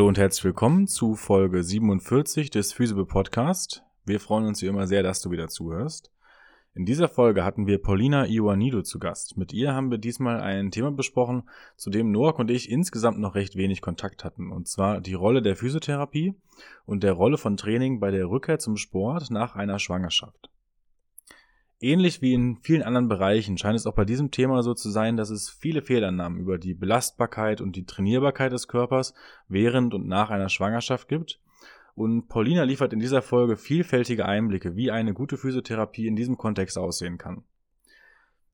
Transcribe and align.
Hallo 0.00 0.08
und 0.08 0.16
herzlich 0.16 0.44
willkommen 0.44 0.86
zu 0.86 1.14
Folge 1.14 1.62
47 1.62 2.48
des 2.48 2.72
Physible 2.72 3.04
Podcast. 3.04 3.82
Wir 4.06 4.18
freuen 4.18 4.46
uns 4.46 4.62
wie 4.62 4.66
immer 4.66 4.86
sehr, 4.86 5.02
dass 5.02 5.20
du 5.20 5.30
wieder 5.30 5.48
zuhörst. 5.48 6.10
In 6.74 6.86
dieser 6.86 7.06
Folge 7.06 7.44
hatten 7.44 7.66
wir 7.66 7.82
Paulina 7.82 8.24
Ioannidou 8.24 8.80
zu 8.80 8.98
Gast. 8.98 9.36
Mit 9.36 9.52
ihr 9.52 9.74
haben 9.74 9.90
wir 9.90 9.98
diesmal 9.98 10.40
ein 10.40 10.70
Thema 10.70 10.90
besprochen, 10.90 11.42
zu 11.76 11.90
dem 11.90 12.12
Noak 12.12 12.38
und 12.38 12.50
ich 12.50 12.70
insgesamt 12.70 13.18
noch 13.18 13.34
recht 13.34 13.56
wenig 13.56 13.82
Kontakt 13.82 14.24
hatten, 14.24 14.50
und 14.50 14.68
zwar 14.68 15.02
die 15.02 15.12
Rolle 15.12 15.42
der 15.42 15.54
Physiotherapie 15.54 16.32
und 16.86 17.02
der 17.02 17.12
Rolle 17.12 17.36
von 17.36 17.58
Training 17.58 18.00
bei 18.00 18.10
der 18.10 18.24
Rückkehr 18.24 18.58
zum 18.58 18.78
Sport 18.78 19.30
nach 19.30 19.54
einer 19.54 19.78
Schwangerschaft. 19.78 20.48
Ähnlich 21.82 22.20
wie 22.20 22.34
in 22.34 22.58
vielen 22.62 22.82
anderen 22.82 23.08
Bereichen 23.08 23.56
scheint 23.56 23.76
es 23.76 23.86
auch 23.86 23.94
bei 23.94 24.04
diesem 24.04 24.30
Thema 24.30 24.62
so 24.62 24.74
zu 24.74 24.90
sein, 24.90 25.16
dass 25.16 25.30
es 25.30 25.48
viele 25.48 25.80
Fehlannahmen 25.80 26.38
über 26.38 26.58
die 26.58 26.74
Belastbarkeit 26.74 27.62
und 27.62 27.74
die 27.74 27.86
Trainierbarkeit 27.86 28.52
des 28.52 28.68
Körpers 28.68 29.14
während 29.48 29.94
und 29.94 30.06
nach 30.06 30.28
einer 30.28 30.50
Schwangerschaft 30.50 31.08
gibt 31.08 31.40
und 31.94 32.28
Paulina 32.28 32.62
liefert 32.62 32.92
in 32.92 32.98
dieser 32.98 33.22
Folge 33.22 33.56
vielfältige 33.56 34.26
Einblicke, 34.26 34.76
wie 34.76 34.90
eine 34.90 35.12
gute 35.12 35.36
Physiotherapie 35.36 36.06
in 36.06 36.16
diesem 36.16 36.36
Kontext 36.36 36.78
aussehen 36.78 37.18
kann. 37.18 37.44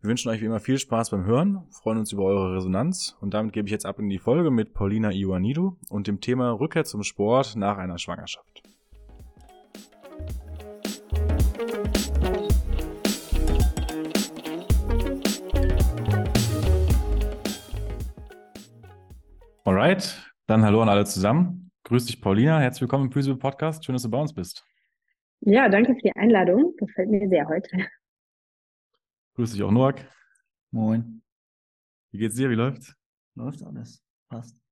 Wir 0.01 0.11
wünschen 0.11 0.31
euch 0.31 0.41
wie 0.41 0.47
immer 0.47 0.61
viel 0.61 0.79
Spaß 0.79 1.11
beim 1.11 1.25
Hören, 1.25 1.67
freuen 1.71 1.99
uns 1.99 2.13
über 2.13 2.25
eure 2.25 2.57
Resonanz 2.57 3.17
und 3.21 3.35
damit 3.35 3.53
gebe 3.53 3.67
ich 3.67 3.73
jetzt 3.73 3.87
ab 3.87 3.99
in 3.99 4.09
die 4.09 4.19
Folge 4.19 4.51
mit 4.51 4.75
Paulina 4.75 5.11
Ioannidou 5.11 5.77
und 5.89 6.07
dem 6.07 6.21
Thema 6.21 6.51
Rückkehr 6.51 6.85
zum 6.85 7.03
Sport 7.03 7.57
nach 7.57 7.79
einer 7.79 7.99
Schwangerschaft. 7.99 8.66
Alright, 19.67 20.33
dann 20.47 20.63
hallo 20.63 20.81
an 20.81 20.89
alle 20.89 21.05
zusammen. 21.07 21.73
Grüß 21.83 22.07
dich, 22.07 22.21
Paulina. 22.21 22.61
Herzlich 22.61 22.83
willkommen 22.83 23.07
im 23.07 23.11
Physical 23.11 23.37
Podcast. 23.37 23.85
Schön, 23.85 23.95
dass 23.95 24.05
du 24.05 24.09
bei 24.09 24.21
uns 24.21 24.33
bist. 24.33 24.65
Ja, 25.41 25.69
danke 25.69 25.93
für 25.93 26.03
die 26.03 26.15
Einladung. 26.15 26.77
Gefällt 26.77 27.11
mir 27.11 27.29
sehr 27.29 27.49
heute. 27.49 27.77
Grüß 29.35 29.51
dich 29.51 29.65
auch, 29.65 29.73
Noak. 29.73 30.07
Moin. 30.71 31.21
Wie 32.13 32.19
geht's 32.19 32.37
dir? 32.37 32.49
Wie 32.49 32.55
läuft's? 32.55 32.95
Läuft 33.35 33.65
alles. 33.65 34.05
Passt. 34.29 34.63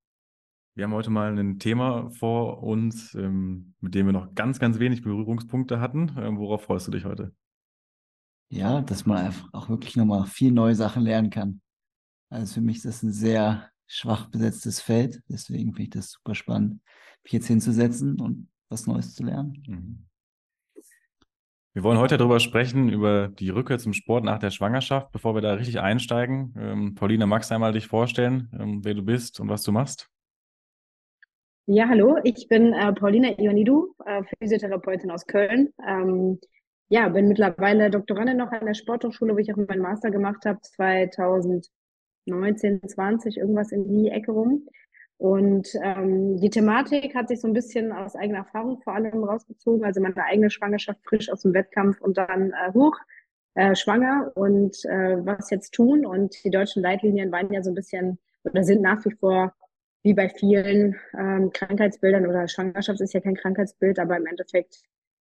Wir 0.77 0.84
haben 0.84 0.95
heute 0.95 1.11
mal 1.11 1.37
ein 1.37 1.59
Thema 1.59 2.09
vor 2.11 2.62
uns, 2.62 3.17
ähm, 3.17 3.75
mit 3.81 3.97
dem 3.97 4.06
wir 4.06 4.12
noch 4.12 4.33
ganz, 4.37 4.61
ganz 4.61 4.78
wenig 4.78 5.03
Berührungspunkte 5.03 5.81
hatten. 5.81 6.15
Ähm, 6.17 6.39
worauf 6.39 6.62
freust 6.62 6.87
du 6.87 6.92
dich 6.92 7.05
heute? 7.05 7.34
Ja, 8.48 8.81
dass 8.81 9.06
man 9.06 9.27
einfach 9.27 9.48
auch 9.55 9.69
wirklich 9.69 9.97
nochmal 9.97 10.27
viel 10.27 10.53
neue 10.53 10.77
Sachen 10.77 11.03
lernen 11.03 11.31
kann. 11.31 11.62
Also 12.31 12.55
für 12.55 12.61
mich 12.61 12.77
ist 12.77 12.87
das 12.87 13.03
ein 13.03 13.11
sehr 13.11 13.73
schwach 13.86 14.30
besetztes 14.30 14.80
Feld. 14.80 15.22
Deswegen 15.28 15.72
finde 15.72 15.82
ich 15.82 15.90
das 15.90 16.10
super 16.10 16.34
spannend, 16.34 16.80
mich 17.22 17.32
jetzt 17.32 17.46
hinzusetzen 17.46 18.20
und 18.20 18.48
was 18.68 18.86
Neues 18.86 19.14
zu 19.14 19.24
lernen. 19.24 19.62
Mhm. 19.66 20.06
Wir 21.74 21.82
wollen 21.82 21.98
heute 21.98 22.16
darüber 22.16 22.38
sprechen, 22.38 22.88
über 22.88 23.26
die 23.26 23.50
Rückkehr 23.50 23.80
zum 23.80 23.94
Sport 23.94 24.22
nach 24.22 24.38
der 24.38 24.50
Schwangerschaft. 24.50 25.10
Bevor 25.10 25.34
wir 25.34 25.42
da 25.42 25.54
richtig 25.54 25.80
einsteigen, 25.80 26.54
ähm, 26.56 26.94
Paulina, 26.94 27.26
magst 27.26 27.50
du 27.50 27.56
einmal 27.56 27.72
dich 27.72 27.88
vorstellen, 27.88 28.48
ähm, 28.56 28.84
wer 28.84 28.94
du 28.94 29.02
bist 29.02 29.41
und 29.41 29.48
was 29.48 29.64
du 29.64 29.72
machst? 29.72 30.08
Ja, 31.66 31.88
hallo, 31.88 32.19
ich 32.22 32.46
bin 32.48 32.74
äh, 32.74 32.92
Paulina 32.92 33.30
Ioannidou, 33.41 33.94
äh, 34.06 34.22
Physiotherapeutin 34.38 35.10
aus 35.10 35.26
Köln. 35.26 35.72
Ähm, 35.84 36.38
ja, 36.91 37.08
bin 37.08 37.26
mittlerweile 37.26 37.91
Doktorandin 37.91 38.36
noch 38.36 38.52
an 38.52 38.66
der 38.66 38.74
Sporthochschule, 38.74 39.34
wo 39.34 39.38
ich 39.38 39.52
auch 39.52 39.56
meinen 39.56 39.82
Master 39.82 40.12
gemacht 40.12 40.44
habe, 40.44 40.60
2000 40.60 41.66
19, 42.26 42.88
20, 42.88 43.36
irgendwas 43.38 43.72
in 43.72 43.88
die 43.88 44.10
Ecke 44.10 44.32
rum. 44.32 44.66
Und 45.16 45.68
ähm, 45.82 46.38
die 46.38 46.50
Thematik 46.50 47.14
hat 47.14 47.28
sich 47.28 47.40
so 47.40 47.46
ein 47.46 47.54
bisschen 47.54 47.92
aus 47.92 48.16
eigener 48.16 48.38
Erfahrung 48.38 48.80
vor 48.82 48.94
allem 48.94 49.24
rausgezogen. 49.24 49.84
Also 49.84 50.00
meine 50.00 50.24
eigene 50.24 50.50
Schwangerschaft 50.50 51.00
frisch 51.04 51.30
aus 51.30 51.42
dem 51.42 51.54
Wettkampf 51.54 52.00
und 52.00 52.18
dann 52.18 52.52
äh, 52.52 52.72
hoch, 52.72 52.96
äh, 53.54 53.74
schwanger 53.74 54.32
und 54.34 54.84
äh, 54.84 55.24
was 55.24 55.50
jetzt 55.50 55.72
tun. 55.72 56.04
Und 56.04 56.42
die 56.44 56.50
deutschen 56.50 56.82
Leitlinien 56.82 57.30
waren 57.32 57.52
ja 57.52 57.62
so 57.62 57.70
ein 57.70 57.74
bisschen 57.74 58.18
oder 58.42 58.64
sind 58.64 58.82
nach 58.82 59.04
wie 59.04 59.12
vor 59.12 59.54
wie 60.02 60.14
bei 60.14 60.28
vielen 60.28 60.96
ähm, 61.18 61.50
Krankheitsbildern 61.52 62.26
oder 62.26 62.46
Schwangerschaft 62.46 63.00
ist 63.00 63.14
ja 63.14 63.20
kein 63.20 63.36
Krankheitsbild, 63.36 63.98
aber 63.98 64.18
im 64.18 64.26
Endeffekt 64.26 64.82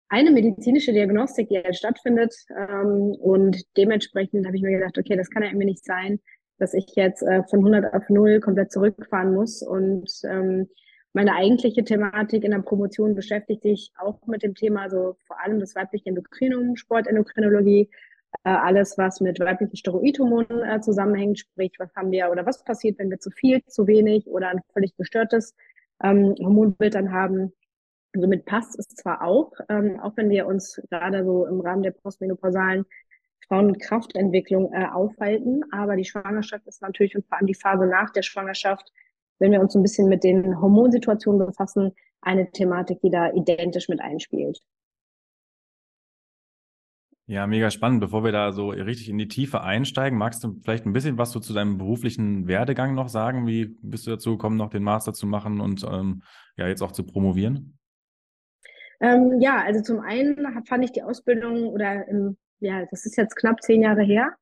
eine 0.08 0.32
medizinische 0.32 0.92
Diagnostik, 0.92 1.48
die 1.48 1.58
halt 1.58 1.76
stattfindet. 1.76 2.34
Ähm, 2.50 3.14
und 3.20 3.62
dementsprechend 3.76 4.46
habe 4.46 4.56
ich 4.56 4.62
mir 4.62 4.72
gedacht, 4.78 4.98
okay, 4.98 5.16
das 5.16 5.30
kann 5.30 5.42
ja 5.42 5.48
irgendwie 5.48 5.66
nicht 5.66 5.84
sein, 5.84 6.20
dass 6.58 6.74
ich 6.74 6.86
jetzt 6.94 7.22
äh, 7.22 7.42
von 7.44 7.60
100 7.60 7.94
auf 7.94 8.08
0 8.08 8.40
komplett 8.40 8.72
zurückfahren 8.72 9.34
muss. 9.34 9.62
Und 9.62 10.10
ähm, 10.24 10.68
meine 11.12 11.34
eigentliche 11.34 11.84
Thematik 11.84 12.44
in 12.44 12.50
der 12.50 12.58
Promotion 12.58 13.14
beschäftigt 13.14 13.62
sich 13.62 13.92
auch 13.98 14.26
mit 14.26 14.42
dem 14.42 14.54
Thema, 14.54 14.82
also 14.82 15.16
vor 15.26 15.40
allem 15.40 15.60
das 15.60 15.74
weibliche 15.74 16.08
Endokrinum, 16.08 16.76
Sportendokrinologie, 16.76 17.88
äh, 18.42 18.50
alles, 18.50 18.98
was 18.98 19.20
mit 19.20 19.38
weiblichen 19.38 19.76
Steroidhormonen 19.76 20.62
äh, 20.64 20.80
zusammenhängt, 20.80 21.38
sprich, 21.38 21.72
was 21.78 21.94
haben 21.94 22.10
wir 22.10 22.30
oder 22.30 22.44
was 22.46 22.64
passiert, 22.64 22.98
wenn 22.98 23.10
wir 23.10 23.20
zu 23.20 23.30
viel, 23.30 23.64
zu 23.66 23.86
wenig 23.86 24.26
oder 24.26 24.48
ein 24.48 24.60
völlig 24.72 24.96
gestörtes 24.96 25.54
ähm, 26.02 26.34
Hormonbild 26.40 26.94
dann 26.94 27.12
haben. 27.12 27.52
Somit 28.12 28.44
passt 28.44 28.78
es 28.78 28.88
zwar 28.88 29.22
auch, 29.22 29.52
ähm, 29.68 30.00
auch 30.00 30.16
wenn 30.16 30.30
wir 30.30 30.46
uns 30.46 30.80
gerade 30.90 31.24
so 31.24 31.46
im 31.46 31.60
Rahmen 31.60 31.82
der 31.82 31.92
postmenopausalen 31.92 32.84
Frauenkraftentwicklung 33.48 34.72
äh, 34.72 34.86
aufhalten. 34.86 35.62
Aber 35.72 35.96
die 35.96 36.04
Schwangerschaft 36.04 36.66
ist 36.66 36.82
natürlich 36.82 37.16
und 37.16 37.26
vor 37.26 37.38
allem 37.38 37.46
die 37.46 37.54
Phase 37.54 37.86
nach 37.86 38.10
der 38.10 38.22
Schwangerschaft, 38.22 38.92
wenn 39.38 39.52
wir 39.52 39.60
uns 39.60 39.74
ein 39.74 39.82
bisschen 39.82 40.08
mit 40.08 40.24
den 40.24 40.60
Hormonsituationen 40.60 41.46
befassen, 41.46 41.92
eine 42.20 42.50
Thematik, 42.50 43.00
die 43.02 43.10
da 43.10 43.32
identisch 43.32 43.88
mit 43.88 44.00
einspielt. 44.00 44.60
Ja, 47.26 47.46
mega 47.46 47.70
spannend. 47.70 48.00
Bevor 48.00 48.22
wir 48.22 48.32
da 48.32 48.52
so 48.52 48.68
richtig 48.68 49.08
in 49.08 49.16
die 49.16 49.28
Tiefe 49.28 49.62
einsteigen, 49.62 50.18
magst 50.18 50.44
du 50.44 50.60
vielleicht 50.62 50.84
ein 50.84 50.92
bisschen 50.92 51.16
was 51.16 51.32
so 51.32 51.40
zu 51.40 51.54
deinem 51.54 51.78
beruflichen 51.78 52.46
Werdegang 52.48 52.94
noch 52.94 53.08
sagen? 53.08 53.46
Wie 53.46 53.76
bist 53.80 54.06
du 54.06 54.10
dazu 54.10 54.32
gekommen, 54.32 54.58
noch 54.58 54.68
den 54.68 54.82
Master 54.82 55.14
zu 55.14 55.26
machen 55.26 55.60
und 55.60 55.86
ähm, 55.90 56.22
ja, 56.56 56.68
jetzt 56.68 56.82
auch 56.82 56.92
zu 56.92 57.04
promovieren? 57.04 57.78
Ähm, 59.00 59.40
ja, 59.40 59.62
also 59.62 59.82
zum 59.82 60.00
einen 60.00 60.36
fand 60.66 60.84
ich 60.84 60.92
die 60.92 61.02
Ausbildung 61.02 61.68
oder 61.68 62.06
im 62.08 62.36
ja, 62.60 62.84
das 62.90 63.06
ist 63.06 63.16
jetzt 63.16 63.36
knapp 63.36 63.62
zehn 63.62 63.82
Jahre 63.82 64.02
her, 64.02 64.34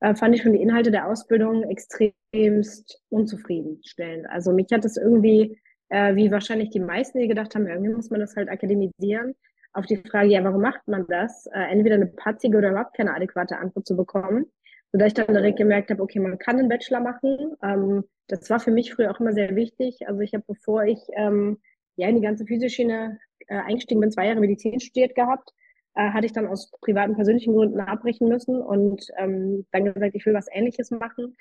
äh, 0.00 0.14
fand 0.14 0.34
ich 0.34 0.42
schon 0.42 0.52
die 0.52 0.62
Inhalte 0.62 0.90
der 0.90 1.08
Ausbildung 1.08 1.62
extremst 1.64 3.00
unzufriedenstellend. 3.08 4.26
Also 4.28 4.52
mich 4.52 4.66
hat 4.72 4.84
es 4.84 4.96
irgendwie, 4.96 5.60
äh, 5.88 6.14
wie 6.14 6.30
wahrscheinlich 6.30 6.70
die 6.70 6.80
meisten, 6.80 7.18
die 7.18 7.28
gedacht 7.28 7.54
haben, 7.54 7.66
irgendwie 7.66 7.94
muss 7.94 8.10
man 8.10 8.20
das 8.20 8.36
halt 8.36 8.48
akademisieren, 8.48 9.34
auf 9.72 9.86
die 9.86 9.96
Frage, 9.96 10.28
ja, 10.28 10.44
warum 10.44 10.60
macht 10.60 10.86
man 10.86 11.06
das, 11.08 11.46
äh, 11.46 11.70
entweder 11.70 11.96
eine 11.96 12.06
patzige 12.06 12.58
oder 12.58 12.70
überhaupt 12.70 12.96
keine 12.96 13.14
adäquate 13.14 13.58
Antwort 13.58 13.86
zu 13.86 13.96
bekommen. 13.96 14.46
Sodass 14.92 15.08
ich 15.08 15.14
dann 15.14 15.26
direkt 15.26 15.58
gemerkt 15.58 15.90
habe, 15.90 16.02
okay, 16.02 16.20
man 16.20 16.38
kann 16.38 16.58
einen 16.58 16.68
Bachelor 16.68 17.00
machen. 17.00 17.56
Ähm, 17.64 18.04
das 18.28 18.48
war 18.50 18.60
für 18.60 18.70
mich 18.70 18.94
früher 18.94 19.10
auch 19.10 19.18
immer 19.18 19.32
sehr 19.32 19.56
wichtig. 19.56 20.06
Also 20.06 20.20
ich 20.20 20.32
habe, 20.34 20.44
bevor 20.46 20.84
ich 20.84 21.00
ähm, 21.16 21.58
ja 21.96 22.08
in 22.08 22.14
die 22.14 22.20
ganze 22.22 22.46
Physioschiene 22.46 23.18
äh, 23.48 23.56
eingestiegen 23.56 24.00
bin, 24.00 24.12
zwei 24.12 24.26
Jahre 24.26 24.40
Medizin 24.40 24.78
studiert 24.78 25.16
gehabt 25.16 25.50
äh, 25.94 26.10
hatte 26.10 26.26
ich 26.26 26.32
dann 26.32 26.46
aus 26.46 26.70
privaten, 26.80 27.14
persönlichen 27.14 27.54
Gründen 27.54 27.80
abbrechen 27.80 28.28
müssen 28.28 28.60
und 28.60 29.06
ähm, 29.18 29.66
dann 29.72 29.84
gesagt, 29.84 30.14
ich 30.14 30.26
will 30.26 30.34
was 30.34 30.48
Ähnliches 30.50 30.90
machen. 30.90 31.36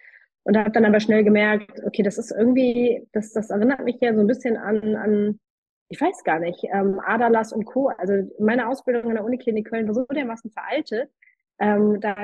Und 0.45 0.57
habe 0.57 0.71
dann 0.71 0.83
aber 0.83 0.99
schnell 0.99 1.23
gemerkt, 1.23 1.81
okay, 1.85 2.03
das 2.03 2.17
ist 2.17 2.31
irgendwie, 2.31 3.07
das, 3.13 3.31
das 3.31 3.49
erinnert 3.49 3.85
mich 3.85 3.97
ja 4.01 4.13
so 4.13 4.19
ein 4.19 4.27
bisschen 4.27 4.57
an, 4.57 4.95
an 4.97 5.39
ich 5.87 6.01
weiß 6.01 6.23
gar 6.23 6.39
nicht, 6.39 6.63
ähm, 6.73 6.99
Adalas 7.05 7.53
und 7.53 7.65
Co. 7.65 7.89
Also 7.97 8.13
meine 8.39 8.67
Ausbildung 8.67 9.09
in 9.09 9.15
der 9.15 9.23
Uniklinik 9.23 9.69
Köln 9.69 9.87
war 9.87 9.93
so 9.93 10.05
dermaßen 10.05 10.51
veraltet. 10.51 11.09
Ähm, 11.59 11.99
da 12.01 12.15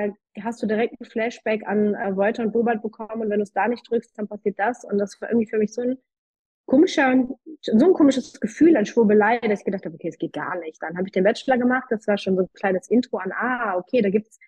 hast 0.42 0.62
du 0.62 0.66
direkt 0.66 1.00
ein 1.00 1.04
Flashback 1.04 1.66
an 1.66 1.94
äh, 1.94 2.14
Wolter 2.16 2.42
und 2.42 2.52
Bobert 2.52 2.82
bekommen 2.82 3.22
und 3.22 3.30
wenn 3.30 3.38
du 3.38 3.44
es 3.44 3.52
da 3.52 3.68
nicht 3.68 3.88
drückst, 3.88 4.18
dann 4.18 4.28
passiert 4.28 4.58
das. 4.58 4.84
Und 4.84 4.98
das 4.98 5.20
war 5.20 5.30
irgendwie 5.30 5.48
für 5.48 5.58
mich 5.58 5.72
so 5.72 5.82
ein 5.82 5.98
komischer, 6.70 7.26
so 7.62 7.86
ein 7.86 7.92
komisches 7.92 8.38
Gefühl 8.38 8.76
an 8.76 8.86
Schwurbelei, 8.86 9.38
dass 9.40 9.58
ich 9.58 9.64
gedacht 9.64 9.84
habe, 9.84 9.96
okay, 9.96 10.08
es 10.08 10.18
geht 10.18 10.32
gar 10.32 10.56
nicht. 10.60 10.80
Dann 10.80 10.96
habe 10.96 11.08
ich 11.08 11.12
den 11.12 11.24
Bachelor 11.24 11.58
gemacht, 11.58 11.88
das 11.90 12.06
war 12.06 12.16
schon 12.16 12.36
so 12.36 12.42
ein 12.42 12.52
kleines 12.54 12.88
Intro 12.88 13.18
an, 13.18 13.32
ah, 13.32 13.76
okay, 13.76 14.00
da 14.02 14.08
gibt's 14.08 14.38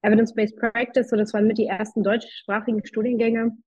Evidence-Based 0.00 0.56
Practice, 0.56 1.10
so 1.10 1.16
das 1.16 1.34
waren 1.34 1.46
mit 1.46 1.58
die 1.58 1.66
ersten 1.66 2.02
deutschsprachigen 2.02 2.84
Studiengänge. 2.84 3.58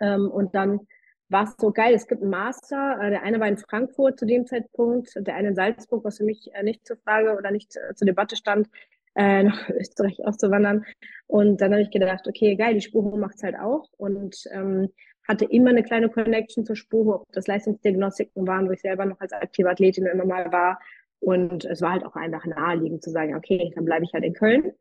Ähm, 0.00 0.30
und 0.30 0.54
dann 0.54 0.80
war 1.28 1.44
es 1.44 1.54
so 1.58 1.72
geil, 1.72 1.94
es 1.94 2.06
gibt 2.06 2.22
einen 2.22 2.30
Master, 2.30 2.98
äh, 3.02 3.10
der 3.10 3.22
eine 3.22 3.38
war 3.38 3.48
in 3.48 3.58
Frankfurt 3.58 4.18
zu 4.18 4.24
dem 4.24 4.46
Zeitpunkt, 4.46 5.12
der 5.14 5.34
eine 5.34 5.48
in 5.48 5.54
Salzburg, 5.54 6.04
was 6.04 6.16
für 6.16 6.24
mich 6.24 6.48
äh, 6.54 6.62
nicht 6.62 6.86
zur 6.86 6.96
Frage 6.96 7.36
oder 7.36 7.50
nicht 7.50 7.76
äh, 7.76 7.94
zur 7.94 8.06
Debatte 8.06 8.36
stand, 8.36 8.68
äh, 9.14 9.42
nach 9.42 9.68
Österreich 9.68 10.24
auszuwandern. 10.24 10.86
Und 11.26 11.60
dann 11.60 11.72
habe 11.72 11.82
ich 11.82 11.90
gedacht, 11.90 12.26
okay, 12.26 12.56
geil, 12.56 12.72
die 12.72 12.80
Spur 12.80 13.14
macht's 13.18 13.42
halt 13.42 13.56
auch. 13.56 13.90
Und 13.98 14.44
ähm, 14.52 14.88
hatte 15.28 15.44
immer 15.44 15.70
eine 15.70 15.82
kleine 15.82 16.08
Connection 16.08 16.64
zur 16.64 16.76
Spur, 16.76 17.22
ob 17.22 17.32
das 17.32 17.46
Leistungsdiagnostiken 17.46 18.46
waren, 18.46 18.68
wo 18.68 18.72
ich 18.72 18.80
selber 18.80 19.04
noch 19.04 19.20
als 19.20 19.32
aktive 19.32 19.70
Athletin 19.70 20.06
immer 20.06 20.24
mal 20.24 20.52
war. 20.52 20.78
Und 21.20 21.64
es 21.64 21.82
war 21.82 21.92
halt 21.92 22.04
auch 22.04 22.14
einfach 22.14 22.44
naheliegend 22.46 23.02
zu 23.02 23.10
sagen, 23.10 23.34
okay, 23.34 23.72
dann 23.74 23.84
bleibe 23.84 24.04
ich 24.04 24.12
halt 24.12 24.24
in 24.24 24.34
Köln. 24.34 24.72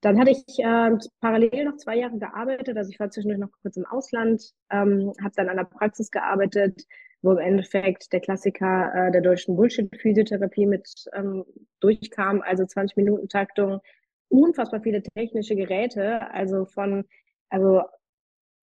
Dann 0.00 0.18
hatte 0.20 0.32
ich 0.32 0.58
äh, 0.58 0.90
parallel 1.20 1.64
noch 1.64 1.76
zwei 1.76 1.96
Jahre 1.96 2.18
gearbeitet, 2.18 2.76
also 2.76 2.90
ich 2.90 3.00
war 3.00 3.08
zwischendurch 3.10 3.40
noch 3.40 3.48
kurz 3.62 3.78
im 3.78 3.86
Ausland, 3.86 4.52
ähm, 4.70 5.14
habe 5.22 5.32
dann 5.34 5.48
an 5.48 5.56
der 5.56 5.64
Praxis 5.64 6.10
gearbeitet, 6.10 6.84
wo 7.22 7.32
im 7.32 7.38
Endeffekt 7.38 8.12
der 8.12 8.20
Klassiker 8.20 8.92
äh, 8.94 9.12
der 9.12 9.22
deutschen 9.22 9.56
Bullshit-Physiotherapie 9.56 10.66
mit 10.66 10.86
ähm, 11.14 11.44
durchkam, 11.80 12.42
also 12.42 12.66
20 12.66 12.98
Minuten 12.98 13.30
Taktung, 13.30 13.80
unfassbar 14.28 14.82
viele 14.82 15.02
technische 15.02 15.56
Geräte, 15.56 16.30
also 16.32 16.66
von, 16.66 17.06
also 17.48 17.80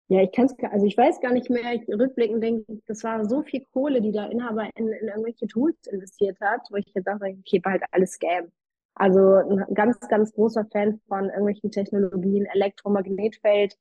ja, 0.09 0.21
ich 0.21 0.31
kann 0.31 0.45
es, 0.45 0.55
also 0.71 0.85
ich 0.85 0.97
weiß 0.97 1.19
gar 1.19 1.33
nicht 1.33 1.49
mehr, 1.49 1.73
ich 1.73 1.87
rückblickend 1.89 2.41
denke, 2.41 2.79
das 2.87 3.03
war 3.03 3.25
so 3.25 3.43
viel 3.43 3.65
Kohle, 3.73 4.01
die 4.01 4.11
der 4.11 4.31
Inhaber 4.31 4.69
in, 4.75 4.87
in 4.87 5.07
irgendwelche 5.07 5.47
Tools 5.47 5.75
investiert 5.87 6.39
hat, 6.39 6.61
wo 6.69 6.77
ich 6.77 6.93
gedacht 6.93 7.21
habe, 7.21 7.37
okay, 7.39 7.61
war 7.63 7.73
halt 7.73 7.83
alles 7.91 8.11
Scam. 8.13 8.51
Also 8.95 9.19
ein 9.35 9.73
ganz, 9.73 9.99
ganz 10.07 10.33
großer 10.33 10.65
Fan 10.71 11.01
von 11.07 11.25
irgendwelchen 11.25 11.71
Technologien, 11.71 12.45
Elektromagnetfeld, 12.45 13.77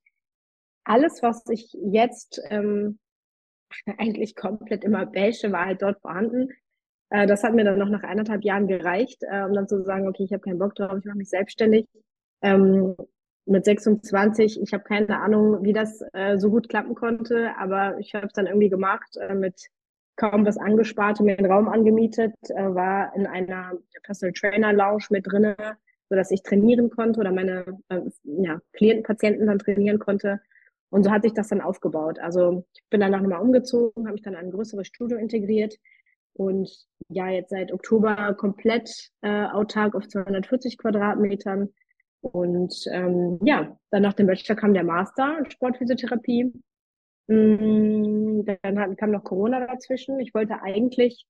alles, 0.84 1.22
was 1.22 1.44
ich 1.48 1.72
jetzt 1.74 2.40
ähm, 2.50 2.98
eigentlich 3.98 4.34
komplett 4.36 4.84
immer 4.84 5.06
bäsche, 5.06 5.52
war 5.52 5.66
halt 5.66 5.82
dort 5.82 6.00
vorhanden. 6.00 6.50
Äh, 7.10 7.26
das 7.26 7.44
hat 7.44 7.54
mir 7.54 7.64
dann 7.64 7.78
noch 7.78 7.88
nach 7.88 8.02
eineinhalb 8.02 8.44
Jahren 8.44 8.66
gereicht, 8.66 9.22
äh, 9.22 9.44
um 9.44 9.54
dann 9.54 9.68
zu 9.68 9.82
sagen, 9.84 10.08
okay, 10.08 10.24
ich 10.24 10.32
habe 10.32 10.42
keinen 10.42 10.58
Bock 10.58 10.74
drauf, 10.74 10.98
ich 10.98 11.04
mache 11.04 11.18
mich 11.18 11.30
selbstständig. 11.30 11.86
Ähm, 12.42 12.96
mit 13.46 13.64
26, 13.64 14.60
ich 14.60 14.72
habe 14.72 14.84
keine 14.84 15.20
Ahnung, 15.20 15.62
wie 15.62 15.72
das 15.72 16.02
äh, 16.12 16.36
so 16.38 16.50
gut 16.50 16.68
klappen 16.68 16.94
konnte, 16.94 17.52
aber 17.58 17.98
ich 17.98 18.14
habe 18.14 18.26
es 18.26 18.32
dann 18.32 18.46
irgendwie 18.46 18.68
gemacht, 18.68 19.16
äh, 19.16 19.34
mit 19.34 19.68
kaum 20.16 20.44
was 20.44 20.56
angespart 20.56 21.20
mir 21.20 21.38
einen 21.38 21.50
Raum 21.50 21.68
angemietet, 21.68 22.34
äh, 22.48 22.74
war 22.74 23.14
in 23.14 23.26
einer 23.26 23.72
Personal 24.02 24.32
Trainer 24.32 24.72
Lounge 24.72 25.04
mit 25.10 25.26
drinne, 25.26 25.56
so 26.08 26.16
dass 26.16 26.30
ich 26.30 26.42
trainieren 26.42 26.90
konnte 26.90 27.20
oder 27.20 27.32
meine 27.32 27.78
äh, 27.88 28.00
ja, 28.24 28.60
Klienten, 28.72 29.04
Patienten 29.04 29.46
dann 29.46 29.58
trainieren 29.58 29.98
konnte. 29.98 30.40
Und 30.90 31.04
so 31.04 31.10
hat 31.10 31.22
sich 31.22 31.34
das 31.34 31.48
dann 31.48 31.60
aufgebaut. 31.60 32.18
Also 32.18 32.64
ich 32.74 32.82
bin 32.90 33.00
danach 33.00 33.20
nochmal 33.20 33.42
umgezogen, 33.42 34.04
habe 34.04 34.14
mich 34.14 34.22
dann 34.22 34.34
in 34.34 34.40
ein 34.40 34.50
größeres 34.50 34.86
Studio 34.86 35.18
integriert 35.18 35.76
und 36.32 36.70
ja, 37.08 37.28
jetzt 37.28 37.50
seit 37.50 37.72
Oktober 37.72 38.34
komplett 38.34 39.10
äh, 39.22 39.46
autark 39.46 39.94
auf 39.94 40.06
240 40.06 40.78
Quadratmetern 40.78 41.70
und 42.32 42.74
ähm, 42.90 43.38
ja, 43.42 43.76
dann 43.90 44.02
nach 44.02 44.14
dem 44.14 44.26
Bachelor 44.26 44.56
kam 44.56 44.74
der 44.74 44.84
Master 44.84 45.38
in 45.38 45.50
Sportphysiotherapie. 45.50 46.52
Mm, 47.28 48.42
dann 48.44 48.96
kam 48.96 49.10
noch 49.10 49.24
Corona 49.24 49.66
dazwischen. 49.66 50.20
Ich 50.20 50.34
wollte 50.34 50.62
eigentlich 50.62 51.26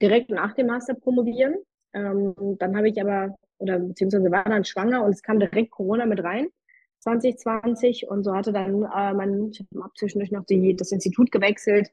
direkt 0.00 0.30
nach 0.30 0.54
dem 0.54 0.66
Master 0.66 0.94
promovieren. 0.94 1.56
Ähm, 1.92 2.34
dann 2.58 2.76
habe 2.76 2.88
ich 2.88 3.00
aber, 3.00 3.36
oder 3.58 3.78
beziehungsweise 3.78 4.30
war 4.30 4.44
dann 4.44 4.64
schwanger 4.64 5.04
und 5.04 5.10
es 5.10 5.22
kam 5.22 5.40
direkt 5.40 5.70
Corona 5.72 6.06
mit 6.06 6.22
rein, 6.22 6.48
2020. 7.00 8.08
Und 8.08 8.24
so 8.24 8.34
hatte 8.34 8.52
dann 8.52 8.82
äh, 8.82 9.14
mein, 9.14 9.50
ich 9.50 9.60
habe 9.60 9.92
zwischendurch 9.96 10.30
noch 10.30 10.44
die, 10.44 10.76
das 10.76 10.92
Institut 10.92 11.32
gewechselt, 11.32 11.90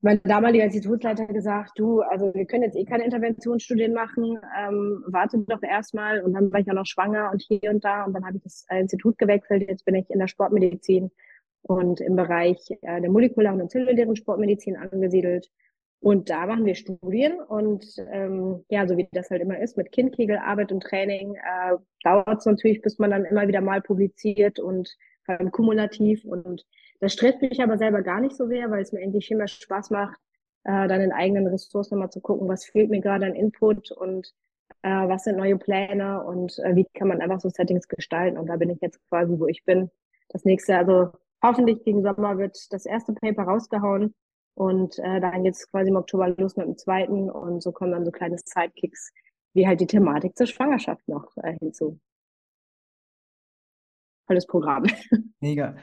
mein 0.00 0.20
damaliger 0.22 0.64
Institutsleiter 0.64 1.26
gesagt, 1.26 1.72
du, 1.76 2.02
also 2.02 2.32
wir 2.32 2.46
können 2.46 2.62
jetzt 2.62 2.76
eh 2.76 2.84
keine 2.84 3.04
Interventionsstudien 3.04 3.92
machen, 3.92 4.38
ähm, 4.58 5.04
warte 5.08 5.38
doch 5.38 5.62
erstmal. 5.62 6.22
Und 6.22 6.34
dann 6.34 6.52
war 6.52 6.60
ich 6.60 6.66
ja 6.66 6.74
noch 6.74 6.86
schwanger 6.86 7.30
und 7.32 7.42
hier 7.42 7.70
und 7.70 7.84
da. 7.84 8.04
Und 8.04 8.12
dann 8.12 8.24
habe 8.24 8.36
ich 8.36 8.42
das 8.42 8.64
Institut 8.70 9.18
gewechselt. 9.18 9.68
Jetzt 9.68 9.84
bin 9.84 9.96
ich 9.96 10.08
in 10.10 10.20
der 10.20 10.28
Sportmedizin 10.28 11.10
und 11.62 12.00
im 12.00 12.14
Bereich 12.14 12.58
äh, 12.82 13.00
der 13.00 13.10
molekularen 13.10 13.60
und 13.60 13.70
zellulären 13.70 14.14
Sportmedizin 14.14 14.76
angesiedelt. 14.76 15.50
Und 16.00 16.30
da 16.30 16.46
machen 16.46 16.64
wir 16.64 16.76
Studien 16.76 17.40
und 17.40 17.84
ähm, 18.12 18.64
ja, 18.68 18.86
so 18.86 18.96
wie 18.96 19.08
das 19.10 19.30
halt 19.30 19.42
immer 19.42 19.58
ist, 19.58 19.76
mit 19.76 19.90
Kindkegel, 19.90 20.38
Arbeit 20.38 20.70
und 20.70 20.84
Training, 20.84 21.34
äh, 21.34 21.76
dauert 22.04 22.38
es 22.38 22.46
natürlich, 22.46 22.82
bis 22.82 23.00
man 23.00 23.10
dann 23.10 23.24
immer 23.24 23.48
wieder 23.48 23.60
mal 23.60 23.82
publiziert 23.82 24.60
und 24.60 24.96
allem 25.28 25.50
kumulativ 25.50 26.24
und 26.24 26.64
das 27.00 27.12
stresst 27.12 27.40
mich 27.42 27.62
aber 27.62 27.78
selber 27.78 28.02
gar 28.02 28.20
nicht 28.20 28.36
so 28.36 28.46
sehr, 28.46 28.70
weil 28.70 28.82
es 28.82 28.92
mir 28.92 29.00
endlich 29.00 29.26
viel 29.26 29.36
mehr 29.36 29.48
Spaß 29.48 29.90
macht, 29.90 30.18
äh, 30.64 30.88
dann 30.88 31.00
in 31.00 31.12
eigenen 31.12 31.46
Ressourcen 31.46 31.94
nochmal 31.94 32.10
zu 32.10 32.20
gucken, 32.20 32.48
was 32.48 32.64
fehlt 32.64 32.90
mir 32.90 33.00
gerade 33.00 33.26
an 33.26 33.34
Input 33.34 33.90
und 33.92 34.34
äh, 34.82 35.08
was 35.08 35.24
sind 35.24 35.36
neue 35.36 35.56
Pläne 35.56 36.22
und 36.24 36.58
äh, 36.60 36.74
wie 36.76 36.86
kann 36.94 37.08
man 37.08 37.20
einfach 37.20 37.40
so 37.40 37.48
Settings 37.48 37.88
gestalten. 37.88 38.38
Und 38.38 38.46
da 38.46 38.56
bin 38.56 38.70
ich 38.70 38.80
jetzt 38.80 39.00
quasi, 39.08 39.38
wo 39.38 39.46
ich 39.46 39.64
bin. 39.64 39.90
Das 40.28 40.44
nächste, 40.44 40.76
also 40.76 41.12
hoffentlich 41.42 41.84
gegen 41.84 42.02
Sommer 42.02 42.38
wird 42.38 42.72
das 42.72 42.84
erste 42.84 43.12
Paper 43.12 43.44
rausgehauen 43.44 44.14
und 44.54 44.98
äh, 44.98 45.20
dann 45.20 45.44
geht 45.44 45.54
es 45.54 45.70
quasi 45.70 45.90
im 45.90 45.96
Oktober 45.96 46.28
los 46.36 46.56
mit 46.56 46.66
dem 46.66 46.76
zweiten 46.76 47.30
und 47.30 47.62
so 47.62 47.72
kommen 47.72 47.92
dann 47.92 48.04
so 48.04 48.10
kleine 48.10 48.36
Sidekicks, 48.38 49.12
wie 49.54 49.66
halt 49.66 49.80
die 49.80 49.86
Thematik 49.86 50.36
zur 50.36 50.46
Schwangerschaft 50.46 51.06
noch 51.08 51.36
äh, 51.36 51.56
hinzu. 51.60 51.98
Tolles 54.28 54.46
Programm. 54.46 54.84
Mega. 55.40 55.76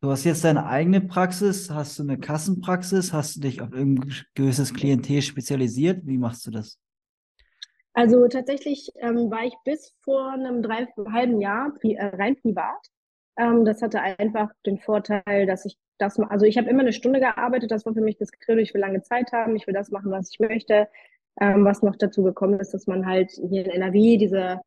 Du 0.00 0.10
hast 0.10 0.24
jetzt 0.24 0.44
deine 0.44 0.66
eigene 0.66 1.02
Praxis, 1.02 1.70
hast 1.70 1.98
du 1.98 2.02
eine 2.02 2.18
Kassenpraxis, 2.18 3.12
hast 3.12 3.36
du 3.36 3.40
dich 3.40 3.60
auf 3.60 3.70
irgendein 3.70 4.14
gewisses 4.34 4.72
Klientel 4.72 5.20
spezialisiert? 5.20 6.06
Wie 6.06 6.16
machst 6.16 6.46
du 6.46 6.50
das? 6.50 6.80
Also 7.92 8.26
tatsächlich 8.28 8.90
ähm, 9.00 9.30
war 9.30 9.44
ich 9.44 9.54
bis 9.64 9.94
vor 10.02 10.32
einem 10.32 10.62
drei, 10.62 10.86
halben 11.12 11.40
Jahr 11.40 11.74
pri 11.74 11.96
äh, 11.96 12.06
rein 12.16 12.40
privat. 12.40 12.86
Ähm, 13.36 13.66
das 13.66 13.82
hatte 13.82 14.00
einfach 14.00 14.50
den 14.64 14.78
Vorteil, 14.78 15.44
dass 15.46 15.66
ich 15.66 15.76
das, 15.98 16.18
also 16.18 16.46
ich 16.46 16.56
habe 16.56 16.70
immer 16.70 16.80
eine 16.80 16.94
Stunde 16.94 17.20
gearbeitet, 17.20 17.70
das 17.70 17.84
war 17.84 17.92
für 17.92 18.00
mich 18.00 18.16
das 18.16 18.32
Credo, 18.32 18.62
ich 18.62 18.72
will 18.72 18.80
lange 18.80 19.02
Zeit 19.02 19.32
haben, 19.32 19.54
ich 19.54 19.66
will 19.66 19.74
das 19.74 19.90
machen, 19.90 20.10
was 20.10 20.30
ich 20.32 20.38
möchte. 20.40 20.88
Ähm, 21.40 21.64
was 21.64 21.82
noch 21.82 21.96
dazu 21.96 22.22
gekommen 22.22 22.58
ist, 22.58 22.72
dass 22.72 22.86
man 22.86 23.06
halt 23.06 23.30
hier 23.30 23.66
in 23.66 23.70
NRW 23.70 24.16
diese 24.16 24.60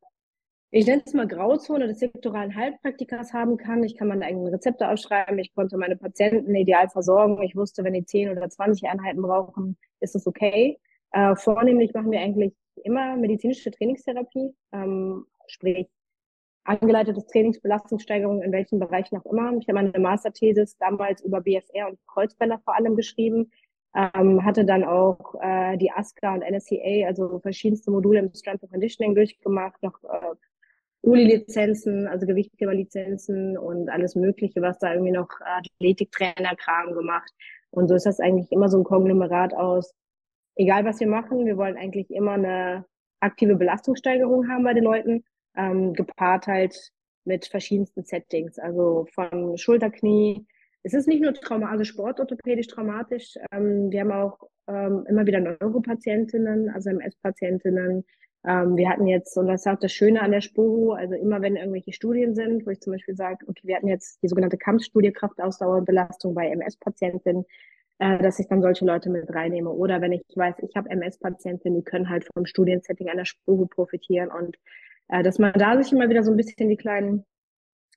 ich 0.75 0.87
nenne 0.87 1.03
es 1.05 1.13
mal 1.13 1.27
Grauzone 1.27 1.85
des 1.85 1.99
sektoralen 1.99 2.55
Heilpraktikers 2.55 3.31
haben 3.31 3.57
kann. 3.57 3.83
Ich 3.83 3.95
kann 3.95 4.07
meine 4.07 4.25
eigenen 4.25 4.47
Rezepte 4.47 4.89
aufschreiben. 4.89 5.37
Ich 5.37 5.53
konnte 5.53 5.77
meine 5.77 5.95
Patienten 5.95 6.55
ideal 6.55 6.89
versorgen. 6.89 7.43
Ich 7.43 7.55
wusste, 7.55 7.83
wenn 7.83 7.93
die 7.93 8.05
10 8.05 8.31
oder 8.31 8.49
20 8.49 8.89
Einheiten 8.89 9.21
brauchen, 9.21 9.77
ist 9.99 10.15
es 10.15 10.25
okay. 10.25 10.79
Äh, 11.11 11.35
vornehmlich 11.35 11.93
machen 11.93 12.09
wir 12.09 12.19
eigentlich 12.21 12.55
immer 12.83 13.15
medizinische 13.17 13.69
Trainingstherapie, 13.69 14.55
ähm, 14.71 15.27
sprich 15.45 15.87
angeleitetes 16.63 17.27
Trainingsbelastungssteigerung 17.27 18.41
in 18.41 18.51
welchen 18.51 18.79
Bereichen 18.79 19.17
auch 19.17 19.31
immer. 19.31 19.55
Ich 19.59 19.67
habe 19.67 19.75
meine 19.75 19.99
Masterthesis 19.99 20.75
damals 20.79 21.21
über 21.21 21.41
BFR 21.41 21.89
und 21.89 21.99
Kreuzbänder 22.07 22.59
vor 22.65 22.75
allem 22.75 22.95
geschrieben, 22.95 23.51
ähm, 23.95 24.43
hatte 24.43 24.65
dann 24.65 24.83
auch 24.83 25.35
äh, 25.39 25.77
die 25.77 25.91
ASCA 25.91 26.33
und 26.33 26.41
NSCA, 26.41 27.05
also 27.05 27.37
verschiedenste 27.37 27.92
Module 27.92 28.21
im 28.21 28.33
Strength 28.33 28.63
and 28.63 28.71
Conditioning 28.71 29.13
durchgemacht, 29.13 29.83
noch 29.83 30.03
äh, 30.06 30.35
Uli-Lizenzen, 31.04 32.07
also 32.07 32.26
Gewichtgeberlizenzen 32.26 33.57
und 33.57 33.90
alles 33.90 34.16
Mögliche, 34.16 34.62
was 34.62 34.80
da 34.80 34.94
irgendwie 34.94 35.12
noch 35.12 35.30
Athletiktrainer-Kram 35.42 36.94
gemacht. 36.94 37.30
Und 37.72 37.90
so 37.90 37.95
ist 37.95 38.06
das 38.06 38.19
eigentlich 38.19 38.52
immer 38.52 38.69
so 38.69 38.78
ein 38.78 38.83
Konglomerat 38.86 39.54
aus, 39.54 39.94
egal 40.56 40.86
was 40.86 41.00
wir 41.00 41.07
machen, 41.07 41.45
wir 41.45 41.57
wollen 41.57 41.78
eigentlich 41.78 42.10
immer 42.10 42.33
eine 42.33 42.86
aktive 43.19 43.56
Belastungssteigerung 43.56 44.48
haben 44.50 44.64
bei 44.64 44.74
den 44.74 44.83
Leuten, 44.83 45.24
ähm, 45.56 45.94
gepaart 45.94 46.48
halt 46.48 46.92
mit 47.26 47.45
verschiedensten 47.45 48.04
Settings, 48.04 48.57
also 48.60 49.06
von 49.14 49.57
Schulterknie. 49.57 50.45
Es 50.83 50.94
ist 50.94 51.07
nicht 51.07 51.22
nur 51.22 51.33
Trauma, 51.33 51.69
also 51.69 51.83
sportorthopädisch 51.83 52.68
traumatisch. 52.68 53.36
Ähm, 53.52 53.92
wir 53.92 54.02
haben 54.02 54.12
auch 54.12 54.40
ähm, 54.68 55.06
immer 55.07 55.26
wieder 55.26 55.40
Neuropatientinnen, 55.40 56.69
also 56.69 56.90
MS-Patientinnen, 56.90 58.06
ähm, 58.45 58.76
wir 58.76 58.90
hatten 58.90 59.07
jetzt, 59.07 59.38
und 59.38 59.47
das 59.47 59.62
ist 59.62 59.71
auch 59.71 59.80
das 59.80 59.94
Schöne 59.94 60.21
an 60.21 60.31
der 60.31 60.42
Sporo, 60.42 60.94
also 60.94 61.16
immer 61.16 61.42
wenn 61.42 61.56
irgendwelche 61.56 61.94
Studien 61.94 62.35
sind, 62.35 62.66
wo 62.66 62.71
ich 62.71 62.81
zum 62.81 62.94
Beispiel 62.94 63.16
sage, 63.16 63.45
okay, 63.47 63.62
wir 63.64 63.76
hatten 63.78 63.88
jetzt 63.88 64.21
die 64.21 64.28
sogenannte 64.28 64.57
Kampfstudie 64.57 65.12
Kraftausdauerbelastung 65.12 66.33
bei 66.33 66.50
MS-Patientinnen, 66.50 67.45
äh, 68.00 68.18
dass 68.19 68.40
ich 68.40 68.47
dann 68.47 68.62
solche 68.62 68.85
Leute 68.85 69.09
mit 69.09 69.33
reinnehme. 69.33 69.69
Oder 69.69 70.02
wenn 70.02 70.12
ich 70.12 70.23
weiß, 70.35 70.56
ich 70.59 70.76
habe 70.76 70.90
MS-Patientinnen, 70.90 71.80
die 71.80 71.85
können 71.85 72.09
halt 72.09 72.28
vom 72.33 72.45
Studiensetting 72.45 73.09
an 73.09 73.18
der 73.18 73.26
Sporo 73.26 73.66
profitieren 73.66 74.30
und 74.30 74.57
äh, 75.07 75.23
dass 75.23 75.40
man 75.40 75.54
da 75.54 75.81
sich 75.81 75.94
immer 75.94 76.09
wieder 76.09 76.23
so 76.23 76.31
ein 76.31 76.38
bisschen 76.38 76.69
die 76.69 76.78
kleinen 76.78 77.26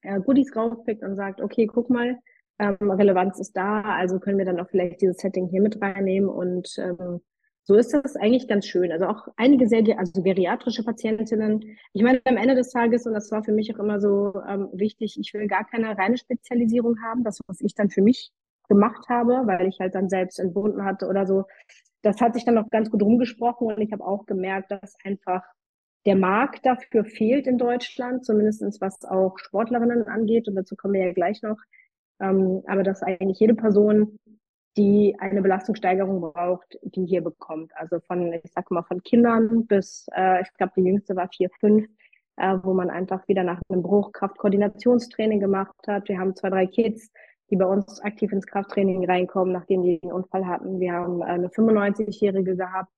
äh, 0.03 0.21
Goodies 0.21 0.55
rauspickt 0.55 1.03
und 1.03 1.17
sagt, 1.17 1.41
okay, 1.41 1.67
guck 1.67 1.91
mal, 1.91 2.19
ähm, 2.59 2.91
Relevanz 2.91 3.41
ist 3.41 3.57
da, 3.57 3.83
also 3.83 4.21
können 4.21 4.38
wir 4.38 4.45
dann 4.45 4.61
auch 4.61 4.69
vielleicht 4.69 5.00
dieses 5.00 5.19
Setting 5.19 5.49
hier 5.49 5.61
mit 5.61 5.81
reinnehmen 5.83 6.29
und 6.31 6.76
ähm, 6.79 7.21
so 7.66 7.75
ist 7.75 7.92
das 7.92 8.14
eigentlich 8.14 8.46
ganz 8.46 8.66
schön. 8.66 8.92
Also 8.92 9.06
auch 9.06 9.26
einige 9.37 9.66
sehr, 9.66 9.82
also 9.99 10.23
geriatrische 10.23 10.85
Patientinnen. 10.85 11.76
Ich 11.92 12.02
meine, 12.02 12.20
am 12.25 12.37
Ende 12.37 12.54
des 12.54 12.70
Tages, 12.70 13.06
und 13.06 13.12
das 13.12 13.32
war 13.32 13.42
für 13.42 13.52
mich 13.52 13.75
auch 13.75 13.80
immer 13.80 14.00
so 14.00 14.40
ähm, 14.49 14.68
wichtig, 14.73 15.18
ich 15.18 15.35
will 15.35 15.49
gar 15.49 15.66
keine 15.66 15.99
reine 15.99 16.16
Spezialisierung 16.16 17.02
haben. 17.02 17.25
Das, 17.25 17.40
was 17.49 17.61
ich 17.61 17.75
dann 17.75 17.90
für 17.90 18.02
mich 18.02 18.30
gemacht 18.68 19.08
habe, 19.08 19.42
weil 19.46 19.66
ich 19.66 19.80
halt 19.80 19.96
dann 19.96 20.08
selbst 20.08 20.38
entbunden 20.38 20.85
hatte 20.85 21.08
oder 21.08 21.26
so, 21.26 21.44
das 22.02 22.20
hat 22.20 22.35
sich 22.35 22.44
dann 22.44 22.56
auch 22.56 22.70
ganz 22.70 22.88
gut 22.88 23.02
rumgesprochen 23.02 23.66
und 23.66 23.80
ich 23.80 23.92
habe 23.92 24.06
auch 24.06 24.26
gemerkt, 24.26 24.70
dass 24.70 24.94
einfach 25.02 25.42
der 26.04 26.14
Markt 26.14 26.64
dafür 26.64 27.04
fehlt 27.04 27.49
in 27.49 27.58
Deutschland, 27.58 28.25
zumindestens 28.25 28.80
was 28.80 29.04
auch 29.04 29.38
Sportlerinnen 29.38 30.06
angeht. 30.06 30.46
Und 30.46 30.54
dazu 30.54 30.76
kommen 30.76 30.94
wir 30.94 31.04
ja 31.04 31.12
gleich 31.12 31.42
noch. 31.42 31.58
Ähm, 32.20 32.62
aber 32.68 32.85
dass 32.85 33.02
eigentlich 33.02 33.40
jede 33.40 33.54
Person 33.54 34.20
die 34.76 35.16
eine 35.18 35.42
Belastungssteigerung 35.42 36.21
braucht, 36.21 36.78
die 36.83 37.06
hier 37.06 37.23
bekommt. 37.23 37.73
Also 37.76 38.00
von, 38.00 38.33
ich 38.33 38.52
sag 38.52 38.71
mal, 38.71 38.83
von 38.83 39.02
Kindern 39.02 39.66
bis, 39.66 40.06
äh, 40.14 40.42
ich 40.42 40.52
glaube, 40.54 40.73
die 40.76 40.83
jüngste 40.83 41.16
war 41.16 41.28
vier, 41.28 41.50
fünf, 41.61 41.87
äh, 42.37 42.59
wo 42.62 42.75
man 42.75 42.90
einfach 42.90 43.26
wieder 43.28 43.42
nach 43.42 43.61
einem 43.68 43.83
Bruch 43.83 44.12
Kraftkoordinationstraining 44.12 45.40
gemacht 45.40 45.76
hat. 45.87 46.09
Wir 46.09 46.18
haben 46.18 46.37
zwei, 46.37 46.50
drei 46.50 46.66
Kids, 46.66 47.11
die 47.50 47.56
bei 47.56 47.64
uns 47.64 48.00
aktiv 48.00 48.33
ins 48.33 48.47
Krafttraining 48.47 49.04
reinkommen, 49.06 49.52
nachdem 49.52 49.83
die 49.83 50.00
einen 50.02 50.12
Unfall 50.12 50.47
hatten. 50.47 50.80
Wir 50.80 50.92
haben 50.92 51.23
eine 51.23 51.49
95-Jährige 51.49 52.56
gehabt. 52.56 52.92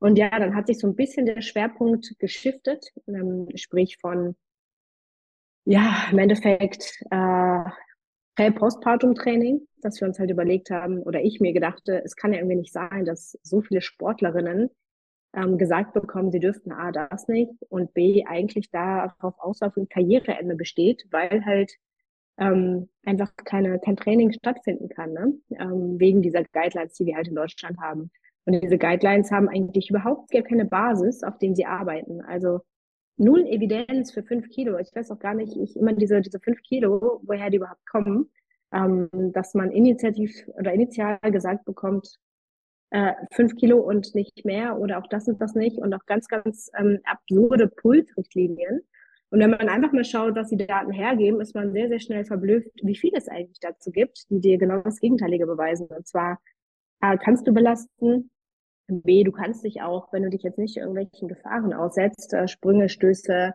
Und 0.00 0.18
ja, 0.18 0.30
dann 0.30 0.54
hat 0.54 0.66
sich 0.66 0.78
so 0.78 0.86
ein 0.86 0.96
bisschen 0.96 1.26
der 1.26 1.40
Schwerpunkt 1.40 2.18
geschiftet, 2.18 2.92
ähm, 3.06 3.48
sprich 3.54 3.98
von, 4.00 4.36
ja, 5.64 6.08
im 6.10 6.18
Endeffekt 6.18 7.00
äh, 7.10 7.64
Prä-Postpartum-Training, 8.36 9.66
dass 9.80 10.00
wir 10.00 10.08
uns 10.08 10.18
halt 10.18 10.30
überlegt 10.30 10.70
haben, 10.70 11.02
oder 11.02 11.22
ich 11.22 11.40
mir 11.40 11.52
gedachte, 11.52 12.02
es 12.04 12.16
kann 12.16 12.32
ja 12.32 12.38
irgendwie 12.38 12.56
nicht 12.56 12.72
sein, 12.72 13.04
dass 13.04 13.38
so 13.42 13.60
viele 13.60 13.80
Sportlerinnen 13.80 14.70
ähm, 15.34 15.58
gesagt 15.58 15.92
bekommen, 15.94 16.32
sie 16.32 16.40
dürften 16.40 16.72
A, 16.72 16.92
das 16.92 17.28
nicht 17.28 17.52
und 17.68 17.92
B, 17.94 18.24
eigentlich 18.26 18.70
darauf 18.70 19.34
auslaufen 19.38 19.88
Karriereende 19.88 20.56
besteht, 20.56 21.04
weil 21.10 21.44
halt 21.44 21.72
ähm, 22.38 22.88
einfach 23.04 23.32
keine, 23.36 23.78
kein 23.78 23.96
Training 23.96 24.32
stattfinden 24.32 24.88
kann, 24.88 25.12
ne? 25.12 25.34
ähm, 25.58 26.00
wegen 26.00 26.22
dieser 26.22 26.44
Guidelines, 26.44 26.94
die 26.94 27.06
wir 27.06 27.16
halt 27.16 27.28
in 27.28 27.36
Deutschland 27.36 27.78
haben. 27.80 28.10
Und 28.44 28.62
diese 28.62 28.78
Guidelines 28.78 29.30
haben 29.30 29.48
eigentlich 29.48 29.90
überhaupt 29.90 30.30
gar 30.30 30.42
keine 30.42 30.64
Basis, 30.64 31.22
auf 31.22 31.38
denen 31.38 31.54
sie 31.54 31.66
arbeiten. 31.66 32.20
Also 32.20 32.60
null 33.16 33.46
Evidenz 33.46 34.12
für 34.12 34.22
fünf 34.22 34.48
Kilo. 34.50 34.78
Ich 34.78 34.94
weiß 34.94 35.10
auch 35.10 35.18
gar 35.18 35.34
nicht, 35.34 35.56
ich 35.56 35.76
immer 35.76 35.92
diese, 35.92 36.20
diese 36.20 36.40
fünf 36.40 36.62
Kilo, 36.62 37.20
woher 37.24 37.50
die 37.50 37.58
überhaupt 37.58 37.86
kommen, 37.86 38.30
ähm, 38.72 39.08
dass 39.32 39.54
man 39.54 39.70
initiativ 39.70 40.32
oder 40.58 40.72
initial 40.72 41.18
gesagt 41.22 41.64
bekommt, 41.64 42.18
äh, 42.90 43.12
fünf 43.32 43.56
Kilo 43.56 43.78
und 43.78 44.14
nicht 44.14 44.44
mehr 44.44 44.78
oder 44.78 44.98
auch 44.98 45.06
das 45.08 45.28
ist 45.28 45.38
das 45.38 45.54
nicht 45.54 45.78
und 45.78 45.94
auch 45.94 46.06
ganz, 46.06 46.28
ganz 46.28 46.70
ähm, 46.78 47.00
absurde 47.04 47.68
Pulsrichtlinien. 47.68 48.82
Und 49.30 49.40
wenn 49.40 49.50
man 49.50 49.68
einfach 49.68 49.92
mal 49.92 50.04
schaut, 50.04 50.36
was 50.36 50.50
die 50.50 50.56
Daten 50.56 50.92
hergeben, 50.92 51.40
ist 51.40 51.54
man 51.54 51.72
sehr, 51.72 51.88
sehr 51.88 51.98
schnell 51.98 52.24
verblüfft, 52.24 52.70
wie 52.82 52.94
viel 52.94 53.12
es 53.14 53.28
eigentlich 53.28 53.58
dazu 53.60 53.90
gibt, 53.90 54.30
die 54.30 54.40
dir 54.40 54.58
genau 54.58 54.80
das 54.82 55.00
Gegenteilige 55.00 55.46
beweisen. 55.46 55.88
Und 55.88 56.06
zwar 56.06 56.38
A, 57.00 57.16
kannst 57.16 57.46
du 57.46 57.52
belasten, 57.52 58.30
B, 58.88 59.24
du 59.24 59.32
kannst 59.32 59.64
dich 59.64 59.82
auch, 59.82 60.12
wenn 60.12 60.22
du 60.22 60.30
dich 60.30 60.42
jetzt 60.42 60.58
nicht 60.58 60.76
irgendwelchen 60.76 61.28
Gefahren 61.28 61.72
aussetzt, 61.72 62.32
äh, 62.34 62.48
Sprünge, 62.48 62.88
Stöße, 62.88 63.54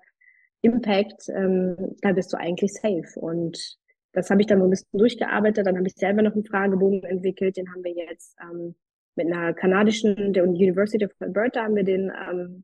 Impact, 0.62 1.30
ähm, 1.30 1.96
da 2.02 2.12
bist 2.12 2.34
du 2.34 2.38
eigentlich 2.38 2.74
safe. 2.74 3.20
Und 3.20 3.78
das 4.14 4.30
habe 4.30 4.42
ich 4.42 4.48
dann 4.48 4.60
so 4.60 4.66
ein 4.66 4.70
bisschen 4.70 5.00
durchgearbeitet. 5.00 5.66
Dann 5.66 5.78
habe 5.78 5.88
ich 5.88 5.96
selber 5.96 6.22
noch 6.22 6.34
einen 6.34 6.46
Fragebogen 6.46 7.04
entwickelt. 7.04 7.58
Den 7.58 7.72
haben 7.72 7.84
wir 7.84 7.94
jetzt 7.94 8.36
ähm, 8.42 8.76
mit 9.16 9.28
einer 9.28 9.54
kanadischen, 9.54 10.34
der 10.34 10.44
University 10.44 11.06
of 11.06 11.12
Alberta 11.20 11.64
haben 11.64 11.76
wir 11.76 11.84
den 11.84 12.12
ähm, 12.30 12.64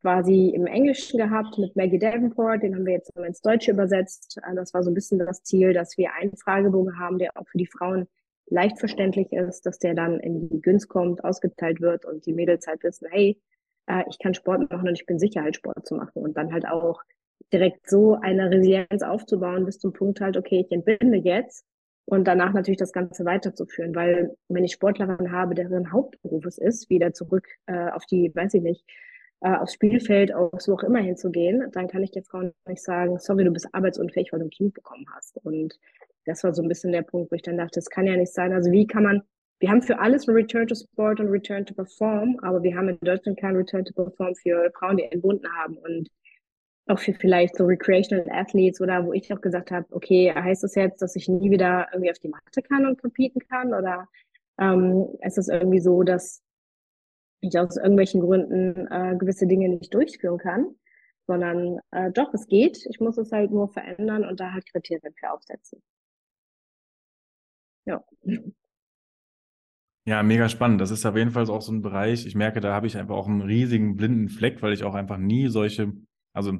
quasi 0.00 0.48
im 0.54 0.66
Englischen 0.66 1.18
gehabt 1.18 1.58
mit 1.58 1.76
Maggie 1.76 1.98
Davenport. 1.98 2.62
Den 2.62 2.74
haben 2.74 2.86
wir 2.86 2.94
jetzt 2.94 3.16
ins 3.16 3.40
Deutsche 3.40 3.72
übersetzt. 3.72 4.38
Äh, 4.38 4.54
das 4.54 4.72
war 4.72 4.82
so 4.82 4.90
ein 4.90 4.94
bisschen 4.94 5.18
das 5.18 5.42
Ziel, 5.42 5.72
dass 5.72 5.96
wir 5.98 6.12
einen 6.14 6.36
Fragebogen 6.36 6.98
haben, 6.98 7.18
der 7.18 7.36
auch 7.36 7.46
für 7.48 7.58
die 7.58 7.66
Frauen 7.66 8.08
leicht 8.50 8.78
verständlich 8.78 9.32
ist, 9.32 9.64
dass 9.64 9.78
der 9.78 9.94
dann 9.94 10.20
in 10.20 10.48
die 10.48 10.60
Günst 10.60 10.88
kommt, 10.88 11.24
ausgeteilt 11.24 11.80
wird 11.80 12.04
und 12.04 12.26
die 12.26 12.32
Mädels 12.32 12.66
halt 12.66 12.82
wissen, 12.82 13.08
hey, 13.10 13.40
äh, 13.86 14.02
ich 14.10 14.18
kann 14.18 14.34
Sport 14.34 14.70
machen 14.70 14.88
und 14.88 14.94
ich 14.94 15.06
bin 15.06 15.18
sicher 15.18 15.42
halt 15.42 15.56
Sport 15.56 15.86
zu 15.86 15.94
machen 15.94 16.22
und 16.22 16.36
dann 16.36 16.52
halt 16.52 16.66
auch 16.66 17.02
direkt 17.52 17.88
so 17.88 18.14
eine 18.14 18.50
Resilienz 18.50 19.02
aufzubauen 19.02 19.64
bis 19.64 19.78
zum 19.78 19.92
Punkt 19.92 20.20
halt, 20.20 20.36
okay, 20.36 20.64
ich 20.66 20.72
entbinde 20.72 21.18
jetzt 21.18 21.64
und 22.04 22.24
danach 22.24 22.52
natürlich 22.52 22.78
das 22.78 22.92
Ganze 22.92 23.24
weiterzuführen, 23.24 23.94
weil 23.94 24.36
wenn 24.48 24.64
ich 24.64 24.72
Sportlerin 24.72 25.32
habe, 25.32 25.54
deren 25.54 25.92
Hauptberuf 25.92 26.44
es 26.44 26.58
ist, 26.58 26.90
wieder 26.90 27.12
zurück 27.12 27.46
äh, 27.66 27.90
auf 27.90 28.04
die, 28.06 28.32
weiß 28.34 28.54
ich 28.54 28.62
nicht, 28.62 28.84
äh, 29.40 29.54
aufs 29.56 29.74
Spielfeld, 29.74 30.34
auf 30.34 30.60
so 30.60 30.74
auch 30.74 30.82
immer 30.82 31.00
hinzugehen, 31.00 31.70
dann 31.72 31.88
kann 31.88 32.02
ich 32.02 32.10
der 32.10 32.24
Frau 32.24 32.50
nicht 32.66 32.82
sagen, 32.82 33.18
sorry, 33.18 33.44
du 33.44 33.52
bist 33.52 33.68
arbeitsunfähig, 33.72 34.32
weil 34.32 34.40
du 34.40 34.46
ein 34.46 34.50
Kind 34.50 34.74
bekommen 34.74 35.06
hast. 35.14 35.38
Und 35.44 35.78
das 36.24 36.44
war 36.44 36.54
so 36.54 36.62
ein 36.62 36.68
bisschen 36.68 36.92
der 36.92 37.02
Punkt, 37.02 37.30
wo 37.30 37.36
ich 37.36 37.42
dann 37.42 37.56
dachte, 37.56 37.76
das 37.76 37.90
kann 37.90 38.06
ja 38.06 38.16
nicht 38.16 38.32
sein. 38.32 38.52
Also 38.52 38.70
wie 38.70 38.86
kann 38.86 39.04
man, 39.04 39.22
wir 39.58 39.70
haben 39.70 39.82
für 39.82 39.98
alles 39.98 40.28
ein 40.28 40.34
Return 40.34 40.66
to 40.66 40.74
Sport 40.74 41.20
und 41.20 41.28
Return 41.28 41.66
to 41.66 41.74
Perform, 41.74 42.38
aber 42.42 42.62
wir 42.62 42.76
haben 42.76 42.88
in 42.88 42.98
Deutschland 43.00 43.38
kein 43.38 43.56
Return 43.56 43.84
to 43.84 43.92
Perform 43.94 44.34
für 44.34 44.70
Frauen, 44.78 44.96
die 44.96 45.04
entbunden 45.04 45.46
haben 45.56 45.76
und 45.76 46.08
auch 46.86 46.98
für 46.98 47.14
vielleicht 47.14 47.56
so 47.56 47.64
Recreational 47.64 48.26
Athletes 48.30 48.80
oder 48.80 49.04
wo 49.06 49.12
ich 49.12 49.32
auch 49.32 49.40
gesagt 49.40 49.70
habe, 49.70 49.86
okay, 49.90 50.32
heißt 50.34 50.64
das 50.64 50.74
jetzt, 50.74 51.02
dass 51.02 51.16
ich 51.16 51.28
nie 51.28 51.50
wieder 51.50 51.88
irgendwie 51.92 52.10
auf 52.10 52.18
die 52.18 52.28
Matte 52.28 52.62
kann 52.62 52.86
und 52.86 53.00
competen 53.00 53.40
kann 53.48 53.72
oder 53.74 54.08
ähm, 54.58 55.06
ist 55.22 55.38
es 55.38 55.48
irgendwie 55.48 55.80
so, 55.80 56.02
dass 56.02 56.42
ich 57.40 57.58
aus 57.58 57.76
irgendwelchen 57.76 58.20
Gründen 58.20 58.86
äh, 58.90 59.16
gewisse 59.16 59.46
Dinge 59.46 59.68
nicht 59.68 59.94
durchführen 59.94 60.38
kann, 60.38 60.74
sondern 61.26 61.78
äh, 61.90 62.10
doch, 62.10 62.34
es 62.34 62.46
geht. 62.46 62.84
Ich 62.86 63.00
muss 63.00 63.16
es 63.16 63.32
halt 63.32 63.50
nur 63.50 63.68
verändern 63.68 64.24
und 64.24 64.40
da 64.40 64.52
halt 64.52 64.66
Kriterien 64.70 65.14
für 65.14 65.32
aufsetzen. 65.32 65.82
Ja. 67.90 68.00
Ja, 70.06 70.22
mega 70.22 70.48
spannend. 70.48 70.80
Das 70.80 70.90
ist 70.90 71.04
auf 71.04 71.16
jeden 71.16 71.30
Fall 71.30 71.48
auch 71.50 71.60
so 71.62 71.72
ein 71.72 71.82
Bereich. 71.82 72.26
Ich 72.26 72.34
merke, 72.34 72.60
da 72.60 72.72
habe 72.72 72.86
ich 72.86 72.96
einfach 72.96 73.14
auch 73.14 73.28
einen 73.28 73.42
riesigen 73.42 73.96
blinden 73.96 74.28
Fleck, 74.28 74.62
weil 74.62 74.72
ich 74.72 74.82
auch 74.82 74.94
einfach 74.94 75.18
nie 75.18 75.48
solche, 75.48 75.92
also 76.32 76.52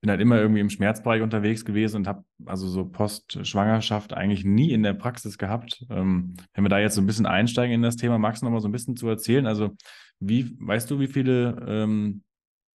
bin 0.00 0.10
halt 0.10 0.20
immer 0.20 0.38
irgendwie 0.38 0.60
im 0.60 0.70
Schmerzbereich 0.70 1.22
unterwegs 1.22 1.64
gewesen 1.64 1.96
und 1.96 2.08
habe 2.08 2.24
also 2.44 2.68
so 2.68 2.84
Post-Schwangerschaft 2.84 4.12
eigentlich 4.12 4.44
nie 4.44 4.70
in 4.70 4.82
der 4.82 4.94
Praxis 4.94 5.38
gehabt. 5.38 5.84
Ähm, 5.90 6.34
wenn 6.54 6.64
wir 6.64 6.68
da 6.68 6.78
jetzt 6.78 6.94
so 6.94 7.00
ein 7.00 7.06
bisschen 7.06 7.26
einsteigen 7.26 7.74
in 7.74 7.82
das 7.82 7.96
Thema, 7.96 8.18
magst 8.18 8.42
du 8.42 8.48
noch 8.48 8.60
so 8.60 8.68
ein 8.68 8.72
bisschen 8.72 8.96
zu 8.96 9.08
erzählen? 9.08 9.46
Also, 9.46 9.76
wie, 10.20 10.56
weißt 10.60 10.90
du, 10.90 11.00
wie 11.00 11.08
viele 11.08 11.64
ähm, 11.66 12.22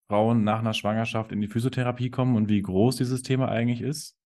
Frauen 0.09 0.43
nach 0.43 0.59
einer 0.59 0.73
Schwangerschaft 0.73 1.31
in 1.31 1.39
die 1.39 1.47
Physiotherapie 1.47 2.09
kommen 2.09 2.35
und 2.35 2.49
wie 2.49 2.61
groß 2.61 2.97
dieses 2.97 3.21
Thema 3.21 3.47
eigentlich 3.49 3.81
ist? 3.81 4.17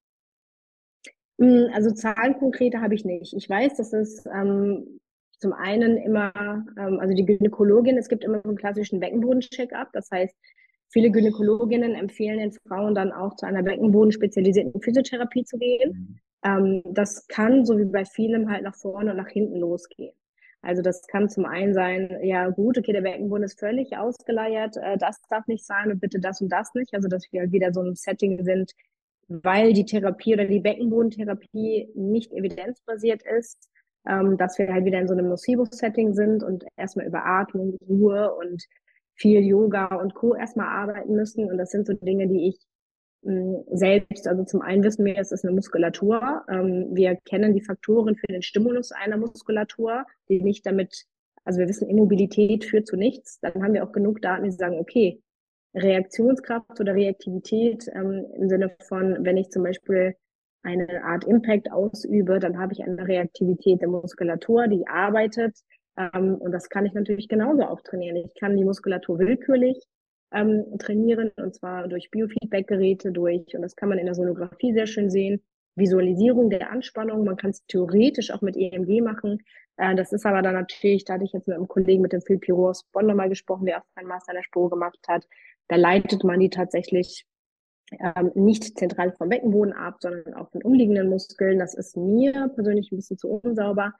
Hm, 1.40 1.70
also 1.74 1.92
Zahlen 1.92 2.38
konkrete 2.38 2.82
habe 2.82 2.96
ich 2.96 3.06
nicht. 3.06 3.34
Ich 3.34 3.50
weiß, 3.50 3.76
dass 3.76 3.94
es 3.94 4.26
ähm, 4.26 5.00
zum 5.40 5.54
einen 5.54 5.98
immer, 5.98 6.32
ähm, 6.78 7.00
also 7.00 7.14
die 7.14 7.26
Gynäkologin, 7.26 7.98
es 7.98 8.10
gibt 8.10 8.24
immer 8.24 8.42
so 8.42 8.50
einen 8.50 8.58
klassischen 8.58 9.00
Beckenboden-Check-up. 9.00 9.90
Das 9.94 10.10
heißt, 10.12 10.36
viele 10.90 11.12
Gynäkologinnen 11.12 11.94
empfehlen 11.94 12.40
den 12.40 12.52
Frauen 12.52 12.96
dann 12.96 13.12
auch 13.12 13.36
zu 13.36 13.46
einer 13.46 13.64
beckenbodenspezialisierten 13.64 14.82
Physiotherapie 14.82 15.44
zu 15.44 15.58
gehen. 15.58 16.20
Mhm. 16.44 16.82
Ähm, 16.86 16.94
das 16.94 17.28
kann, 17.28 17.66
so 17.66 17.78
wie 17.78 17.86
bei 17.86 18.06
vielem, 18.06 18.50
halt 18.50 18.64
nach 18.64 18.76
vorne 18.76 19.12
und 19.12 19.18
nach 19.18 19.30
hinten 19.30 19.58
losgehen. 19.58 20.14
Also 20.62 20.82
das 20.82 21.06
kann 21.08 21.30
zum 21.30 21.46
einen 21.46 21.74
sein, 21.74 22.18
ja 22.24 22.50
gut, 22.50 22.78
okay, 22.78 22.92
der 22.92 23.02
Beckenboden 23.02 23.44
ist 23.44 23.60
völlig 23.60 23.96
ausgeleiert, 23.96 24.76
äh, 24.78 24.98
das 24.98 25.22
darf 25.30 25.46
nicht 25.48 25.66
sein 25.66 25.92
und 25.92 26.00
bitte 26.00 26.20
das 26.20 26.42
und 26.42 26.50
das 26.50 26.74
nicht. 26.74 26.94
Also 26.94 27.08
dass 27.08 27.32
wir 27.32 27.42
halt 27.42 27.52
wieder 27.52 27.72
so 27.74 27.82
ein 27.82 27.96
Setting 27.96 28.44
sind, 28.44 28.74
weil 29.28 29.74
die 29.74 29.86
Therapie 29.86 30.34
oder 30.34 30.46
die 30.46 30.60
Beckenbodentherapie 30.60 31.90
nicht 31.96 32.32
evidenzbasiert 32.32 33.24
ist, 33.38 33.70
ähm, 34.08 34.38
dass 34.38 34.58
wir 34.58 34.72
halt 34.72 34.86
wieder 34.86 35.00
in 35.00 35.08
so 35.08 35.14
einem 35.14 35.30
Nocebo-Setting 35.30 36.14
sind 36.14 36.44
und 36.44 36.66
erstmal 36.78 37.08
über 37.08 37.26
Atmung, 37.26 37.78
Ruhe 37.88 38.34
und 38.36 38.64
viel 39.16 39.44
Yoga 39.44 39.96
und 39.96 40.14
Co. 40.14 40.36
erstmal 40.36 40.68
arbeiten 40.68 41.16
müssen. 41.16 41.50
Und 41.50 41.58
das 41.58 41.72
sind 41.72 41.88
so 41.88 41.94
Dinge, 41.94 42.28
die 42.28 42.50
ich 42.50 42.60
mh, 43.24 43.34
hm, 43.34 43.64
selbst, 43.72 44.28
also 44.28 44.44
zum 44.46 44.62
einen 44.62 44.84
wissen 44.84 45.04
wir, 45.06 45.18
es 45.18 45.32
ist 45.32 45.44
eine 45.44 45.54
Muskulatur. 45.54 46.44
Ähm, 46.50 46.90
wir 46.92 47.18
kennen 47.26 47.54
die 47.54 47.64
Faktoren 47.64 48.16
für 48.16 48.28
den 48.28 48.42
Stimulus 48.42 48.92
einer 48.92 49.18
Muskulatur, 49.18 50.06
die 50.30 50.42
nicht 50.42 50.66
damit, 50.66 51.06
also 51.44 51.60
wir 51.60 51.68
wissen, 51.68 51.90
Immobilität 51.90 52.64
führt 52.64 52.88
zu 52.88 52.96
nichts. 52.96 53.40
Dann 53.42 53.62
haben 53.62 53.74
wir 53.74 53.84
auch 53.84 53.92
genug 53.92 54.22
Daten, 54.22 54.46
die 54.46 54.52
sagen, 54.52 54.80
okay, 54.80 55.22
Reaktionskraft 55.78 56.80
oder 56.80 56.96
Reaktivität 56.96 57.88
ähm, 57.94 58.26
im 58.36 58.50
Sinne 58.50 58.76
von, 58.88 59.18
wenn 59.22 59.38
ich 59.38 59.50
zum 59.50 59.64
Beispiel 59.64 60.16
eine 60.64 61.04
Art 61.04 61.24
Impact 61.24 61.72
ausübe, 61.72 62.40
dann 62.40 62.58
habe 62.58 62.74
ich 62.74 62.84
eine 62.84 63.08
Reaktivität 63.08 63.82
der 63.82 63.88
Muskulatur, 63.88 64.68
die 64.68 64.88
arbeitet. 64.88 65.58
Ähm, 65.98 66.36
und 66.36 66.52
das 66.52 66.70
kann 66.70 66.86
ich 66.86 66.94
natürlich 66.94 67.30
genauso 67.30 67.64
auch 67.64 67.82
trainieren. 67.82 68.18
Ich 68.18 68.34
kann 68.40 68.58
die 68.58 68.66
Muskulatur 68.66 69.20
willkürlich 69.20 69.82
ähm, 70.32 70.66
trainieren, 70.80 71.32
und 71.38 71.56
zwar 71.56 71.88
durch 71.88 72.12
Biofeedback-Geräte, 72.12 73.12
durch, 73.12 73.56
und 73.56 73.62
das 73.62 73.76
kann 73.76 73.90
man 73.90 73.98
in 73.98 74.06
der 74.06 74.16
Sonographie 74.16 74.74
sehr 74.74 74.88
schön 74.88 75.10
sehen, 75.10 75.42
Visualisierung 75.76 76.50
der 76.50 76.72
Anspannung. 76.72 77.24
Man 77.24 77.38
kann 77.38 77.52
es 77.52 77.66
theoretisch 77.68 78.32
auch 78.32 78.42
mit 78.42 78.58
EMG 78.58 79.02
machen. 79.02 79.44
Äh, 79.78 79.96
das 79.96 80.12
ist 80.12 80.26
aber 80.26 80.42
dann 80.42 80.56
natürlich, 80.56 81.06
da 81.06 81.14
hatte 81.14 81.24
ich 81.24 81.34
jetzt 81.34 81.48
mit 81.48 81.56
einem 81.56 81.68
Kollegen, 81.68 82.02
mit 82.02 82.14
dem 82.14 82.22
Phil 82.22 82.40
Pirot 82.40 82.72
aus 82.72 82.84
Bonn 82.92 83.06
nochmal 83.06 83.30
gesprochen, 83.30 83.66
der 83.66 83.80
auch 83.80 83.86
seinen 83.96 84.08
Master 84.08 84.34
in 84.34 84.38
der 84.38 84.44
Spur 84.44 84.70
gemacht 84.70 85.00
hat. 85.08 85.26
Da 85.68 85.76
leitet 85.76 86.24
man 86.24 86.40
die 86.40 86.50
tatsächlich 86.50 87.26
ähm, 87.92 88.32
nicht 88.36 88.78
zentral 88.78 89.14
vom 89.14 89.30
Beckenboden 89.30 89.74
ab, 89.74 89.98
sondern 90.00 90.34
auch 90.34 90.50
von 90.52 90.64
umliegenden 90.64 91.10
Muskeln. 91.10 91.60
Das 91.60 91.74
ist 91.74 91.96
mir 91.96 92.50
persönlich 92.54 92.92
ein 92.92 92.98
bisschen 92.98 93.18
zu 93.18 93.30
unsauber. 93.30 93.94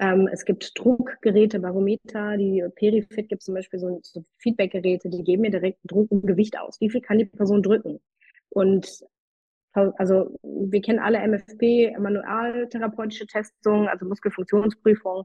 Ähm, 0.00 0.28
es 0.32 0.44
gibt 0.44 0.72
Druckgeräte, 0.76 1.60
Barometer, 1.60 2.36
die 2.36 2.64
Perifit 2.76 3.28
gibt 3.28 3.42
zum 3.42 3.54
Beispiel 3.54 3.80
so, 3.80 4.00
so 4.02 4.24
Feedbackgeräte, 4.38 5.08
die 5.08 5.24
geben 5.24 5.42
mir 5.42 5.50
direkt 5.50 5.78
Druck 5.84 6.10
und 6.10 6.26
Gewicht 6.26 6.58
aus. 6.58 6.80
Wie 6.80 6.90
viel 6.90 7.00
kann 7.00 7.18
die 7.18 7.24
Person 7.24 7.62
drücken? 7.62 8.00
Und 8.50 9.04
also 9.72 10.36
wir 10.42 10.80
kennen 10.80 10.98
alle 10.98 11.18
MFP, 11.18 11.96
manualtherapeutische 11.98 13.26
Testungen, 13.26 13.88
also 13.88 14.06
Muskelfunktionsprüfung. 14.06 15.24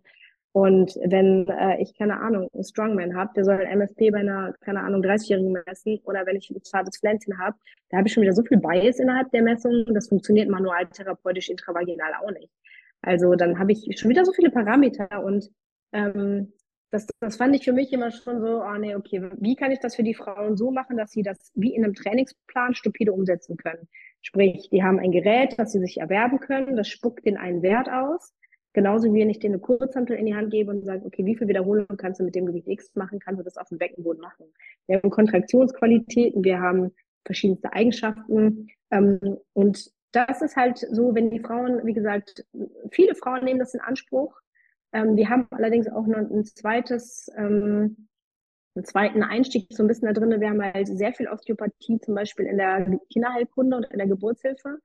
Und 0.54 0.96
wenn 1.04 1.48
äh, 1.48 1.82
ich, 1.82 1.98
keine 1.98 2.20
Ahnung, 2.20 2.48
einen 2.54 2.64
Strongman 2.64 3.16
habe, 3.16 3.32
der 3.36 3.44
soll 3.44 3.56
ein 3.56 3.80
MFP 3.80 4.12
bei 4.12 4.20
einer, 4.20 4.54
keine 4.62 4.82
Ahnung, 4.82 5.02
30-Jährigen 5.02 5.52
messen, 5.52 6.00
oder 6.04 6.28
wenn 6.28 6.36
ich 6.36 6.50
ein 6.52 6.64
zartes 6.64 7.00
Pflänzchen 7.00 7.40
habe, 7.40 7.58
da 7.90 7.98
habe 7.98 8.08
ich 8.08 8.14
schon 8.14 8.22
wieder 8.22 8.34
so 8.34 8.44
viel 8.44 8.60
Bias 8.60 9.00
innerhalb 9.00 9.32
der 9.32 9.42
Messung, 9.42 9.84
das 9.94 10.10
funktioniert 10.10 10.50
manualtherapeutisch 10.50 11.50
intravaginal 11.50 12.14
auch 12.22 12.32
nicht. 12.32 12.52
Also 13.02 13.34
dann 13.34 13.58
habe 13.58 13.72
ich 13.72 14.00
schon 14.00 14.12
wieder 14.12 14.26
so 14.26 14.32
viele 14.32 14.52
Parameter 14.52 15.24
und 15.24 15.50
ähm, 15.92 16.54
das, 16.92 17.08
das 17.20 17.38
fand 17.38 17.56
ich 17.56 17.64
für 17.64 17.74
mich 17.74 17.92
immer 17.92 18.12
schon 18.12 18.40
so, 18.40 18.62
ah 18.62 18.76
oh 18.76 18.78
nee, 18.78 18.96
okay, 18.96 19.28
wie 19.40 19.56
kann 19.56 19.72
ich 19.72 19.80
das 19.80 19.96
für 19.96 20.04
die 20.04 20.14
Frauen 20.14 20.56
so 20.56 20.70
machen, 20.70 20.98
dass 20.98 21.10
sie 21.10 21.24
das 21.24 21.52
wie 21.56 21.74
in 21.74 21.84
einem 21.84 21.96
Trainingsplan 21.96 22.76
stupide 22.76 23.12
umsetzen 23.12 23.58
können? 23.58 23.88
Sprich, 24.22 24.70
die 24.72 24.84
haben 24.84 25.00
ein 25.00 25.12
Gerät, 25.12 25.56
das 25.58 25.72
sie 25.72 25.80
sich 25.80 26.00
erwerben 26.00 26.40
können, 26.40 26.76
das 26.76 26.88
spuckt 26.88 27.26
den 27.26 27.38
einen 27.38 27.64
Wert 27.64 27.90
aus. 27.90 28.36
Genauso 28.74 29.13
wie 29.13 29.20
wenn 29.20 29.30
ich 29.30 29.39
dir 29.39 29.50
eine 29.50 29.60
Kurzhantel 29.60 30.18
in 30.18 30.25
die 30.25 30.36
Hand 30.36 30.50
gebe 30.50 30.72
und 30.72 30.84
sage, 30.84 31.06
okay, 31.06 31.25
wie 31.25 31.36
viel 31.36 31.48
Wiederholungen 31.48 31.96
kannst 31.98 32.20
du 32.20 32.24
mit 32.24 32.34
dem 32.34 32.48
Gewicht 32.48 32.68
X 32.68 32.96
machen, 32.96 33.20
kannst 33.20 33.39
du 33.39 33.44
das 33.44 33.58
auf 33.58 33.70
dem 33.70 33.77
Beckenboden 33.77 34.22
machen. 34.22 34.48
Wir 34.88 34.98
haben 34.98 35.12
Kontraktionsqualitäten, 35.12 36.44
wir 36.44 36.60
haben 36.60 36.92
verschiedenste 37.24 37.72
Eigenschaften. 37.72 38.70
Ähm, 38.92 39.38
und 39.53 39.92
das 40.12 40.42
ist 40.42 40.56
halt 40.56 40.80
so, 40.80 41.13
wenn 41.13 41.30
die 41.30 41.39
Frauen, 41.39 41.86
wie 41.86 41.94
gesagt, 41.94 42.46
viele 42.92 43.15
Frauen 43.15 43.46
nehmen 43.46 43.60
das 43.60 43.74
in 43.74 43.80
Anspruch. 43.80 44.36
Ähm, 44.92 45.15
wir 45.15 45.30
haben 45.30 45.48
allerdings 45.51 45.88
auch 45.88 46.06
noch 46.08 46.18
ein 46.18 46.46
zweites, 46.46 47.30
ähm, 47.36 48.08
einen 48.75 48.86
zweiten 48.86 49.22
Einstieg 49.22 49.68
so 49.70 49.84
ein 49.84 49.88
bisschen 49.88 50.08
da 50.08 50.13
drin. 50.13 50.39
Wir 50.42 50.50
haben 50.50 50.62
halt 50.62 50.88
sehr 50.88 51.13
viel 51.13 51.27
Osteopathie, 51.27 52.00
zum 52.00 52.15
Beispiel 52.15 52.48
in 52.48 52.58
der 52.58 53.00
Kinderheilkunde 53.12 53.77
und 53.77 53.86
in 53.86 54.00
der 54.00 54.08
Geburtshilfe. 54.08 54.80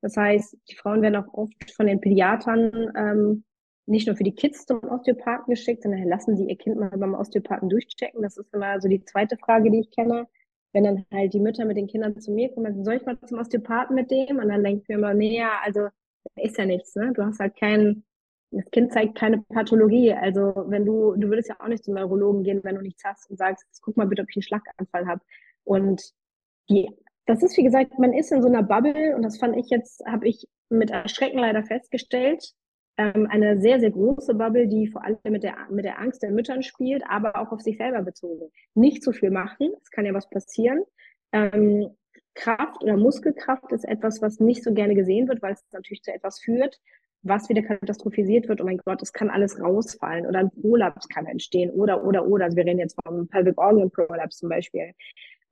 Das 0.00 0.16
heißt, 0.16 0.56
die 0.68 0.76
Frauen 0.76 1.02
werden 1.02 1.16
auch 1.16 1.32
oft 1.32 1.70
von 1.72 1.86
den 1.86 2.00
Pädiatern 2.00 2.92
ähm, 2.96 3.44
nicht 3.86 4.06
nur 4.06 4.16
für 4.16 4.24
die 4.24 4.34
Kids 4.34 4.66
zum 4.66 4.82
Osteopathen 4.82 5.52
geschickt, 5.52 5.82
sondern 5.82 6.02
lassen 6.08 6.36
sie 6.36 6.48
ihr 6.48 6.56
Kind 6.56 6.76
mal 6.76 6.90
beim 6.90 7.14
Osteopathen 7.14 7.68
durchchecken. 7.68 8.22
Das 8.22 8.36
ist 8.36 8.52
immer 8.52 8.80
so 8.80 8.88
die 8.88 9.04
zweite 9.04 9.36
Frage, 9.36 9.70
die 9.70 9.80
ich 9.80 9.90
kenne. 9.90 10.26
Wenn 10.72 10.84
dann 10.84 11.06
halt 11.12 11.32
die 11.32 11.40
Mütter 11.40 11.64
mit 11.64 11.76
den 11.76 11.86
Kindern 11.86 12.20
zu 12.20 12.32
mir 12.32 12.52
kommen, 12.52 12.84
soll 12.84 12.94
ich 12.94 13.06
mal 13.06 13.18
zum 13.20 13.38
Osteopathen 13.38 13.94
mit 13.94 14.10
dem? 14.10 14.38
Und 14.38 14.48
dann 14.48 14.62
denke 14.62 14.82
ich 14.82 14.88
mir 14.88 14.96
immer, 14.96 15.14
nee, 15.14 15.38
ja, 15.38 15.60
also 15.64 15.88
ist 16.34 16.58
ja 16.58 16.66
nichts, 16.66 16.94
ne? 16.96 17.12
Du 17.14 17.24
hast 17.24 17.38
halt 17.38 17.56
keinen, 17.56 18.04
das 18.50 18.68
Kind 18.72 18.92
zeigt 18.92 19.14
keine 19.14 19.38
Pathologie. 19.42 20.12
Also 20.12 20.52
wenn 20.66 20.84
du, 20.84 21.14
du 21.14 21.28
würdest 21.28 21.48
ja 21.48 21.56
auch 21.60 21.68
nicht 21.68 21.84
zum 21.84 21.94
Neurologen 21.94 22.42
gehen, 22.42 22.62
wenn 22.64 22.74
du 22.74 22.82
nichts 22.82 23.04
hast 23.04 23.30
und 23.30 23.38
sagst, 23.38 23.64
guck 23.82 23.96
mal 23.96 24.06
bitte, 24.06 24.22
ob 24.22 24.28
ich 24.30 24.36
einen 24.36 24.42
Schlaganfall 24.42 25.06
habe. 25.06 25.22
Und 25.64 26.12
die 26.68 26.90
das 27.26 27.42
ist, 27.42 27.56
wie 27.56 27.64
gesagt, 27.64 27.98
man 27.98 28.12
ist 28.12 28.32
in 28.32 28.42
so 28.42 28.48
einer 28.48 28.62
Bubble 28.62 29.14
und 29.16 29.22
das 29.22 29.38
fand 29.38 29.56
ich 29.56 29.68
jetzt, 29.68 30.04
habe 30.06 30.28
ich 30.28 30.46
mit 30.68 30.90
Erschrecken 30.90 31.38
leider 31.38 31.64
festgestellt. 31.64 32.52
Ähm, 32.96 33.26
eine 33.28 33.60
sehr, 33.60 33.78
sehr 33.80 33.90
große 33.90 34.34
Bubble, 34.34 34.68
die 34.68 34.86
vor 34.86 35.04
allem 35.04 35.18
mit 35.24 35.42
der, 35.42 35.56
mit 35.70 35.84
der 35.84 35.98
Angst 35.98 36.22
der 36.22 36.30
Müttern 36.30 36.62
spielt, 36.62 37.02
aber 37.08 37.36
auch 37.38 37.52
auf 37.52 37.60
sich 37.60 37.76
selber 37.76 38.02
bezogen. 38.02 38.50
Nicht 38.74 39.02
zu 39.02 39.12
viel 39.12 39.30
machen, 39.30 39.72
es 39.82 39.90
kann 39.90 40.06
ja 40.06 40.14
was 40.14 40.30
passieren. 40.30 40.82
Ähm, 41.32 41.90
Kraft 42.34 42.82
oder 42.82 42.96
Muskelkraft 42.96 43.72
ist 43.72 43.84
etwas, 43.84 44.22
was 44.22 44.40
nicht 44.40 44.62
so 44.62 44.72
gerne 44.72 44.94
gesehen 44.94 45.26
wird, 45.26 45.42
weil 45.42 45.54
es 45.54 45.64
natürlich 45.72 46.02
zu 46.02 46.12
etwas 46.12 46.38
führt, 46.38 46.78
was 47.22 47.48
wieder 47.48 47.62
katastrophisiert 47.62 48.48
wird. 48.48 48.60
Oh 48.60 48.64
mein 48.64 48.78
Gott, 48.78 49.02
es 49.02 49.12
kann 49.12 49.30
alles 49.30 49.60
rausfallen 49.60 50.26
oder 50.26 50.38
ein 50.38 50.50
Prolaps 50.50 51.08
kann 51.08 51.26
entstehen 51.26 51.70
oder, 51.70 52.04
oder, 52.04 52.26
oder. 52.26 52.44
Also 52.44 52.56
wir 52.56 52.66
reden 52.66 52.78
jetzt 52.78 52.96
vom 53.04 53.26
Pelvic 53.28 53.58
Organ 53.58 53.90
Prolaps 53.90 54.36
zum 54.36 54.48
Beispiel. 54.48 54.92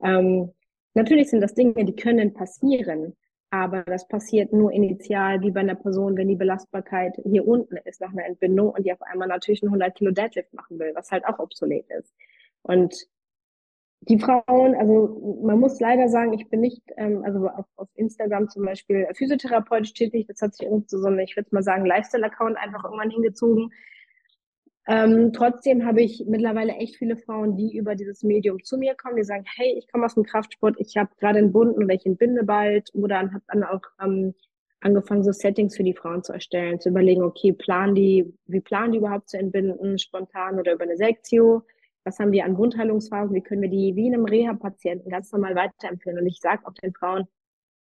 Ähm, 0.01 0.51
Natürlich 0.95 1.29
sind 1.29 1.41
das 1.41 1.53
Dinge, 1.53 1.85
die 1.85 1.95
können 1.95 2.33
passieren, 2.33 3.15
aber 3.49 3.83
das 3.83 4.07
passiert 4.07 4.53
nur 4.53 4.71
initial, 4.71 5.41
wie 5.41 5.51
bei 5.51 5.59
einer 5.59 5.75
Person, 5.75 6.17
wenn 6.17 6.29
die 6.29 6.35
Belastbarkeit 6.35 7.15
hier 7.23 7.47
unten 7.47 7.77
ist 7.77 8.01
nach 8.01 8.11
einer 8.11 8.25
Entbindung 8.25 8.69
und 8.69 8.85
die 8.85 8.93
auf 8.93 9.01
einmal 9.01 9.27
natürlich 9.27 9.61
einen 9.61 9.69
100 9.73 9.95
Kilo 9.95 10.11
Deadlift 10.11 10.53
machen 10.53 10.79
will, 10.79 10.91
was 10.95 11.11
halt 11.11 11.25
auch 11.25 11.39
obsolet 11.39 11.85
ist. 11.89 12.13
Und 12.63 12.95
die 14.01 14.19
Frauen, 14.19 14.75
also 14.75 15.41
man 15.43 15.59
muss 15.59 15.79
leider 15.79 16.09
sagen, 16.09 16.33
ich 16.33 16.47
bin 16.49 16.61
nicht, 16.61 16.81
ähm, 16.97 17.23
also 17.23 17.49
auf, 17.49 17.65
auf 17.75 17.89
Instagram 17.95 18.49
zum 18.49 18.65
Beispiel 18.65 19.07
physiotherapeutisch 19.13 19.93
tätig, 19.93 20.27
das 20.27 20.41
hat 20.41 20.53
sich 20.53 20.65
irgendwie 20.65 20.87
so, 20.87 20.99
so 20.99 21.07
eine, 21.07 21.23
ich 21.23 21.35
würde 21.35 21.49
mal 21.51 21.63
sagen, 21.63 21.85
Lifestyle-Account 21.85 22.57
einfach 22.57 22.83
irgendwann 22.83 23.09
hingezogen, 23.09 23.71
ähm, 24.87 25.33
trotzdem 25.33 25.85
habe 25.85 26.01
ich 26.01 26.25
mittlerweile 26.27 26.73
echt 26.73 26.97
viele 26.97 27.17
Frauen, 27.17 27.57
die 27.57 27.75
über 27.75 27.95
dieses 27.95 28.23
Medium 28.23 28.63
zu 28.63 28.77
mir 28.77 28.95
kommen, 28.95 29.15
die 29.15 29.23
sagen, 29.23 29.43
hey, 29.55 29.75
ich 29.77 29.91
komme 29.91 30.05
aus 30.05 30.13
dem 30.13 30.23
Kraftsport, 30.23 30.75
ich 30.79 30.95
habe 30.95 31.09
gerade 31.19 31.39
einen 31.39 31.51
Bunden 31.51 31.83
oder 31.83 31.93
ich 31.93 32.05
entbinde 32.05 32.43
bald 32.43 32.93
oder 32.93 33.17
habe 33.19 33.41
dann 33.47 33.63
auch 33.63 33.81
ähm, 34.01 34.35
angefangen, 34.81 35.23
so 35.23 35.31
Settings 35.31 35.75
für 35.75 35.83
die 35.83 35.95
Frauen 35.95 36.23
zu 36.23 36.33
erstellen, 36.33 36.79
zu 36.79 36.89
überlegen, 36.89 37.23
okay, 37.23 37.51
planen 37.51 37.95
die, 37.95 38.31
wie 38.45 38.61
planen 38.61 38.91
die 38.91 38.99
überhaupt 38.99 39.29
zu 39.29 39.37
entbinden, 39.39 39.97
spontan 39.97 40.59
oder 40.59 40.73
über 40.73 40.83
eine 40.83 40.97
Sektio? 40.97 41.63
Was 42.03 42.19
haben 42.19 42.31
wir 42.31 42.45
an 42.45 42.55
Wundheilungsphasen? 42.57 43.33
Wie 43.33 43.41
können 43.41 43.63
wir 43.63 43.69
die 43.69 43.95
wie 43.95 44.07
einem 44.07 44.25
Reha-Patienten 44.25 45.09
ganz 45.09 45.31
normal 45.31 45.55
weiterempfehlen? 45.55 46.19
Und 46.19 46.27
ich 46.27 46.39
sage 46.39 46.61
auch 46.65 46.73
den 46.73 46.93
Frauen, 46.93 47.25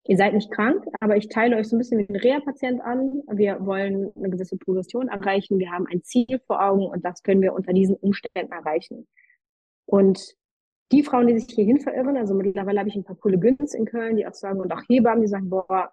ihr 0.05 0.17
seid 0.17 0.33
nicht 0.33 0.51
krank, 0.51 0.85
aber 0.99 1.15
ich 1.15 1.29
teile 1.29 1.55
euch 1.57 1.67
so 1.67 1.75
ein 1.75 1.79
bisschen 1.79 1.99
wie 1.99 2.09
ein 2.09 2.15
Reha-Patient 2.15 2.81
an. 2.81 3.23
Wir 3.31 3.65
wollen 3.65 4.11
eine 4.15 4.29
gewisse 4.29 4.57
Progression 4.57 5.07
erreichen. 5.07 5.59
Wir 5.59 5.71
haben 5.71 5.87
ein 5.87 6.03
Ziel 6.03 6.39
vor 6.45 6.61
Augen 6.61 6.87
und 6.87 7.05
das 7.05 7.23
können 7.23 7.41
wir 7.41 7.53
unter 7.53 7.73
diesen 7.73 7.95
Umständen 7.95 8.51
erreichen. 8.51 9.07
Und 9.85 10.35
die 10.91 11.03
Frauen, 11.03 11.27
die 11.27 11.39
sich 11.39 11.53
hierhin 11.53 11.79
verirren, 11.79 12.17
also 12.17 12.33
mittlerweile 12.33 12.79
habe 12.79 12.89
ich 12.89 12.95
ein 12.95 13.03
paar 13.03 13.15
coole 13.15 13.39
Günst 13.39 13.73
in 13.73 13.85
Köln, 13.85 14.17
die 14.17 14.27
auch 14.27 14.33
sagen, 14.33 14.59
und 14.59 14.71
auch 14.71 14.81
Hebammen, 14.87 15.21
die 15.21 15.27
sagen, 15.27 15.49
boah, 15.49 15.91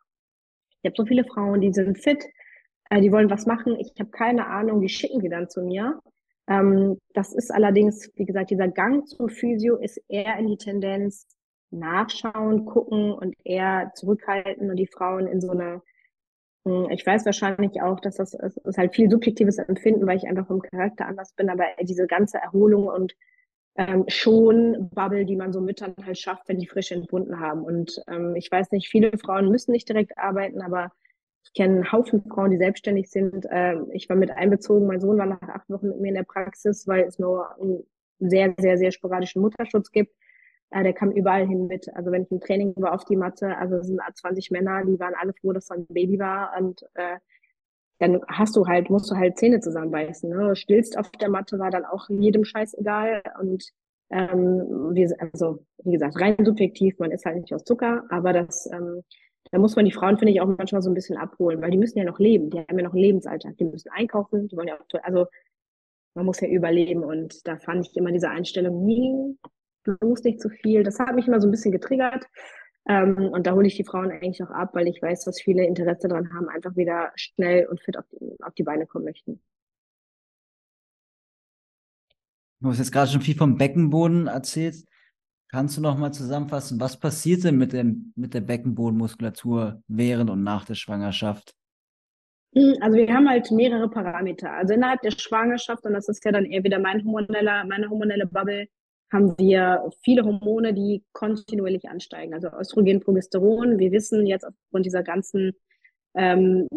ich 0.83 0.89
habe 0.89 0.97
so 0.97 1.07
viele 1.07 1.25
Frauen, 1.25 1.61
die 1.61 1.73
sind 1.73 1.99
fit, 1.99 2.25
äh, 2.91 3.01
die 3.01 3.13
wollen 3.13 3.31
was 3.31 3.47
machen, 3.47 3.77
ich 3.79 3.93
habe 3.99 4.11
keine 4.11 4.47
Ahnung, 4.47 4.81
die 4.81 4.89
schicken 4.89 5.21
die 5.21 5.29
dann 5.29 5.49
zu 5.49 5.63
mir. 5.63 6.01
Ähm, 6.49 6.99
das 7.15 7.33
ist 7.33 7.51
allerdings, 7.51 8.11
wie 8.17 8.25
gesagt, 8.25 8.51
dieser 8.51 8.69
Gang 8.69 9.07
zum 9.07 9.29
Physio 9.29 9.77
ist 9.77 10.03
eher 10.09 10.37
in 10.39 10.49
die 10.49 10.57
Tendenz, 10.57 11.27
nachschauen, 11.71 12.65
gucken 12.67 13.13
und 13.13 13.35
eher 13.45 13.93
zurückhalten 13.95 14.71
und 14.71 14.77
die 14.77 14.87
Frauen 14.87 15.27
in 15.27 15.41
so 15.41 15.51
einer, 15.51 15.83
hm, 16.65 16.91
ich 16.91 17.07
weiß 17.07 17.25
wahrscheinlich 17.27 17.81
auch, 17.83 18.01
dass 18.01 18.17
das, 18.17 18.33
das 18.33 18.57
ist 18.57 18.79
halt 18.79 18.95
viel 18.95 19.11
subjektives 19.11 19.59
Empfinden, 19.59 20.07
weil 20.07 20.17
ich 20.17 20.27
einfach 20.27 20.47
vom 20.47 20.63
Charakter 20.63 21.07
anders 21.07 21.33
bin, 21.35 21.51
aber 21.51 21.65
diese 21.83 22.07
ganze 22.07 22.39
Erholung 22.39 22.87
und 22.87 23.15
ähm, 23.77 24.05
schon 24.09 24.91
Bubble, 24.93 25.25
die 25.25 25.37
man 25.37 25.53
so 25.53 25.61
Müttern 25.61 25.95
halt 26.05 26.19
schafft, 26.19 26.49
wenn 26.49 26.59
die 26.59 26.67
frisch 26.67 26.91
entbunden 26.93 27.39
haben. 27.41 27.63
Und 27.63 28.03
ähm, 28.09 28.35
ich 28.37 28.51
weiß 28.51 28.73
nicht, 28.73 28.89
viele 28.89 29.17
Frauen 29.17 29.49
müssen 29.49 29.73
nicht 29.73 29.89
direkt 29.89 30.19
arbeiten, 30.19 30.61
aber 30.61 30.93
ich 31.45 31.55
kenne 31.55 31.77
einen 31.77 31.93
Haufen 31.93 32.23
Frauen, 32.25 32.51
die 32.51 32.59
selbstständig 32.59 33.11
sind. 33.11 33.47
Ähm, 33.51 33.87
ich 33.93 34.09
war 34.09 34.17
mit 34.17 34.31
einbezogen, 34.31 34.87
mein 34.87 35.01
Sohn 35.01 35.19
war 35.19 35.27
nach 35.27 35.41
acht 35.43 35.71
Wochen 35.71 35.89
mit 35.89 36.01
mir 36.01 36.09
in 36.09 36.15
der 36.15 36.25
Praxis, 36.25 36.87
weil 36.87 37.05
es 37.05 37.19
nur 37.19 37.57
einen 37.59 37.85
sehr, 38.19 38.55
sehr, 38.59 38.77
sehr 38.77 38.93
sporadischen 38.93 39.41
Mutterschutz 39.41 39.91
gibt. 39.91 40.15
Äh, 40.71 40.85
der 40.85 40.93
kam 40.93 41.11
überall 41.11 41.47
hin 41.47 41.67
mit. 41.67 41.95
Also 41.95 42.13
wenn 42.13 42.23
ich 42.23 42.31
im 42.31 42.41
Training 42.41 42.75
war 42.77 42.95
auf 42.95 43.05
die 43.05 43.17
Matte, 43.17 43.57
also 43.57 43.77
es 43.77 43.89
sind 43.89 44.01
20 44.01 44.51
Männer, 44.51 44.85
die 44.85 44.99
waren 44.99 45.15
alle 45.15 45.33
froh, 45.33 45.53
dass 45.53 45.67
da 45.67 45.75
ein 45.75 45.87
Baby 45.87 46.19
war 46.19 46.53
und 46.59 46.83
äh, 46.95 47.19
dann 47.99 48.21
hast 48.29 48.57
du 48.57 48.67
halt, 48.67 48.89
musst 48.89 49.11
du 49.11 49.17
halt 49.17 49.39
Zähne 49.39 49.61
zusammenbeißen. 49.61 50.31
Ne? 50.31 50.57
Stillst 50.57 50.97
auf 50.97 51.11
der 51.11 51.29
Matte 51.29 51.59
war 51.59 51.71
dann 51.71 51.85
auch 51.85 52.09
jedem 52.09 52.45
Scheiß 52.45 52.75
egal 52.75 53.23
und 53.41 53.65
ähm, 54.11 54.95
wir, 54.95 55.15
also 55.19 55.65
wie 55.85 55.93
gesagt, 55.93 56.21
rein 56.21 56.45
subjektiv, 56.45 56.99
man 56.99 57.11
ist 57.11 57.27
halt 57.27 57.37
nicht 57.37 57.53
aus 57.53 57.65
Zucker, 57.65 58.05
aber 58.09 58.33
das, 58.33 58.69
ähm, 58.73 59.03
da 59.51 59.59
muss 59.59 59.77
man 59.77 59.85
die 59.85 59.93
Frauen, 59.93 60.19
finde 60.19 60.33
ich, 60.33 60.41
auch 60.41 60.47
manchmal 60.47 60.83
so 60.83 60.91
ein 60.91 60.95
bisschen 60.95 61.17
abholen, 61.17 61.61
weil 61.61 61.71
die 61.71 61.79
müssen 61.79 61.99
ja 61.99 62.05
noch 62.05 62.19
leben, 62.19 62.51
die 62.51 62.59
haben 62.59 62.79
ja 62.79 62.85
noch 62.85 62.93
einen 62.93 63.03
Lebensalltag, 63.03 63.57
die 63.59 63.65
müssen 63.65 63.91
einkaufen, 63.91 64.49
die 64.49 64.57
wollen 64.57 64.69
ja 64.69 64.77
auch, 64.77 65.03
also 65.03 65.27
man 66.15 66.27
muss 66.27 66.41
ja 66.41 66.49
überleben 66.49 67.05
und 67.05 67.47
da 67.47 67.57
fand 67.59 67.87
ich 67.87 67.97
immer 67.97 68.11
diese 68.13 68.31
Einstellung 68.31 68.85
nie 68.85 69.37
bloß 69.85 70.23
nicht 70.25 70.41
zu 70.41 70.49
viel. 70.49 70.83
Das 70.83 70.99
hat 70.99 71.15
mich 71.15 71.27
immer 71.27 71.41
so 71.41 71.49
ein 71.49 71.51
bisschen 71.51 71.73
getriggert. 71.73 72.27
Ähm, 72.89 73.31
und 73.33 73.47
da 73.47 73.53
hole 73.53 73.67
ich 73.67 73.77
die 73.77 73.85
Frauen 73.85 74.11
eigentlich 74.11 74.43
auch 74.43 74.51
ab, 74.51 74.71
weil 74.75 74.89
ich 74.89 75.01
weiß, 75.03 75.25
dass 75.25 75.41
viele 75.41 75.67
Interesse 75.67 76.09
daran 76.09 76.33
haben, 76.33 76.49
einfach 76.49 76.77
wieder 76.77 77.13
schnell 77.15 77.67
und 77.67 77.81
fit 77.81 77.99
auf 77.99 78.05
die, 78.11 78.37
auf 78.43 78.55
die 78.55 78.63
Beine 78.63 78.87
kommen 78.87 79.05
möchten. 79.05 79.41
Du 82.61 82.69
hast 82.69 82.79
jetzt 82.79 82.93
gerade 82.93 83.11
schon 83.11 83.23
viel 83.23 83.37
vom 83.37 83.57
Beckenboden 83.57 84.27
erzählt. 84.27 84.85
Kannst 85.49 85.77
du 85.77 85.81
noch 85.81 85.99
mal 85.99 86.13
zusammenfassen, 86.13 86.79
was 86.79 86.99
passiert 86.99 87.43
denn 87.45 87.57
mit, 87.57 87.73
dem, 87.73 88.13
mit 88.17 88.35
der 88.35 88.41
Beckenbodenmuskulatur 88.41 89.83
während 89.89 90.31
und 90.31 90.43
nach 90.43 90.65
der 90.65 90.75
Schwangerschaft? 90.75 91.55
Hm, 92.55 92.77
also 92.81 92.97
wir 92.97 93.13
haben 93.13 93.29
halt 93.29 93.51
mehrere 93.51 93.89
Parameter. 93.89 94.53
Also 94.53 94.75
innerhalb 94.75 95.01
der 95.03 95.13
Schwangerschaft, 95.13 95.85
und 95.85 95.95
das 95.95 96.09
ist 96.09 96.25
ja 96.25 96.33
dann 96.33 96.45
eher 96.45 96.63
wieder 96.63 96.79
mein 96.79 97.05
hormoneller, 97.05 97.65
meine 97.65 97.89
hormonelle 97.89 98.27
Bubble, 98.27 98.69
haben 99.13 99.37
wir 99.39 99.91
viele 100.03 100.25
Hormone, 100.25 100.73
die 100.73 101.03
kontinuierlich 101.13 101.89
ansteigen. 101.89 102.35
Also 102.35 102.49
Östrogen, 102.49 103.01
Progesteron. 103.01 103.79
Wir 103.79 103.93
wissen 103.93 104.27
jetzt 104.27 104.47
aufgrund 104.47 104.87
dieser 104.87 105.03
ganzen 105.03 105.53
ähm, 106.15 106.69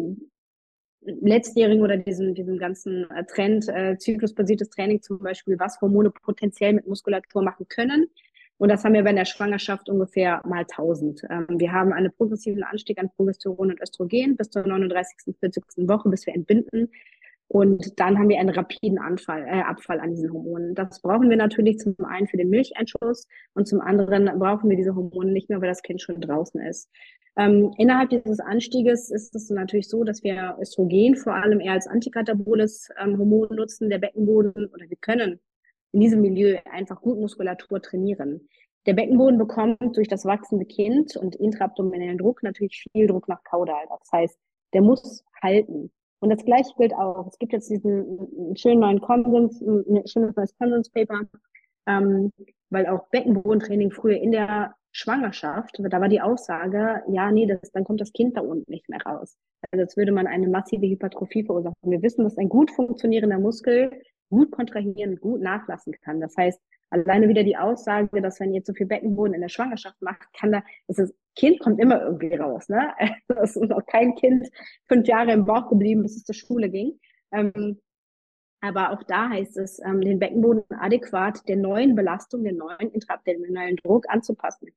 letztjährigen 1.00 1.82
oder 1.82 1.96
diesem, 1.96 2.34
diesem 2.34 2.58
ganzen 2.58 3.10
äh, 3.10 3.24
Trend, 3.24 3.68
äh, 3.68 3.96
zyklusbasiertes 3.98 4.70
Training 4.70 5.02
zum 5.02 5.18
Beispiel, 5.18 5.58
was 5.58 5.80
Hormone 5.80 6.10
potenziell 6.10 6.72
mit 6.72 6.86
Muskulatur 6.86 7.42
machen 7.42 7.66
können. 7.68 8.08
Und 8.56 8.68
das 8.68 8.84
haben 8.84 8.94
wir 8.94 9.02
bei 9.02 9.12
der 9.12 9.24
Schwangerschaft 9.24 9.88
ungefähr 9.88 10.40
mal 10.46 10.60
1000. 10.60 11.22
Ähm, 11.28 11.46
wir 11.50 11.72
haben 11.72 11.92
einen 11.92 12.12
progressiven 12.12 12.62
Anstieg 12.62 12.98
an 12.98 13.10
Progesteron 13.10 13.72
und 13.72 13.80
Östrogen 13.80 14.36
bis 14.36 14.50
zur 14.50 14.66
39., 14.66 15.34
40. 15.38 15.64
Woche, 15.88 16.08
bis 16.08 16.26
wir 16.26 16.34
entbinden. 16.34 16.90
Und 17.54 18.00
dann 18.00 18.18
haben 18.18 18.28
wir 18.28 18.40
einen 18.40 18.48
rapiden 18.48 18.98
Anfall, 18.98 19.46
äh, 19.46 19.62
Abfall 19.62 20.00
an 20.00 20.10
diesen 20.10 20.32
Hormonen. 20.32 20.74
Das 20.74 21.00
brauchen 21.00 21.30
wir 21.30 21.36
natürlich 21.36 21.78
zum 21.78 21.94
einen 22.04 22.26
für 22.26 22.36
den 22.36 22.50
Milcheinschuss 22.50 23.28
und 23.54 23.68
zum 23.68 23.80
anderen 23.80 24.24
brauchen 24.40 24.68
wir 24.68 24.76
diese 24.76 24.96
Hormone 24.96 25.30
nicht 25.30 25.48
mehr, 25.48 25.60
weil 25.60 25.68
das 25.68 25.82
Kind 25.82 26.02
schon 26.02 26.20
draußen 26.20 26.60
ist. 26.62 26.90
Ähm, 27.36 27.72
innerhalb 27.78 28.10
dieses 28.10 28.40
Anstieges 28.40 29.08
ist 29.08 29.36
es 29.36 29.50
natürlich 29.50 29.88
so, 29.88 30.02
dass 30.02 30.24
wir 30.24 30.56
Östrogen 30.60 31.14
vor 31.14 31.36
allem 31.36 31.60
eher 31.60 31.74
als 31.74 31.86
antikataboles 31.86 32.88
ähm, 33.00 33.18
Hormon 33.18 33.54
nutzen, 33.54 33.88
der 33.88 33.98
Beckenboden, 33.98 34.66
oder 34.66 34.90
wir 34.90 34.96
können 35.00 35.38
in 35.92 36.00
diesem 36.00 36.22
Milieu 36.22 36.58
einfach 36.72 37.00
gut 37.00 37.20
Muskulatur 37.20 37.80
trainieren. 37.80 38.48
Der 38.86 38.94
Beckenboden 38.94 39.38
bekommt 39.38 39.96
durch 39.96 40.08
das 40.08 40.24
wachsende 40.24 40.64
Kind 40.64 41.16
und 41.16 41.36
intraabdominellen 41.36 42.18
Druck 42.18 42.42
natürlich 42.42 42.84
viel 42.90 43.06
Druck 43.06 43.28
nach 43.28 43.44
Kaudal. 43.44 43.84
Das 44.00 44.10
heißt, 44.10 44.38
der 44.72 44.82
muss 44.82 45.24
halten. 45.40 45.92
Und 46.24 46.30
das 46.30 46.42
gleiche 46.42 46.72
gilt 46.78 46.94
auch. 46.94 47.26
Es 47.26 47.38
gibt 47.38 47.52
jetzt 47.52 47.68
diesen 47.68 48.56
schönen 48.56 48.80
neuen 48.80 49.02
Konsens, 49.02 49.60
ein 49.60 50.06
schönes 50.06 50.34
neues 50.34 50.56
Konsenspaper, 50.56 51.20
ähm, 51.86 52.32
weil 52.70 52.86
auch 52.86 53.08
Beckenbodentraining 53.10 53.90
früher 53.90 54.16
in 54.16 54.32
der 54.32 54.74
Schwangerschaft, 54.92 55.76
da 55.78 56.00
war 56.00 56.08
die 56.08 56.22
Aussage, 56.22 57.02
ja, 57.08 57.30
nee, 57.30 57.44
das, 57.44 57.70
dann 57.72 57.84
kommt 57.84 58.00
das 58.00 58.14
Kind 58.14 58.38
da 58.38 58.40
unten 58.40 58.70
nicht 58.70 58.88
mehr 58.88 59.02
raus. 59.04 59.36
Also 59.70 59.82
jetzt 59.82 59.98
würde 59.98 60.12
man 60.12 60.26
eine 60.26 60.48
massive 60.48 60.86
Hypertrophie 60.86 61.44
verursachen. 61.44 61.74
Wir 61.82 62.00
wissen, 62.00 62.24
dass 62.24 62.38
ein 62.38 62.48
gut 62.48 62.70
funktionierender 62.70 63.38
Muskel 63.38 63.90
gut 64.30 64.50
kontrahieren, 64.50 65.20
gut 65.20 65.42
nachlassen 65.42 65.92
kann. 66.00 66.22
Das 66.22 66.34
heißt, 66.38 66.58
alleine 66.88 67.28
wieder 67.28 67.42
die 67.42 67.58
Aussage, 67.58 68.22
dass 68.22 68.40
wenn 68.40 68.54
ihr 68.54 68.64
zu 68.64 68.72
viel 68.72 68.86
Beckenboden 68.86 69.34
in 69.34 69.42
der 69.42 69.50
Schwangerschaft 69.50 70.00
macht, 70.00 70.22
kann 70.32 70.52
da, 70.52 70.62
das 70.88 71.12
Kind 71.36 71.60
kommt 71.60 71.80
immer 71.80 72.02
irgendwie 72.02 72.34
raus, 72.34 72.68
ne? 72.68 72.92
Es 73.42 73.56
ist 73.56 73.72
auch 73.72 73.84
kein 73.86 74.14
Kind 74.14 74.48
fünf 74.88 75.06
Jahre 75.06 75.32
im 75.32 75.44
Bauch 75.44 75.68
geblieben, 75.68 76.02
bis 76.02 76.16
es 76.16 76.24
zur 76.24 76.34
Schule 76.34 76.68
ging. 76.68 76.98
Ähm, 77.32 77.80
aber 78.60 78.92
auch 78.92 79.02
da 79.02 79.28
heißt 79.28 79.58
es, 79.58 79.78
ähm, 79.84 80.00
den 80.00 80.18
Beckenboden 80.18 80.64
adäquat 80.70 81.46
der 81.48 81.56
neuen 81.56 81.94
Belastung, 81.94 82.44
den 82.44 82.56
neuen 82.56 82.90
intraabdominalen 82.92 83.76
Druck 83.76 84.08
anzupassen. 84.08 84.70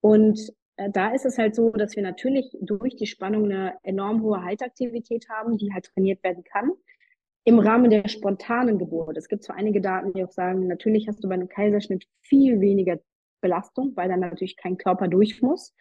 Und 0.00 0.52
äh, 0.76 0.90
da 0.90 1.14
ist 1.14 1.24
es 1.24 1.38
halt 1.38 1.54
so, 1.54 1.70
dass 1.70 1.96
wir 1.96 2.02
natürlich 2.02 2.54
durch 2.60 2.96
die 2.96 3.06
Spannung 3.06 3.46
eine 3.46 3.78
enorm 3.82 4.22
hohe 4.22 4.42
Haltaktivität 4.42 5.28
haben, 5.30 5.56
die 5.56 5.72
halt 5.72 5.86
trainiert 5.86 6.22
werden 6.22 6.44
kann. 6.44 6.72
Im 7.44 7.58
Rahmen 7.58 7.90
der 7.90 8.08
spontanen 8.08 8.78
Geburt. 8.78 9.16
Es 9.16 9.28
gibt 9.28 9.44
zwar 9.44 9.56
einige 9.56 9.80
Daten, 9.80 10.12
die 10.12 10.22
auch 10.22 10.32
sagen, 10.32 10.66
natürlich 10.66 11.08
hast 11.08 11.24
du 11.24 11.28
bei 11.28 11.34
einem 11.34 11.48
Kaiserschnitt 11.48 12.06
viel 12.20 12.60
weniger 12.60 12.98
Belastung, 13.40 13.92
weil 13.96 14.08
dann 14.08 14.20
natürlich 14.20 14.56
kein 14.56 14.76
Körper 14.76 15.08
durch 15.08 15.40
muss. 15.40 15.74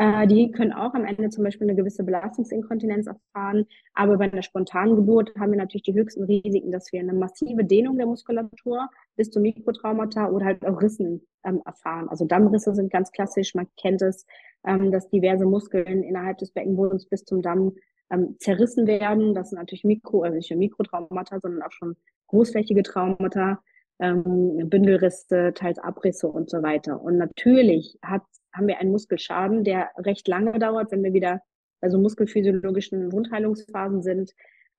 Äh, 0.00 0.26
die 0.28 0.50
können 0.50 0.72
auch 0.72 0.94
am 0.94 1.04
Ende 1.04 1.28
zum 1.28 1.44
Beispiel 1.44 1.68
eine 1.68 1.76
gewisse 1.76 2.02
Belastungsinkontinenz 2.02 3.06
erfahren. 3.06 3.66
Aber 3.92 4.16
bei 4.16 4.32
einer 4.32 4.40
spontanen 4.40 4.96
Geburt 4.96 5.34
haben 5.38 5.52
wir 5.52 5.58
natürlich 5.58 5.82
die 5.82 5.92
höchsten 5.92 6.24
Risiken, 6.24 6.72
dass 6.72 6.90
wir 6.90 7.00
eine 7.00 7.12
massive 7.12 7.64
Dehnung 7.64 7.98
der 7.98 8.06
Muskulatur 8.06 8.88
bis 9.16 9.30
zu 9.30 9.40
Mikrotraumata 9.40 10.30
oder 10.30 10.46
halt 10.46 10.64
auch 10.64 10.80
Rissen 10.80 11.26
ähm, 11.44 11.60
erfahren. 11.66 12.08
Also 12.08 12.24
Dammrisse 12.24 12.74
sind 12.74 12.90
ganz 12.90 13.12
klassisch. 13.12 13.54
Man 13.54 13.66
kennt 13.76 14.00
es, 14.00 14.24
ähm, 14.66 14.90
dass 14.90 15.10
diverse 15.10 15.44
Muskeln 15.44 16.02
innerhalb 16.02 16.38
des 16.38 16.50
Beckenbodens 16.52 17.04
bis 17.04 17.26
zum 17.26 17.42
Damm 17.42 17.72
ähm, 18.10 18.36
zerrissen 18.38 18.86
werden. 18.86 19.34
Das 19.34 19.50
sind 19.50 19.58
natürlich 19.58 19.84
Mikro, 19.84 20.22
also 20.22 20.34
nicht 20.34 20.50
nur 20.50 20.60
Mikrotraumata, 20.60 21.40
sondern 21.40 21.60
auch 21.62 21.72
schon 21.72 21.94
großflächige 22.28 22.84
Traumata 22.84 23.62
ähm, 24.00 24.68
Bündelrisse, 24.68 25.52
teils 25.54 25.78
Abrisse 25.78 26.28
und 26.28 26.50
so 26.50 26.62
weiter. 26.62 27.00
Und 27.00 27.18
natürlich 27.18 27.98
hat, 28.02 28.22
haben 28.52 28.66
wir 28.66 28.78
einen 28.78 28.90
Muskelschaden, 28.90 29.64
der 29.64 29.90
recht 29.98 30.26
lange 30.26 30.58
dauert, 30.58 30.90
wenn 30.90 31.04
wir 31.04 31.12
wieder 31.12 31.42
bei 31.80 31.90
so 31.90 31.98
muskelphysiologischen 31.98 33.12
Wundheilungsphasen 33.12 34.02
sind, 34.02 34.32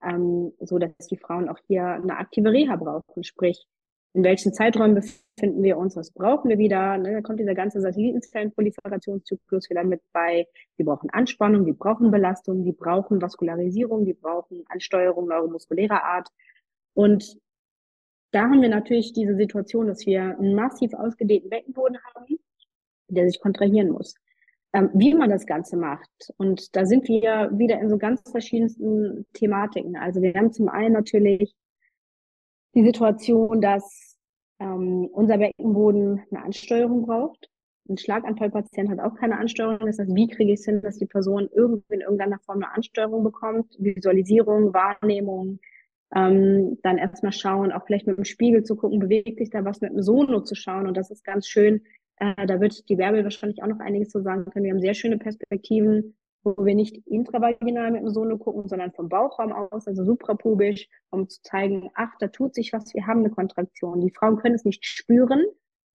ähm, 0.04 0.54
so 0.60 0.78
dass 0.80 0.92
die 1.10 1.18
Frauen 1.18 1.50
auch 1.50 1.60
hier 1.68 1.86
eine 1.86 2.18
aktive 2.18 2.52
Reha 2.52 2.76
brauchen. 2.76 3.24
Sprich, 3.24 3.66
in 4.14 4.24
welchen 4.24 4.54
Zeiträumen 4.54 4.96
befinden 4.96 5.64
wir 5.64 5.78
uns, 5.78 5.96
was 5.96 6.12
brauchen 6.12 6.50
wir 6.50 6.58
wieder? 6.58 6.98
Ne? 6.98 7.14
Da 7.14 7.22
kommt 7.22 7.40
dieser 7.40 7.56
ganze 7.56 7.80
Satellitenzellenproliferationszyklus 7.80 9.70
wieder 9.70 9.84
mit 9.84 10.02
bei. 10.12 10.46
Wir 10.76 10.86
brauchen 10.86 11.10
Anspannung, 11.12 11.66
wir 11.66 11.76
brauchen 11.76 12.12
Belastung, 12.12 12.66
wir 12.66 12.74
brauchen 12.74 13.22
Vaskularisierung, 13.22 14.06
wir 14.06 14.16
brauchen 14.16 14.64
Ansteuerung 14.68 15.28
neuromuskulärer 15.28 16.04
Art. 16.04 16.28
Und 16.94 17.38
da 18.32 18.44
haben 18.44 18.62
wir 18.62 18.70
natürlich 18.70 19.14
diese 19.14 19.36
Situation, 19.36 19.88
dass 19.88 20.06
wir 20.06 20.38
einen 20.38 20.56
massiv 20.56 20.94
ausgedehnten 20.94 21.50
Beckenboden 21.50 21.98
haben, 22.16 22.40
der 23.10 23.28
sich 23.28 23.40
kontrahieren 23.40 23.90
muss. 23.90 24.16
Ähm, 24.74 24.90
wie 24.94 25.14
man 25.14 25.30
das 25.30 25.46
Ganze 25.46 25.76
macht. 25.76 26.10
Und 26.38 26.76
da 26.78 26.86
sind 26.86 27.08
wir 27.10 27.50
wieder 27.54 27.80
in 27.82 27.90
so 27.90 27.98
ganz 27.98 28.22
verschiedensten 28.30 29.26
Thematiken. 29.34 29.98
Also 29.98 30.22
wir 30.22 30.34
haben 30.34 30.54
zum 30.54 30.70
einen 30.70 30.94
natürlich 30.94 31.54
die 32.74 32.86
Situation, 32.86 33.60
dass 33.60 34.18
ähm, 34.60 35.10
unser 35.12 35.40
Beckenboden 35.40 36.22
eine 36.32 36.44
Ansteuerung 36.46 37.06
braucht. 37.06 37.50
Ein 37.90 37.98
Schlaganfallpatient 37.98 38.90
hat 38.90 39.00
auch 39.00 39.16
keine 39.16 39.38
Ansteuerung. 39.40 39.88
Das 39.88 40.00
heißt, 40.00 40.16
wie 40.16 40.30
kriege 40.30 40.54
ich 40.54 40.62
es 40.62 40.66
hin, 40.66 40.82
dass 40.82 40.98
die 40.98 41.06
Person 41.06 41.50
irgendwie 41.54 41.96
in 41.96 42.02
irgendeiner 42.02 42.40
Form 42.40 42.64
eine 42.64 42.74
Ansteuerung 42.74 43.26
bekommt? 43.26 43.76
Visualisierung, 43.78 44.74
Wahrnehmung, 44.74 45.60
ähm, 46.16 46.78
dann 46.84 46.98
erstmal 46.98 47.32
schauen, 47.32 47.72
auch 47.72 47.86
vielleicht 47.86 48.08
mit 48.08 48.18
dem 48.18 48.26
Spiegel 48.26 48.64
zu 48.64 48.76
gucken, 48.76 49.00
bewegt 49.00 49.38
sich 49.38 49.50
da 49.50 49.64
was 49.64 49.82
mit 49.82 49.92
dem 49.92 50.02
Sono 50.02 50.42
zu 50.42 50.56
schauen. 50.56 50.88
Und 50.88 50.98
das 50.98 51.12
ist 51.12 51.24
ganz 51.24 51.48
schön. 51.48 51.82
Äh, 52.18 52.46
da 52.46 52.60
wird 52.60 52.90
die 52.90 52.98
Werbel 52.98 53.24
wahrscheinlich 53.24 53.64
auch 53.64 53.68
noch 53.68 53.80
einiges 53.80 54.10
zu 54.10 54.22
sagen 54.22 54.46
können. 54.46 54.66
Wir 54.66 54.72
haben 54.72 54.82
sehr 54.82 54.94
schöne 54.94 55.18
Perspektiven, 55.18 56.16
wo 56.44 56.56
wir 56.66 56.76
nicht 56.76 56.98
intravaginal 57.08 57.92
mit 57.92 58.02
dem 58.02 58.10
Sono 58.10 58.38
gucken, 58.38 58.68
sondern 58.68 58.92
vom 58.92 59.10
Bauchraum 59.10 59.52
aus, 59.54 59.88
also 59.88 60.04
suprapubisch, 60.04 60.88
um 61.12 61.30
zu 61.30 61.42
zeigen, 61.44 61.90
ach, 61.94 62.12
da 62.20 62.28
tut 62.28 62.56
sich 62.56 62.74
was, 62.74 62.94
wir 62.94 63.08
haben 63.08 63.20
eine 63.20 63.30
Kontraktion. 63.30 64.02
Die 64.02 64.12
Frauen 64.12 64.38
können 64.38 64.56
es 64.56 64.66
nicht 64.66 64.86
spüren, 64.86 65.46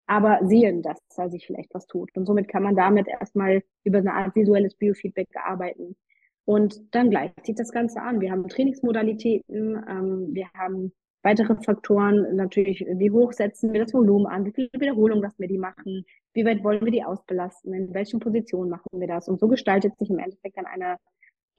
aber 0.07 0.40
sehen, 0.44 0.83
dass 0.83 0.98
da 1.16 1.29
sich 1.29 1.46
vielleicht 1.46 1.74
was 1.74 1.87
tut. 1.87 2.11
Und 2.16 2.26
somit 2.26 2.48
kann 2.48 2.62
man 2.62 2.76
damit 2.76 3.09
erstmal 3.09 3.62
über 3.85 3.98
eine 3.98 4.14
Art 4.14 4.35
visuelles 4.35 4.76
Biofeedback 4.76 5.29
arbeiten. 5.35 5.96
Und 6.47 6.81
dann 6.95 7.11
gleicht 7.11 7.45
sich 7.45 7.57
das 7.57 7.73
Ganze 7.73 8.01
an. 8.01 8.21
Wir 8.21 8.31
haben 8.31 8.49
Trainingsmodalitäten, 8.49 9.85
ähm, 9.89 10.29
wir 10.33 10.47
haben 10.55 10.93
weitere 11.23 11.57
Faktoren, 11.57 12.37
natürlich, 12.37 12.87
wie 12.89 13.11
hoch 13.11 13.33
setzen 13.33 13.73
wir 13.73 13.83
das 13.83 13.93
Volumen 13.93 14.27
an, 14.27 14.47
wie 14.47 14.53
viele 14.53 14.71
Wiederholungen 14.73 15.25
lassen 15.25 15.41
wir 15.41 15.49
die 15.49 15.59
machen, 15.59 16.05
wie 16.35 16.45
weit 16.45 16.63
wollen 16.63 16.85
wir 16.85 16.93
die 16.93 17.03
ausbelasten, 17.03 17.75
in 17.75 17.93
welchen 17.93 18.21
Positionen 18.21 18.71
machen 18.71 18.89
wir 18.93 19.09
das. 19.09 19.29
Und 19.29 19.41
so 19.41 19.49
gestaltet 19.49 19.99
sich 19.99 20.09
im 20.09 20.21
Endeffekt 20.21 20.57
dann 20.57 20.67
eine 20.67 20.99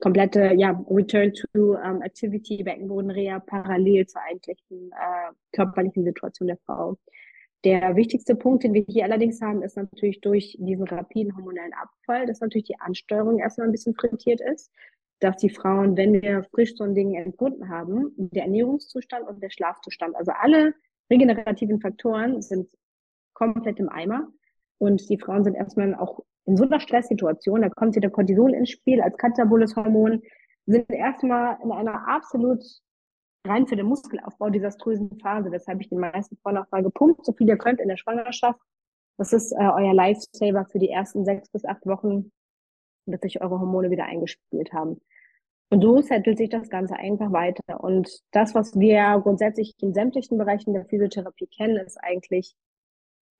komplette 0.00 0.54
ja, 0.54 0.70
Return 0.88 1.34
to 1.34 1.74
um, 1.74 2.00
Activity, 2.00 2.62
Beckenbodenreha 2.62 3.40
parallel 3.40 4.06
zur 4.06 4.22
eigentlichen 4.22 4.90
äh, 4.92 5.32
körperlichen 5.52 6.04
Situation 6.04 6.46
der 6.46 6.58
Frau. 6.64 6.96
Der 7.64 7.96
wichtigste 7.96 8.36
Punkt, 8.36 8.62
den 8.62 8.74
wir 8.74 8.84
hier 8.88 9.04
allerdings 9.04 9.40
haben, 9.40 9.62
ist 9.62 9.76
natürlich 9.76 10.20
durch 10.20 10.56
diesen 10.60 10.86
rapiden 10.86 11.36
hormonellen 11.36 11.72
Abfall, 11.74 12.26
dass 12.26 12.40
natürlich 12.40 12.68
die 12.68 12.78
Ansteuerung 12.78 13.38
erstmal 13.38 13.66
ein 13.66 13.72
bisschen 13.72 13.94
frittiert 13.94 14.40
ist, 14.40 14.70
dass 15.20 15.38
die 15.38 15.50
Frauen, 15.50 15.96
wenn 15.96 16.22
wir 16.22 16.44
frisch 16.54 16.76
so 16.76 16.84
ein 16.84 16.94
Ding 16.94 17.14
entbunden 17.14 17.68
haben, 17.68 18.12
der 18.16 18.44
Ernährungszustand 18.44 19.26
und 19.26 19.42
der 19.42 19.50
Schlafzustand, 19.50 20.14
also 20.14 20.30
alle 20.32 20.74
regenerativen 21.10 21.80
Faktoren 21.80 22.40
sind 22.42 22.68
komplett 23.32 23.80
im 23.80 23.88
Eimer. 23.88 24.28
Und 24.78 25.08
die 25.08 25.18
Frauen 25.18 25.42
sind 25.42 25.54
erstmal 25.54 25.94
auch 25.96 26.20
in 26.44 26.56
so 26.56 26.64
einer 26.64 26.78
Stresssituation, 26.78 27.62
da 27.62 27.68
kommt 27.68 27.96
wieder 27.96 28.10
Cortisol 28.10 28.54
ins 28.54 28.70
Spiel 28.70 29.00
als 29.00 29.16
kataboles 29.16 29.74
Hormon, 29.74 30.22
sind 30.66 30.88
erstmal 30.90 31.58
in 31.64 31.72
einer 31.72 32.06
absolut 32.06 32.62
rein 33.48 33.66
für 33.66 33.76
den 33.76 33.86
Muskelaufbau 33.86 34.50
desaströsen 34.50 35.18
Phase, 35.20 35.50
weshalb 35.50 35.80
ich 35.80 35.88
den 35.88 35.98
meisten 35.98 36.36
Frauen 36.38 36.58
auch 36.58 36.66
sage, 36.66 36.90
pumpt 36.90 37.24
so 37.24 37.32
viel 37.32 37.48
ihr 37.48 37.58
könnt 37.58 37.80
in 37.80 37.88
der 37.88 37.96
Schwangerschaft. 37.96 38.60
Das 39.16 39.32
ist 39.32 39.52
äh, 39.52 39.56
euer 39.56 39.94
Lifesaver 39.94 40.66
für 40.66 40.78
die 40.78 40.90
ersten 40.90 41.24
sechs 41.24 41.48
bis 41.50 41.64
acht 41.64 41.84
Wochen, 41.86 42.30
bis 43.06 43.20
sich 43.20 43.40
eure 43.40 43.58
Hormone 43.58 43.90
wieder 43.90 44.04
eingespielt 44.04 44.72
haben. 44.72 45.00
Und 45.70 45.82
so 45.82 46.00
settelt 46.00 46.38
sich 46.38 46.48
das 46.48 46.70
Ganze 46.70 46.96
einfach 46.96 47.32
weiter. 47.32 47.82
Und 47.82 48.08
das, 48.30 48.54
was 48.54 48.78
wir 48.78 49.20
grundsätzlich 49.22 49.74
in 49.80 49.92
sämtlichen 49.92 50.38
Bereichen 50.38 50.72
der 50.72 50.86
Physiotherapie 50.86 51.46
kennen, 51.46 51.76
ist 51.76 51.98
eigentlich, 52.02 52.54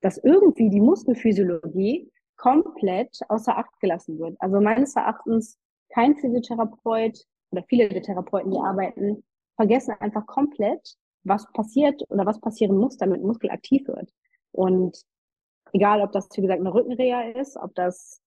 dass 0.02 0.18
irgendwie 0.18 0.68
die 0.68 0.80
Muskelphysiologie 0.80 2.10
komplett 2.36 3.18
außer 3.28 3.56
Acht 3.56 3.80
gelassen 3.80 4.18
wird. 4.18 4.36
Also 4.40 4.60
meines 4.60 4.94
Erachtens 4.94 5.58
kein 5.90 6.16
Physiotherapeut 6.16 7.24
oder 7.50 7.64
viele 7.68 7.88
der 7.88 8.02
Therapeuten, 8.02 8.50
die 8.50 8.58
arbeiten, 8.58 9.24
vergessen 9.58 9.94
einfach 9.98 10.24
komplett, 10.26 10.96
was 11.24 11.50
passiert 11.52 12.02
oder 12.10 12.24
was 12.24 12.40
passieren 12.40 12.78
muss, 12.78 12.96
damit 12.96 13.22
Muskel 13.22 13.50
aktiv 13.50 13.86
wird. 13.88 14.14
Und 14.52 15.02
egal, 15.72 16.00
ob 16.00 16.12
das, 16.12 16.28
wie 16.36 16.42
gesagt, 16.42 16.60
eine 16.60 16.72
Rückenreha 16.72 17.32
ist, 17.32 17.56
ob 17.56 17.74
das 17.74 18.22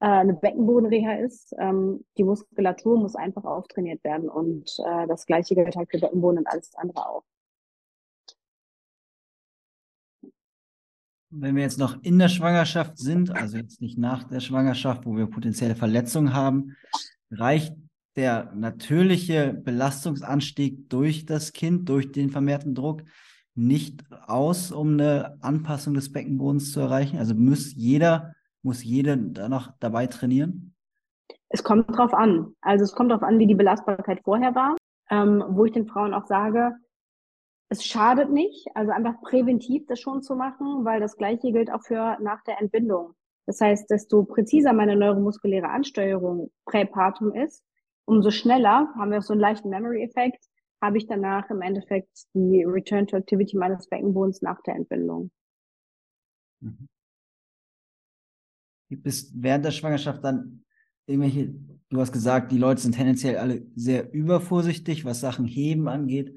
äh, 0.00 0.06
eine 0.06 0.32
Beckenbodenreha 0.32 1.16
ist, 1.16 1.54
ähm, 1.58 2.06
die 2.16 2.24
Muskulatur 2.24 2.98
muss 2.98 3.14
einfach 3.16 3.44
auftrainiert 3.44 4.02
werden. 4.02 4.30
Und 4.30 4.78
äh, 4.84 5.06
das 5.06 5.26
gleiche 5.26 5.54
gilt 5.54 5.76
halt 5.76 5.90
für 5.90 6.00
Beckenboden 6.00 6.38
und 6.38 6.46
alles 6.46 6.74
andere 6.74 7.06
auch. 7.06 7.24
Wenn 11.28 11.54
wir 11.54 11.64
jetzt 11.64 11.78
noch 11.78 12.02
in 12.02 12.18
der 12.18 12.28
Schwangerschaft 12.28 12.96
sind, 12.96 13.30
also 13.30 13.58
jetzt 13.58 13.82
nicht 13.82 13.98
nach 13.98 14.24
der 14.24 14.40
Schwangerschaft, 14.40 15.04
wo 15.04 15.16
wir 15.16 15.26
potenzielle 15.26 15.76
Verletzungen 15.76 16.32
haben, 16.32 16.76
reicht 17.30 17.74
der 18.16 18.52
natürliche 18.54 19.52
Belastungsanstieg 19.52 20.88
durch 20.88 21.26
das 21.26 21.52
Kind, 21.52 21.88
durch 21.88 22.12
den 22.12 22.30
vermehrten 22.30 22.74
Druck, 22.74 23.02
nicht 23.54 24.04
aus, 24.26 24.72
um 24.72 24.94
eine 24.94 25.38
Anpassung 25.40 25.94
des 25.94 26.12
Beckenbodens 26.12 26.72
zu 26.72 26.80
erreichen? 26.80 27.18
Also 27.18 27.34
muss 27.34 27.74
jeder, 27.74 28.34
muss 28.62 28.84
jeder 28.84 29.16
da 29.16 29.48
noch 29.48 29.72
dabei 29.80 30.06
trainieren? 30.06 30.74
Es 31.48 31.62
kommt 31.62 31.96
drauf 31.96 32.12
an. 32.12 32.54
Also 32.60 32.84
es 32.84 32.92
kommt 32.92 33.12
drauf 33.12 33.22
an, 33.22 33.38
wie 33.38 33.46
die 33.46 33.54
Belastbarkeit 33.54 34.20
vorher 34.24 34.54
war, 34.54 34.76
ähm, 35.10 35.44
wo 35.48 35.64
ich 35.64 35.72
den 35.72 35.86
Frauen 35.86 36.12
auch 36.12 36.26
sage, 36.26 36.74
es 37.68 37.84
schadet 37.84 38.30
nicht, 38.30 38.68
also 38.74 38.92
einfach 38.92 39.20
präventiv 39.22 39.86
das 39.86 40.00
schon 40.00 40.22
zu 40.22 40.36
machen, 40.36 40.84
weil 40.84 41.00
das 41.00 41.16
Gleiche 41.16 41.50
gilt 41.50 41.72
auch 41.72 41.82
für 41.82 42.16
nach 42.20 42.42
der 42.44 42.60
Entbindung. 42.60 43.14
Das 43.46 43.60
heißt, 43.60 43.90
desto 43.90 44.24
präziser 44.24 44.72
meine 44.72 44.96
neuromuskuläre 44.96 45.68
Ansteuerung 45.68 46.50
präpartum 46.64 47.32
ist, 47.32 47.64
umso 48.06 48.30
schneller 48.30 48.88
haben 48.96 49.10
wir 49.10 49.18
auch 49.18 49.22
so 49.22 49.34
einen 49.34 49.40
leichten 49.40 49.68
Memory-Effekt, 49.68 50.44
habe 50.82 50.98
ich 50.98 51.06
danach 51.06 51.50
im 51.50 51.60
Endeffekt 51.60 52.26
die 52.34 52.64
Return 52.64 53.06
to 53.06 53.16
Activity 53.16 53.56
meines 53.56 53.88
Beckenbodens 53.88 54.42
nach 54.42 54.60
der 54.62 54.76
Entbindung. 54.76 55.30
Mhm. 56.60 56.88
Gibt 58.88 59.06
es 59.06 59.32
während 59.34 59.64
der 59.64 59.72
Schwangerschaft 59.72 60.22
dann 60.22 60.64
irgendwelche, 61.06 61.54
du 61.88 62.00
hast 62.00 62.12
gesagt, 62.12 62.52
die 62.52 62.58
Leute 62.58 62.80
sind 62.80 62.94
tendenziell 62.94 63.36
alle 63.38 63.66
sehr 63.74 64.12
übervorsichtig, 64.12 65.04
was 65.04 65.20
Sachen 65.20 65.44
heben 65.44 65.88
angeht. 65.88 66.36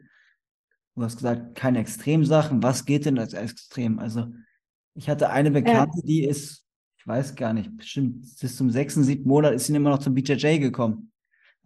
Du 0.95 1.03
hast 1.03 1.17
gesagt, 1.17 1.55
keine 1.55 1.79
Extremsachen. 1.79 2.63
Was 2.63 2.85
geht 2.85 3.05
denn 3.05 3.19
als 3.19 3.33
extrem? 3.33 3.99
Also, 3.99 4.27
ich 4.95 5.09
hatte 5.09 5.29
eine 5.29 5.51
Bekannte, 5.51 5.99
ja. 5.99 6.03
die 6.03 6.23
ist, 6.25 6.65
ich 6.97 7.07
weiß 7.07 7.35
gar 7.35 7.53
nicht, 7.53 7.77
bestimmt 7.77 8.21
bis 8.41 8.57
zum 8.57 8.69
sechsten, 8.69 9.03
siebten 9.03 9.29
Monat 9.29 9.53
ist 9.53 9.67
sie 9.67 9.75
immer 9.75 9.91
noch 9.91 9.99
zum 9.99 10.15
BJJ 10.15 10.57
gekommen. 10.59 11.11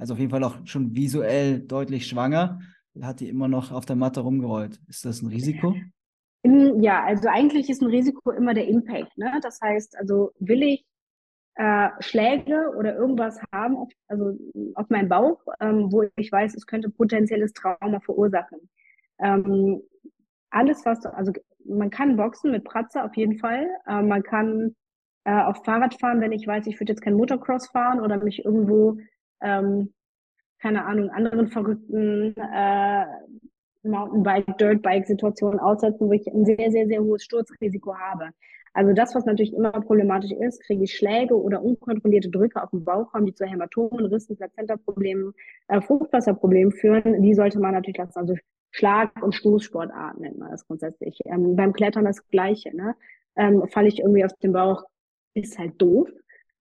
Also 0.04 0.16
auf 0.16 0.20
jeden 0.20 0.32
Fall 0.32 0.44
auch 0.44 0.58
schon 0.66 0.94
visuell 0.94 1.62
deutlich 1.62 2.08
schwanger. 2.08 2.60
Hat 3.02 3.22
die 3.22 3.30
immer 3.30 3.48
noch 3.48 3.72
auf 3.72 3.86
der 3.86 3.96
Matte 3.96 4.20
rumgerollt. 4.20 4.82
Ist 4.90 5.06
das 5.06 5.22
ein 5.22 5.28
Risiko? 5.28 5.76
Ja, 6.44 7.06
also 7.06 7.30
eigentlich 7.30 7.70
ist 7.70 7.82
ein 7.82 7.88
Risiko 7.88 8.32
immer 8.32 8.54
der 8.54 8.68
Impact. 8.68 9.18
Ne? 9.18 9.40
Das 9.42 9.62
heißt, 9.62 9.98
also 9.98 10.32
will 10.40 10.62
ich 10.62 10.86
äh, 11.56 11.88
Schläge 12.02 12.74
oder 12.78 12.98
irgendwas 12.98 13.40
haben, 13.54 13.78
auf, 13.78 13.94
also 14.10 14.38
auf 14.76 14.90
meinem 14.90 15.08
Bauch, 15.08 15.42
ähm, 15.62 15.90
wo 15.90 16.04
ich 16.18 16.30
weiß, 16.30 16.54
es 16.54 16.68
könnte 16.68 16.90
potenzielles 16.90 17.54
Trauma 17.54 18.02
verursachen. 18.02 18.60
Ähm, 19.20 19.84
alles, 20.50 20.86
was, 20.86 21.06
also 21.06 21.32
man 21.64 21.90
kann 21.90 22.18
boxen 22.18 22.52
mit 22.52 22.66
Pratze 22.66 23.06
auf 23.06 23.16
jeden 23.16 23.38
Fall. 23.38 23.70
Äh, 23.88 24.02
man 24.02 24.22
kann 24.22 24.76
äh, 25.24 25.32
auf 25.32 25.64
Fahrrad 25.64 25.98
fahren, 25.98 26.20
wenn 26.20 26.34
ich 26.34 26.46
weiß, 26.46 26.68
ich 26.68 26.78
würde 26.78 26.92
jetzt 26.92 27.02
kein 27.02 27.16
Motocross 27.16 27.68
fahren 27.68 28.02
oder 28.02 28.22
mich 28.22 28.44
irgendwo, 28.44 28.98
ähm, 29.44 29.94
keine 30.60 30.86
Ahnung, 30.86 31.10
anderen 31.10 31.50
verrückten 31.50 32.36
äh, 32.38 33.06
Mountainbike, 33.84 34.58
Dirtbike-Situationen 34.58 35.60
aussetzen, 35.60 36.08
wo 36.08 36.14
ich 36.14 36.26
ein 36.28 36.46
sehr, 36.46 36.72
sehr, 36.72 36.88
sehr 36.88 37.02
hohes 37.02 37.24
Sturzrisiko 37.24 37.96
habe. 37.96 38.30
Also 38.74 38.94
das, 38.94 39.14
was 39.14 39.26
natürlich 39.26 39.54
immer 39.54 39.72
problematisch 39.72 40.32
ist, 40.32 40.64
kriege 40.64 40.84
ich 40.86 40.96
Schläge 40.96 41.40
oder 41.40 41.62
unkontrollierte 41.62 42.30
Drücke 42.30 42.64
auf 42.64 42.72
den 42.72 42.84
Bauchraum, 42.84 43.26
die 43.26 43.34
zu 43.34 43.46
Hämatomen, 43.46 44.06
Rissen, 44.06 44.36
Plazenta-Problemen, 44.36 45.34
äh, 45.68 45.80
Fruchtwasserproblemen 45.80 46.72
führen. 46.72 47.22
Die 47.22 47.36
sollte 47.36 47.60
man 47.60 47.74
natürlich 47.74 47.98
lassen. 47.98 48.18
Also 48.18 48.36
Schlag- 48.72 49.22
und 49.22 49.36
Stoßsportarten 49.36 50.22
nennt 50.22 50.40
man 50.40 50.50
das 50.50 50.66
grundsätzlich. 50.66 51.20
Ähm, 51.26 51.56
beim 51.56 51.74
Klettern 51.74 52.06
das 52.06 52.28
Gleiche. 52.30 52.76
Ne? 52.76 52.96
Ähm, 53.36 53.68
falle 53.68 53.90
ich 53.90 54.00
irgendwie 54.00 54.26
auf 54.26 54.34
den 54.42 54.54
Bauch, 54.54 54.86
ist 55.36 55.60
halt 55.60 55.80
doof, 55.80 56.10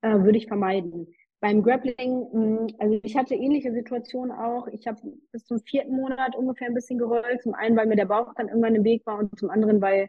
äh, 0.02 0.18
würde 0.18 0.36
ich 0.36 0.48
vermeiden. 0.48 1.06
Beim 1.42 1.60
Grappling, 1.64 2.28
mh, 2.32 2.32
hm, 2.32 2.66
also 2.78 3.00
ich 3.02 3.16
hatte 3.16 3.34
ähnliche 3.34 3.72
Situationen 3.72 4.30
auch. 4.30 4.68
Ich 4.68 4.86
habe 4.86 5.00
bis 5.32 5.44
zum 5.44 5.58
vierten 5.58 5.96
Monat 5.96 6.36
ungefähr 6.36 6.68
ein 6.68 6.74
bisschen 6.74 6.98
gerollt. 6.98 7.42
Zum 7.42 7.54
einen, 7.54 7.76
weil 7.76 7.88
mir 7.88 7.96
der 7.96 8.06
Bauch 8.06 8.32
dann 8.36 8.46
irgendwann 8.46 8.76
im 8.76 8.84
Weg 8.84 9.04
war 9.06 9.18
und 9.18 9.36
zum 9.36 9.50
anderen, 9.50 9.82
weil 9.82 10.08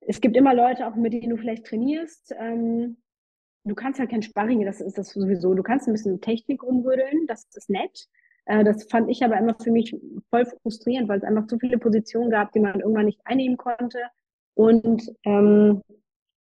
es 0.00 0.22
gibt 0.22 0.34
immer 0.34 0.54
Leute, 0.54 0.86
auch 0.86 0.94
mit 0.94 1.12
denen 1.12 1.28
du 1.28 1.36
vielleicht 1.36 1.66
trainierst. 1.66 2.34
Ähm, 2.38 2.96
du 3.64 3.74
kannst 3.74 4.00
halt 4.00 4.08
kein 4.08 4.22
Sparring, 4.22 4.64
das 4.64 4.80
ist 4.80 4.96
das 4.96 5.10
sowieso. 5.10 5.52
Du 5.52 5.62
kannst 5.62 5.86
ein 5.86 5.92
bisschen 5.92 6.22
Technik 6.22 6.62
umrütteln, 6.62 7.26
das 7.26 7.46
ist 7.54 7.68
nett. 7.68 8.08
Äh, 8.46 8.64
das 8.64 8.84
fand 8.84 9.10
ich 9.10 9.22
aber 9.22 9.36
immer 9.36 9.54
für 9.62 9.70
mich 9.70 9.94
voll 10.30 10.46
frustrierend, 10.62 11.10
weil 11.10 11.18
es 11.18 11.24
einfach 11.24 11.46
zu 11.46 11.58
viele 11.58 11.76
Positionen 11.76 12.30
gab, 12.30 12.52
die 12.52 12.60
man 12.60 12.80
irgendwann 12.80 13.04
nicht 13.04 13.20
einnehmen 13.24 13.58
konnte. 13.58 13.98
Und 14.54 15.12
ähm, 15.24 15.82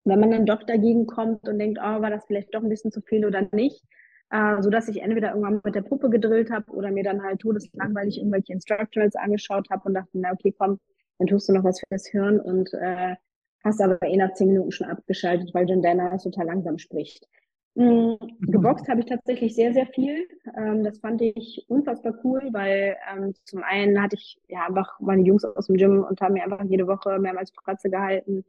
wenn 0.03 0.19
man 0.19 0.31
dann 0.31 0.45
doch 0.45 0.63
dagegen 0.63 1.07
kommt 1.07 1.47
und 1.47 1.59
denkt, 1.59 1.79
oh, 1.81 2.01
war 2.01 2.09
das 2.09 2.25
vielleicht 2.25 2.53
doch 2.53 2.63
ein 2.63 2.69
bisschen 2.69 2.91
zu 2.91 3.01
viel 3.01 3.25
oder 3.25 3.47
nicht, 3.51 3.83
äh, 4.31 4.61
so 4.61 4.69
dass 4.69 4.87
ich 4.87 5.01
entweder 5.01 5.29
irgendwann 5.29 5.61
mit 5.63 5.75
der 5.75 5.81
Puppe 5.81 6.09
gedrillt 6.09 6.51
habe 6.51 6.71
oder 6.71 6.91
mir 6.91 7.03
dann 7.03 7.23
halt 7.23 7.41
todeslangweilig 7.41 8.17
irgendwelche 8.17 8.53
Instructionals 8.53 9.15
angeschaut 9.15 9.69
habe 9.69 9.83
und 9.85 9.93
dachte, 9.93 10.09
na 10.13 10.31
okay, 10.31 10.53
komm, 10.57 10.79
dann 11.17 11.27
tust 11.27 11.49
du 11.49 11.53
noch 11.53 11.63
was 11.63 11.81
fürs 11.87 12.07
Hirn 12.07 12.39
und 12.39 12.73
äh, 12.73 13.15
hast 13.63 13.81
aber 13.81 14.01
eh 14.01 14.17
nach 14.17 14.33
zehn 14.33 14.47
Minuten 14.47 14.71
schon 14.71 14.87
abgeschaltet, 14.87 15.53
weil 15.53 15.69
John 15.69 15.81
Dana 15.81 16.17
total 16.17 16.47
langsam 16.47 16.77
spricht. 16.77 17.27
Mhm. 17.75 18.17
Geboxt 18.41 18.89
habe 18.89 18.99
ich 18.99 19.05
tatsächlich 19.05 19.55
sehr, 19.55 19.73
sehr 19.73 19.87
viel. 19.87 20.27
Ähm, 20.57 20.83
das 20.83 20.99
fand 20.99 21.21
ich 21.21 21.65
unfassbar 21.69 22.15
cool, 22.23 22.49
weil 22.51 22.97
ähm, 23.09 23.33
zum 23.45 23.63
einen 23.63 24.01
hatte 24.01 24.15
ich 24.15 24.41
ja 24.49 24.65
einfach 24.67 24.99
meine 24.99 25.21
Jungs 25.21 25.45
aus 25.45 25.67
dem 25.67 25.77
Gym 25.77 26.03
und 26.03 26.19
haben 26.19 26.33
mir 26.33 26.43
einfach 26.43 26.63
jede 26.65 26.87
Woche 26.87 27.17
mehrmals 27.19 27.51
Pratze 27.53 27.89
gehalten, 27.89 28.43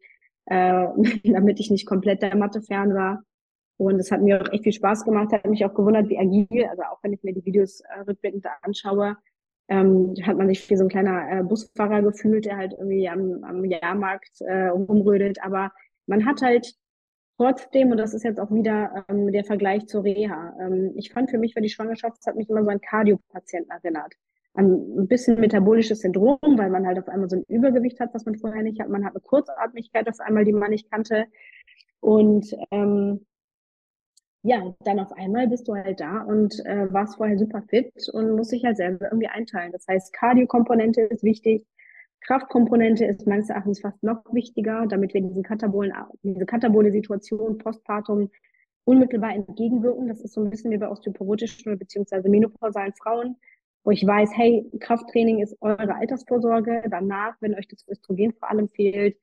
äh, 0.46 0.86
damit 1.24 1.60
ich 1.60 1.70
nicht 1.70 1.86
komplett 1.86 2.22
der 2.22 2.36
Matte 2.36 2.62
fern 2.62 2.94
war. 2.94 3.22
Und 3.78 3.98
es 3.98 4.12
hat 4.12 4.22
mir 4.22 4.40
auch 4.40 4.52
echt 4.52 4.64
viel 4.64 4.72
Spaß 4.72 5.04
gemacht, 5.04 5.32
hat 5.32 5.46
mich 5.46 5.64
auch 5.64 5.74
gewundert, 5.74 6.08
wie 6.08 6.18
agil, 6.18 6.66
also 6.70 6.82
auch 6.82 6.98
wenn 7.02 7.12
ich 7.12 7.22
mir 7.22 7.32
die 7.32 7.44
Videos 7.44 7.80
äh, 7.80 8.00
rückblickend 8.00 8.46
anschaue, 8.62 9.16
ähm, 9.68 10.14
hat 10.22 10.36
man 10.36 10.48
sich 10.48 10.68
wie 10.70 10.76
so 10.76 10.84
ein 10.84 10.88
kleiner 10.88 11.40
äh, 11.40 11.42
Busfahrer 11.42 12.02
gefühlt, 12.02 12.44
der 12.44 12.56
halt 12.56 12.72
irgendwie 12.72 13.08
am, 13.08 13.42
am 13.42 13.64
Jahrmarkt 13.64 14.40
äh, 14.40 14.68
rumrödelt. 14.68 15.42
Aber 15.42 15.72
man 16.06 16.26
hat 16.26 16.42
halt 16.42 16.74
trotzdem, 17.38 17.90
und 17.90 17.96
das 17.96 18.14
ist 18.14 18.24
jetzt 18.24 18.38
auch 18.38 18.50
wieder 18.50 19.04
ähm, 19.08 19.32
der 19.32 19.44
Vergleich 19.44 19.86
zur 19.86 20.04
Reha, 20.04 20.54
ähm, 20.60 20.92
ich 20.96 21.12
fand 21.12 21.30
für 21.30 21.38
mich 21.38 21.56
war 21.56 21.62
die 21.62 21.70
Schwangerschaft, 21.70 22.24
hat 22.26 22.36
mich 22.36 22.48
immer 22.48 22.62
so 22.62 22.70
an 22.70 22.80
Kardiopatienten 22.80 23.70
erinnert. 23.70 24.14
Ein 24.54 25.08
bisschen 25.08 25.40
metabolisches 25.40 26.00
Syndrom, 26.00 26.38
weil 26.42 26.70
man 26.70 26.86
halt 26.86 26.98
auf 26.98 27.08
einmal 27.08 27.30
so 27.30 27.36
ein 27.36 27.44
Übergewicht 27.48 28.00
hat, 28.00 28.12
was 28.12 28.26
man 28.26 28.36
vorher 28.36 28.62
nicht 28.62 28.80
hat. 28.80 28.88
Man 28.88 29.04
hat 29.04 29.14
eine 29.14 29.20
Kurzatmigkeit 29.20 30.08
auf 30.08 30.20
einmal, 30.20 30.44
die 30.44 30.52
man 30.52 30.70
nicht 30.70 30.90
kannte. 30.90 31.26
Und 32.00 32.54
ähm, 32.70 33.24
ja, 34.42 34.74
dann 34.84 34.98
auf 34.98 35.12
einmal 35.12 35.48
bist 35.48 35.68
du 35.68 35.74
halt 35.74 36.00
da 36.00 36.22
und 36.22 36.64
äh, 36.66 36.92
warst 36.92 37.16
vorher 37.16 37.38
super 37.38 37.62
fit 37.62 37.92
und 38.12 38.32
musst 38.32 38.52
dich 38.52 38.64
halt 38.64 38.76
selber 38.76 39.06
irgendwie 39.06 39.28
einteilen. 39.28 39.72
Das 39.72 39.86
heißt, 39.88 40.12
Kardiokomponente 40.12 41.02
ist 41.02 41.22
wichtig, 41.22 41.64
Kraftkomponente 42.22 43.04
ist 43.04 43.26
meines 43.26 43.50
Erachtens 43.50 43.80
fast 43.80 44.02
noch 44.02 44.22
wichtiger, 44.32 44.86
damit 44.86 45.14
wir 45.14 45.20
diesen 45.20 45.42
Katabolen, 45.42 45.92
diese 46.22 46.46
katabole 46.46 46.92
Situation 46.92 47.58
postpartum 47.58 48.30
unmittelbar 48.84 49.34
entgegenwirken. 49.34 50.08
Das 50.08 50.20
ist 50.20 50.34
so 50.34 50.42
ein 50.42 50.50
bisschen 50.50 50.70
wie 50.70 50.78
bei 50.78 50.88
osteoporotischen 50.88 51.78
bzw. 51.78 52.28
menopausalen 52.28 52.92
Frauen, 52.94 53.36
wo 53.84 53.90
ich 53.90 54.06
weiß, 54.06 54.30
hey, 54.34 54.64
Krafttraining 54.80 55.40
ist 55.40 55.56
eure 55.60 55.94
Altersvorsorge. 55.94 56.84
Danach, 56.90 57.34
wenn 57.40 57.54
euch 57.54 57.68
das 57.68 57.86
Östrogen 57.88 58.32
vor 58.32 58.50
allem 58.50 58.68
fehlt, 58.68 59.16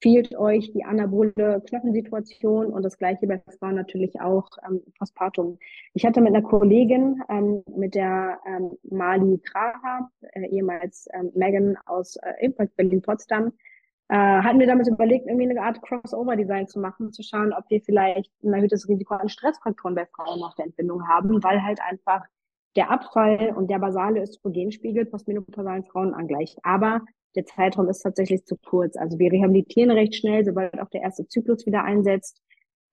fehlt 0.00 0.36
euch 0.36 0.72
die 0.72 0.84
anabole 0.84 1.62
Knochensituation 1.66 2.66
und 2.66 2.82
das 2.82 2.98
gleiche 2.98 3.26
bei 3.26 3.42
Frauen 3.58 3.76
natürlich 3.76 4.20
auch 4.20 4.48
ähm, 4.68 4.82
postpartum. 4.98 5.58
Ich 5.94 6.04
hatte 6.04 6.20
mit 6.20 6.34
einer 6.34 6.46
Kollegin, 6.46 7.22
ähm, 7.28 7.62
mit 7.74 7.94
der 7.94 8.38
ähm, 8.46 8.72
Mali 8.90 9.38
Kraha, 9.38 10.10
äh, 10.32 10.46
ehemals 10.48 11.08
ähm, 11.14 11.30
Megan 11.34 11.76
aus 11.86 12.16
äh, 12.16 12.32
Impact 12.40 12.76
Berlin-Potsdam, 12.76 13.52
äh, 14.08 14.14
hatten 14.16 14.60
wir 14.60 14.66
damit 14.66 14.86
überlegt, 14.86 15.26
irgendwie 15.26 15.50
eine 15.50 15.60
Art 15.62 15.82
Crossover-Design 15.82 16.68
zu 16.68 16.78
machen, 16.78 17.12
zu 17.12 17.22
schauen, 17.22 17.52
ob 17.52 17.64
wir 17.70 17.80
vielleicht 17.80 18.30
ein 18.44 18.52
erhöhtes 18.52 18.88
Risiko 18.88 19.14
an 19.14 19.28
Stressfaktoren 19.28 19.94
bei 19.94 20.06
Frauen 20.06 20.40
nach 20.40 20.54
der 20.54 20.66
Entbindung 20.66 21.08
haben, 21.08 21.42
weil 21.42 21.62
halt 21.62 21.80
einfach 21.80 22.24
der 22.76 22.90
Abfall 22.90 23.54
und 23.56 23.70
der 23.70 23.78
basale 23.78 24.22
Östrogenspiegel 24.22 25.06
postmenopausalen 25.06 25.84
Frauen 25.84 26.14
angleicht. 26.14 26.58
Aber 26.62 27.00
der 27.34 27.46
Zeitraum 27.46 27.88
ist 27.88 28.00
tatsächlich 28.00 28.44
zu 28.44 28.56
kurz. 28.56 28.96
Also 28.96 29.18
wir 29.18 29.32
rehabilitieren 29.32 29.90
recht 29.90 30.14
schnell, 30.14 30.44
sobald 30.44 30.78
auch 30.80 30.90
der 30.90 31.02
erste 31.02 31.26
Zyklus 31.26 31.66
wieder 31.66 31.84
einsetzt, 31.84 32.42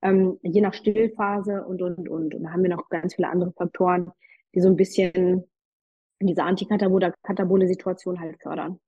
ähm, 0.01 0.37
je 0.41 0.61
nach 0.61 0.73
Stillphase 0.73 1.65
und, 1.65 1.81
und, 1.81 2.09
und. 2.09 2.35
Und 2.35 2.43
da 2.43 2.51
haben 2.51 2.63
wir 2.63 2.69
noch 2.69 2.89
ganz 2.89 3.15
viele 3.15 3.29
andere 3.29 3.53
Faktoren, 3.53 4.11
die 4.53 4.61
so 4.61 4.67
ein 4.67 4.75
bisschen 4.75 5.45
diese 6.21 6.43
antikatabole 6.43 7.67
Situation 7.67 8.19
halt 8.19 8.41
fördern. 8.41 8.79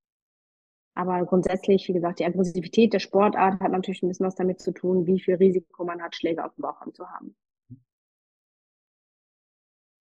Aber 0.93 1.25
grundsätzlich, 1.25 1.87
wie 1.89 1.93
gesagt, 1.93 2.19
die 2.19 2.25
Aggressivität 2.25 2.93
der 2.93 2.99
Sportart 2.99 3.59
hat 3.59 3.71
natürlich 3.71 4.01
ein 4.01 4.07
bisschen 4.07 4.25
was 4.25 4.35
damit 4.35 4.61
zu 4.61 4.71
tun, 4.71 5.05
wie 5.05 5.19
viel 5.19 5.35
Risiko 5.35 5.83
man 5.83 6.01
hat, 6.01 6.15
Schläge 6.15 6.43
auf 6.43 6.55
dem 6.55 6.61
Bauch 6.61 6.81
zu 6.93 7.05
haben. 7.09 7.35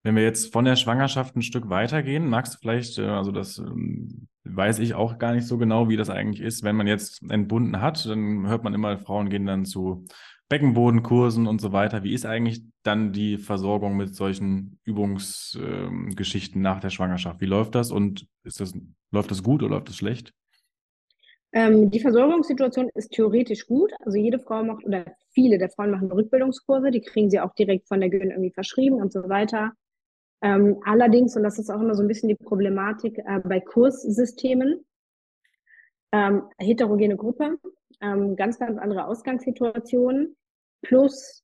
Wenn 0.05 0.15
wir 0.15 0.21
jetzt 0.21 0.53
von 0.53 0.65
der 0.65 0.75
Schwangerschaft 0.75 1.35
ein 1.35 1.41
Stück 1.41 1.67
weitergehen, 1.67 2.29
magst 2.29 2.53
du 2.53 2.57
vielleicht, 2.59 2.99
äh, 2.99 3.07
also 3.07 3.31
das 3.31 3.57
ähm, 3.57 4.27
weiß 4.43 4.77
ich 4.77 4.93
auch 4.93 5.17
gar 5.17 5.33
nicht 5.33 5.47
so 5.47 5.57
genau, 5.57 5.89
wie 5.89 5.97
das 5.97 6.11
eigentlich 6.11 6.45
ist, 6.45 6.61
wenn 6.61 6.75
man 6.75 6.85
jetzt 6.85 7.23
entbunden 7.27 7.81
hat, 7.81 8.05
dann 8.05 8.47
hört 8.47 8.63
man 8.63 8.75
immer, 8.75 8.99
Frauen 8.99 9.29
gehen 9.31 9.47
dann 9.47 9.65
zu 9.65 10.05
Beckenbodenkursen 10.47 11.47
und 11.47 11.59
so 11.59 11.71
weiter. 11.71 12.03
Wie 12.03 12.13
ist 12.13 12.27
eigentlich 12.27 12.61
dann 12.83 13.13
die 13.13 13.39
Versorgung 13.39 13.97
mit 13.97 14.13
solchen 14.13 14.77
Übungsgeschichten 14.83 16.59
ähm, 16.59 16.61
nach 16.61 16.79
der 16.79 16.91
Schwangerschaft? 16.91 17.41
Wie 17.41 17.47
läuft 17.47 17.73
das 17.73 17.91
und 17.91 18.27
ist 18.43 18.59
das, 18.59 18.75
läuft 19.09 19.31
das 19.31 19.41
gut 19.41 19.63
oder 19.63 19.73
läuft 19.73 19.89
das 19.89 19.97
schlecht? 19.97 20.35
Ähm, 21.51 21.89
die 21.89 21.99
Versorgungssituation 21.99 22.89
ist 22.93 23.11
theoretisch 23.11 23.65
gut. 23.65 23.91
Also 24.05 24.19
jede 24.19 24.37
Frau 24.37 24.63
macht 24.63 24.85
oder 24.85 25.15
viele 25.31 25.57
der 25.57 25.71
Frauen 25.71 25.89
machen 25.89 26.11
Rückbildungskurse, 26.11 26.91
die 26.91 27.01
kriegen 27.01 27.31
sie 27.31 27.39
auch 27.39 27.55
direkt 27.55 27.87
von 27.87 28.01
der 28.01 28.11
Gyn 28.11 28.29
irgendwie 28.29 28.53
verschrieben 28.53 28.97
und 28.97 29.11
so 29.11 29.27
weiter. 29.29 29.73
Ähm, 30.41 30.77
allerdings, 30.85 31.35
und 31.35 31.43
das 31.43 31.59
ist 31.59 31.69
auch 31.69 31.81
immer 31.81 31.95
so 31.95 32.01
ein 32.01 32.07
bisschen 32.07 32.29
die 32.29 32.35
Problematik 32.35 33.17
äh, 33.19 33.39
bei 33.43 33.59
Kurssystemen, 33.59 34.85
ähm, 36.11 36.43
heterogene 36.57 37.15
Gruppe, 37.15 37.57
ähm, 38.01 38.35
ganz, 38.35 38.59
ganz 38.59 38.77
andere 38.77 39.05
Ausgangssituationen, 39.07 40.35
plus 40.81 41.43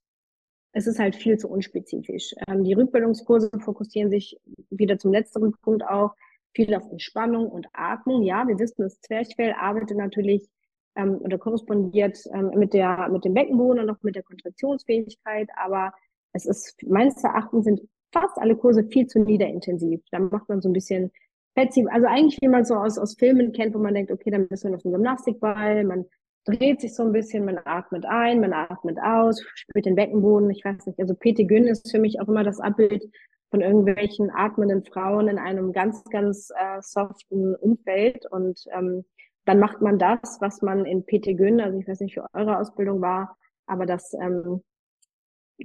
es 0.73 0.87
ist 0.87 0.99
halt 0.99 1.15
viel 1.15 1.37
zu 1.37 1.49
unspezifisch. 1.49 2.33
Ähm, 2.47 2.63
die 2.63 2.73
Rückbildungskurse 2.73 3.49
fokussieren 3.59 4.09
sich 4.09 4.37
wieder 4.69 4.97
zum 4.97 5.11
letzteren 5.11 5.53
Punkt 5.61 5.83
auch 5.83 6.13
viel 6.53 6.73
auf 6.75 6.89
Entspannung 6.91 7.49
und 7.49 7.67
Atmung. 7.73 8.23
Ja, 8.23 8.47
wir 8.47 8.59
wissen, 8.59 8.83
das 8.83 8.99
Zwerchfell 9.01 9.53
arbeitet 9.53 9.97
natürlich 9.97 10.49
ähm, 10.95 11.17
oder 11.21 11.37
korrespondiert 11.37 12.17
ähm, 12.33 12.51
mit 12.55 12.73
der 12.73 13.09
mit 13.09 13.25
dem 13.25 13.33
Beckenboden 13.33 13.83
und 13.83 13.89
auch 13.89 14.01
mit 14.01 14.15
der 14.15 14.23
Kontraktionsfähigkeit, 14.23 15.49
aber 15.55 15.93
es 16.33 16.45
ist 16.45 16.81
meines 16.87 17.23
Erachtens 17.23 17.65
sind 17.65 17.81
fast 18.11 18.37
alle 18.37 18.55
Kurse 18.55 18.83
viel 18.83 19.07
zu 19.07 19.19
niederintensiv. 19.19 20.01
Da 20.11 20.19
macht 20.19 20.49
man 20.49 20.61
so 20.61 20.69
ein 20.69 20.73
bisschen 20.73 21.11
Fettziehen. 21.53 21.89
Also 21.89 22.07
eigentlich, 22.07 22.39
wie 22.41 22.47
man 22.47 22.65
so 22.65 22.75
aus, 22.75 22.97
aus 22.97 23.15
Filmen 23.15 23.51
kennt, 23.51 23.73
wo 23.73 23.79
man 23.79 23.93
denkt, 23.93 24.11
okay, 24.11 24.31
dann 24.31 24.47
ist 24.47 24.63
man 24.63 24.75
auf 24.75 24.81
dem 24.83 24.91
Gymnastikball, 24.93 25.83
man 25.83 26.05
dreht 26.45 26.81
sich 26.81 26.95
so 26.95 27.03
ein 27.03 27.11
bisschen, 27.11 27.45
man 27.45 27.59
atmet 27.65 28.05
ein, 28.05 28.39
man 28.39 28.53
atmet 28.53 28.97
aus, 28.99 29.43
spürt 29.53 29.85
den 29.85 29.95
Beckenboden. 29.95 30.49
Ich 30.49 30.63
weiß 30.65 30.85
nicht, 30.85 30.99
also 30.99 31.13
Pete 31.13 31.45
Gün 31.45 31.67
ist 31.67 31.91
für 31.91 31.99
mich 31.99 32.19
auch 32.19 32.27
immer 32.27 32.43
das 32.43 32.59
Abbild 32.59 33.03
von 33.51 33.61
irgendwelchen 33.61 34.31
atmenden 34.31 34.83
Frauen 34.83 35.27
in 35.27 35.37
einem 35.37 35.73
ganz, 35.73 36.03
ganz 36.05 36.49
äh, 36.55 36.81
soften 36.81 37.55
Umfeld. 37.55 38.25
Und 38.31 38.63
ähm, 38.71 39.03
dann 39.45 39.59
macht 39.59 39.81
man 39.81 39.99
das, 39.99 40.37
was 40.39 40.61
man 40.61 40.85
in 40.85 41.05
Pete 41.05 41.35
Gün, 41.35 41.59
also 41.59 41.77
ich 41.77 41.87
weiß 41.87 41.99
nicht, 41.99 42.15
wie 42.15 42.21
eure 42.33 42.57
Ausbildung 42.57 43.01
war, 43.01 43.37
aber 43.67 43.85
das, 43.85 44.13
ähm, 44.13 44.63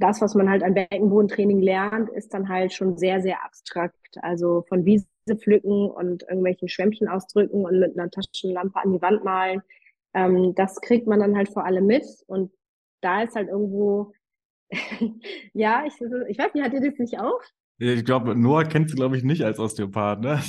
das, 0.01 0.21
was 0.21 0.35
man 0.35 0.51
halt 0.51 0.63
an 0.63 0.75
Beckenbodentraining 0.75 1.61
lernt, 1.61 2.11
ist 2.11 2.35
dann 2.35 2.49
halt 2.49 2.73
schon 2.73 2.97
sehr, 2.97 3.21
sehr 3.21 3.45
abstrakt. 3.45 3.97
Also 4.23 4.63
von 4.69 4.85
Wiese 4.85 5.07
pflücken 5.37 5.91
und 5.91 6.23
irgendwelchen 6.25 6.69
Schwämmchen 6.69 7.09
ausdrücken 7.09 7.65
und 7.65 7.81
mit 7.81 7.99
einer 7.99 8.11
Taschenlampe 8.11 8.79
an 8.79 8.93
die 8.93 9.03
Wand 9.03 9.25
malen 9.25 9.63
ähm, 10.17 10.55
das 10.55 10.81
kriegt 10.81 11.07
man 11.07 11.21
dann 11.21 11.37
halt 11.37 11.51
vor 11.51 11.67
allem 11.67 11.87
mit 11.87 12.07
und 12.27 12.51
da 13.03 13.23
ist 13.23 13.37
halt 13.37 13.49
irgendwo, 13.49 14.15
ja, 15.53 15.85
ich, 15.87 15.93
ich 16.01 16.39
weiß 16.39 16.55
nicht, 16.55 16.65
hat 16.65 16.73
ihr 16.73 16.81
das 16.81 16.99
nicht 16.99 17.21
auch? 17.21 17.41
Ich 17.79 18.05
glaube, 18.07 18.35
Noah 18.35 18.65
kennt 18.65 18.89
sie, 18.89 18.97
glaube 18.97 19.19
ich, 19.19 19.23
nicht 19.23 19.43
als 19.43 19.59
Osteopath, 19.59 20.21
ne? 20.21 20.41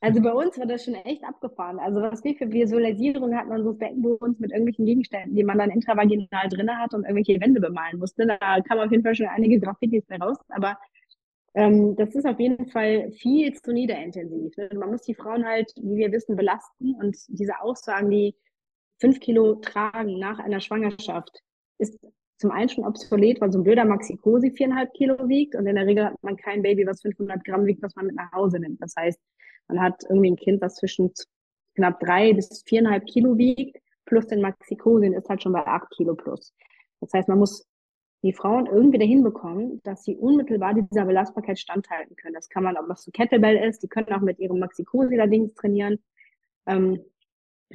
also 0.00 0.22
bei 0.22 0.32
uns 0.32 0.58
war 0.58 0.64
das 0.64 0.84
schon 0.84 0.94
echt 0.94 1.22
abgefahren. 1.22 1.78
Also 1.78 2.00
was 2.00 2.24
wir 2.24 2.34
für 2.34 2.50
Visualisierung 2.50 3.36
hat 3.36 3.46
man 3.48 3.62
so 3.62 3.74
Beckenbodens 3.74 4.38
mit 4.38 4.52
irgendwelchen 4.52 4.86
Gegenständen, 4.86 5.36
die 5.36 5.44
man 5.44 5.58
dann 5.58 5.70
intravaginal 5.70 6.48
drin 6.48 6.70
hat 6.70 6.94
und 6.94 7.04
irgendwelche 7.04 7.38
Wände 7.42 7.60
bemalen 7.60 7.98
musste. 7.98 8.26
Da 8.26 8.60
kam 8.62 8.78
auf 8.78 8.90
jeden 8.90 9.02
Fall 9.02 9.14
schon 9.14 9.26
einige 9.26 9.60
Graffitis 9.60 10.04
raus, 10.18 10.38
aber 10.48 10.78
ähm, 11.54 11.94
das 11.96 12.14
ist 12.14 12.24
auf 12.24 12.40
jeden 12.40 12.66
Fall 12.70 13.12
viel 13.12 13.52
zu 13.52 13.72
niederintensiv. 13.72 14.56
Ne? 14.56 14.70
Man 14.74 14.92
muss 14.92 15.02
die 15.02 15.14
Frauen 15.14 15.44
halt, 15.44 15.72
wie 15.76 15.96
wir 15.96 16.10
wissen, 16.10 16.36
belasten 16.36 16.94
und 16.94 17.16
diese 17.28 17.60
Aussagen, 17.60 18.10
die 18.10 18.34
fünf 18.98 19.20
Kilo 19.20 19.56
tragen 19.56 20.18
nach 20.18 20.38
einer 20.38 20.60
Schwangerschaft, 20.60 21.42
ist 21.78 21.98
zum 22.42 22.50
einen 22.50 22.68
schon 22.68 22.84
obsolet, 22.84 23.40
weil 23.40 23.52
so 23.52 23.60
ein 23.60 23.62
blöder 23.62 23.84
Maxi-Cosi 23.84 24.50
viereinhalb 24.50 24.92
Kilo 24.94 25.28
wiegt 25.28 25.54
und 25.54 25.64
in 25.66 25.76
der 25.76 25.86
Regel 25.86 26.06
hat 26.06 26.22
man 26.22 26.36
kein 26.36 26.60
Baby, 26.60 26.84
was 26.86 27.00
500 27.00 27.44
Gramm 27.44 27.66
wiegt, 27.66 27.82
was 27.82 27.94
man 27.94 28.06
mit 28.06 28.16
nach 28.16 28.32
Hause 28.32 28.58
nimmt. 28.58 28.82
Das 28.82 28.94
heißt, 28.96 29.18
man 29.68 29.80
hat 29.80 30.02
irgendwie 30.08 30.32
ein 30.32 30.36
Kind, 30.36 30.60
was 30.60 30.74
zwischen 30.74 31.12
knapp 31.76 32.00
drei 32.00 32.32
bis 32.32 32.64
viereinhalb 32.66 33.06
Kilo 33.06 33.38
wiegt, 33.38 33.78
plus 34.06 34.26
den 34.26 34.40
Maxi-Cosi 34.40 35.14
ist 35.14 35.28
halt 35.28 35.42
schon 35.42 35.52
bei 35.52 35.64
acht 35.64 35.88
Kilo 35.90 36.16
plus. 36.16 36.52
Das 37.00 37.12
heißt, 37.12 37.28
man 37.28 37.38
muss 37.38 37.64
die 38.24 38.32
Frauen 38.32 38.66
irgendwie 38.66 38.98
dahin 38.98 39.22
bekommen, 39.22 39.80
dass 39.84 40.02
sie 40.02 40.16
unmittelbar 40.16 40.74
dieser 40.74 41.04
Belastbarkeit 41.04 41.60
standhalten 41.60 42.16
können. 42.16 42.34
Das 42.34 42.48
kann 42.48 42.64
man, 42.64 42.76
ob 42.76 42.88
das 42.88 43.04
so 43.04 43.12
Kettlebell 43.12 43.56
ist, 43.68 43.84
die 43.84 43.88
können 43.88 44.12
auch 44.12 44.20
mit 44.20 44.40
ihrem 44.40 44.58
Maxi-Cosi-Dings 44.58 45.54
trainieren. 45.54 46.02
Ähm, 46.66 47.04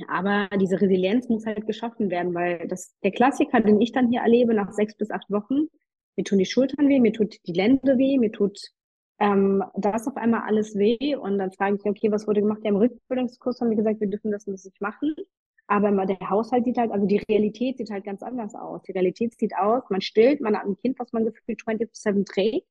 aber 0.08 0.50
diese 0.58 0.80
Resilienz 0.82 1.30
muss 1.30 1.46
halt 1.46 1.66
geschaffen 1.68 2.10
werden, 2.10 2.34
weil 2.34 2.68
das, 2.68 2.96
der 3.04 3.12
Klassiker, 3.12 3.62
den 3.62 3.82
ich 3.82 3.92
dann 3.92 4.10
hier 4.10 4.22
erlebe, 4.22 4.54
nach 4.54 4.72
sechs 4.72 4.96
bis 4.96 5.12
acht 5.12 5.30
Wochen, 5.30 5.68
mir 6.16 6.24
tun 6.24 6.40
die 6.40 6.46
Schultern 6.46 6.90
weh, 6.90 7.00
mir 7.00 7.14
tut 7.14 7.36
die 7.46 7.54
Lände 7.54 7.98
weh, 7.98 8.18
mir 8.18 8.32
tut 8.32 8.60
ähm, 9.20 9.64
das 9.76 10.08
auf 10.08 10.18
einmal 10.18 10.42
alles 10.42 10.76
weh 10.76 11.16
und 11.16 11.38
dann 11.38 11.52
frage 11.52 11.78
ich, 11.78 11.86
okay, 11.86 12.12
was 12.12 12.28
wurde 12.28 12.42
gemacht? 12.42 12.62
Ja, 12.64 12.70
im 12.70 12.78
Rückbildungskurs 12.78 13.62
haben 13.62 13.70
wir 13.70 13.78
gesagt, 13.78 14.00
wir 14.00 14.08
dürfen 14.08 14.32
das 14.32 14.48
nicht 14.48 14.82
machen. 14.82 15.16
Aber 15.68 16.06
der 16.06 16.30
Haushalt 16.30 16.64
sieht 16.64 16.78
halt, 16.78 16.92
also 16.92 17.06
die 17.06 17.22
Realität 17.30 17.78
sieht 17.78 17.90
halt 17.92 18.06
ganz 18.06 18.24
anders 18.24 18.56
aus. 18.56 18.84
Die 18.84 18.94
Realität 18.94 19.38
sieht 19.38 19.54
aus, 19.58 19.84
man 19.90 20.00
stillt, 20.02 20.40
man 20.40 20.56
hat 20.56 20.66
ein 20.66 20.78
Kind, 20.78 20.98
was 20.98 21.12
man 21.12 21.26
gefühlt 21.26 21.62
24-7 21.62 22.26
trägt. 22.26 22.68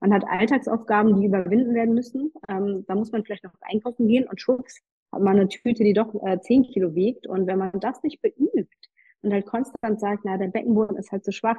Man 0.00 0.12
hat 0.12 0.24
Alltagsaufgaben, 0.26 1.20
die 1.20 1.26
überwinden 1.26 1.74
werden 1.74 1.94
müssen. 1.94 2.32
Ähm, 2.48 2.84
da 2.88 2.94
muss 2.96 3.12
man 3.12 3.24
vielleicht 3.24 3.44
noch 3.44 3.52
einkaufen 3.60 4.08
gehen 4.08 4.26
und 4.28 4.40
schwupps 4.40 4.80
hat 5.12 5.22
man 5.22 5.36
eine 5.36 5.48
Tüte, 5.48 5.84
die 5.84 5.92
doch 5.92 6.14
äh, 6.24 6.40
10 6.40 6.64
Kilo 6.64 6.94
wiegt. 6.94 7.26
Und 7.26 7.46
wenn 7.46 7.58
man 7.58 7.78
das 7.80 8.02
nicht 8.02 8.20
beübt 8.22 8.88
und 9.22 9.32
halt 9.32 9.46
konstant 9.46 10.00
sagt, 10.00 10.24
na, 10.24 10.36
der 10.36 10.48
Beckenboden 10.48 10.96
ist 10.96 11.12
halt 11.12 11.24
zu 11.24 11.32
schwach, 11.32 11.58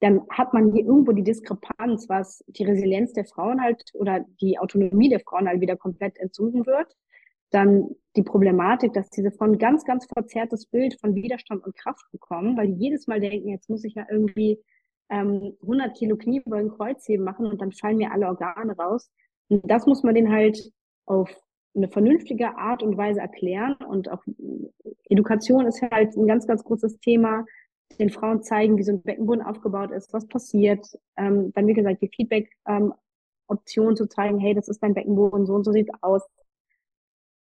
dann 0.00 0.22
hat 0.30 0.52
man 0.52 0.72
hier 0.72 0.84
irgendwo 0.84 1.12
die 1.12 1.24
Diskrepanz, 1.24 2.08
was 2.08 2.44
die 2.48 2.64
Resilienz 2.64 3.14
der 3.14 3.24
Frauen 3.24 3.62
halt 3.62 3.82
oder 3.94 4.24
die 4.40 4.58
Autonomie 4.58 5.08
der 5.08 5.20
Frauen 5.20 5.48
halt 5.48 5.60
wieder 5.60 5.76
komplett 5.76 6.18
entzogen 6.18 6.66
wird 6.66 6.94
dann 7.50 7.90
die 8.16 8.22
Problematik, 8.22 8.92
dass 8.92 9.10
diese 9.10 9.30
Frauen 9.30 9.58
ganz, 9.58 9.84
ganz 9.84 10.06
verzerrtes 10.06 10.66
Bild 10.66 10.98
von 11.00 11.14
Widerstand 11.14 11.64
und 11.64 11.76
Kraft 11.76 12.04
bekommen, 12.12 12.56
weil 12.56 12.68
die 12.68 12.84
jedes 12.84 13.06
Mal 13.06 13.20
denken, 13.20 13.48
jetzt 13.48 13.70
muss 13.70 13.84
ich 13.84 13.94
ja 13.94 14.06
irgendwie 14.10 14.58
ähm, 15.08 15.56
100 15.62 15.96
Kilo 15.96 16.16
Kniebeugen, 16.16 16.70
Kreuzheben 16.70 17.24
machen 17.24 17.46
und 17.46 17.60
dann 17.60 17.72
fallen 17.72 17.98
mir 17.98 18.12
alle 18.12 18.26
Organe 18.26 18.76
raus. 18.76 19.10
Und 19.48 19.70
das 19.70 19.86
muss 19.86 20.02
man 20.02 20.14
denen 20.14 20.32
halt 20.32 20.72
auf 21.06 21.30
eine 21.76 21.88
vernünftige 21.88 22.56
Art 22.56 22.82
und 22.82 22.96
Weise 22.96 23.20
erklären 23.20 23.76
und 23.88 24.10
auch 24.10 24.22
Education 25.08 25.66
ist 25.66 25.82
halt 25.82 26.16
ein 26.16 26.26
ganz, 26.26 26.46
ganz 26.46 26.64
großes 26.64 26.98
Thema. 27.00 27.44
Den 27.98 28.10
Frauen 28.10 28.42
zeigen, 28.42 28.76
wie 28.78 28.82
so 28.82 28.92
ein 28.92 29.02
Beckenboden 29.02 29.44
aufgebaut 29.44 29.90
ist, 29.92 30.12
was 30.12 30.26
passiert. 30.26 30.86
Ähm, 31.16 31.52
dann, 31.54 31.66
wie 31.66 31.74
gesagt, 31.74 32.02
die 32.02 32.10
Feedback-Option 32.14 33.88
ähm, 33.90 33.96
zu 33.96 34.08
zeigen, 34.08 34.38
hey, 34.38 34.54
das 34.54 34.68
ist 34.68 34.82
dein 34.82 34.94
Beckenboden, 34.94 35.46
so 35.46 35.54
und 35.54 35.64
so 35.64 35.72
sieht 35.72 35.90
aus 36.02 36.22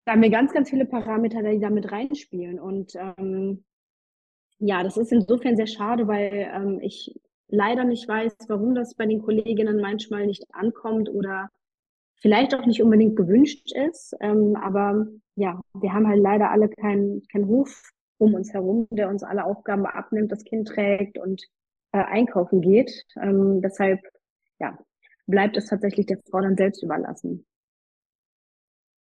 da 0.04 0.12
haben 0.12 0.22
wir 0.22 0.30
ganz, 0.30 0.52
ganz 0.52 0.70
viele 0.70 0.84
Parameter, 0.84 1.42
die 1.42 1.60
da 1.60 1.70
mit 1.70 1.90
reinspielen. 1.90 2.60
Und 2.60 2.92
ähm, 2.94 3.64
ja, 4.58 4.82
das 4.82 4.96
ist 4.96 5.12
insofern 5.12 5.56
sehr 5.56 5.66
schade, 5.66 6.06
weil 6.06 6.50
ähm, 6.52 6.78
ich 6.80 7.18
leider 7.48 7.84
nicht 7.84 8.06
weiß, 8.06 8.36
warum 8.48 8.74
das 8.74 8.94
bei 8.94 9.06
den 9.06 9.22
Kolleginnen 9.22 9.80
manchmal 9.80 10.26
nicht 10.26 10.44
ankommt 10.52 11.08
oder 11.08 11.50
vielleicht 12.24 12.54
auch 12.54 12.64
nicht 12.64 12.82
unbedingt 12.82 13.16
gewünscht 13.16 13.70
ist. 13.70 14.16
Ähm, 14.20 14.56
aber 14.56 15.06
ja, 15.36 15.60
wir 15.74 15.92
haben 15.92 16.08
halt 16.08 16.22
leider 16.22 16.50
alle 16.50 16.70
keinen 16.70 17.22
kein 17.30 17.44
Ruf 17.44 17.92
um 18.16 18.32
uns 18.32 18.54
herum, 18.54 18.88
der 18.90 19.10
uns 19.10 19.22
alle 19.22 19.44
Aufgaben 19.44 19.84
abnimmt, 19.84 20.32
das 20.32 20.42
Kind 20.42 20.68
trägt 20.68 21.18
und 21.18 21.42
äh, 21.92 21.98
einkaufen 21.98 22.62
geht. 22.62 23.04
Ähm, 23.20 23.60
deshalb 23.60 24.00
ja, 24.58 24.78
bleibt 25.26 25.58
es 25.58 25.66
tatsächlich 25.66 26.06
der 26.06 26.18
Frau 26.30 26.40
dann 26.40 26.56
selbst 26.56 26.82
überlassen. 26.82 27.44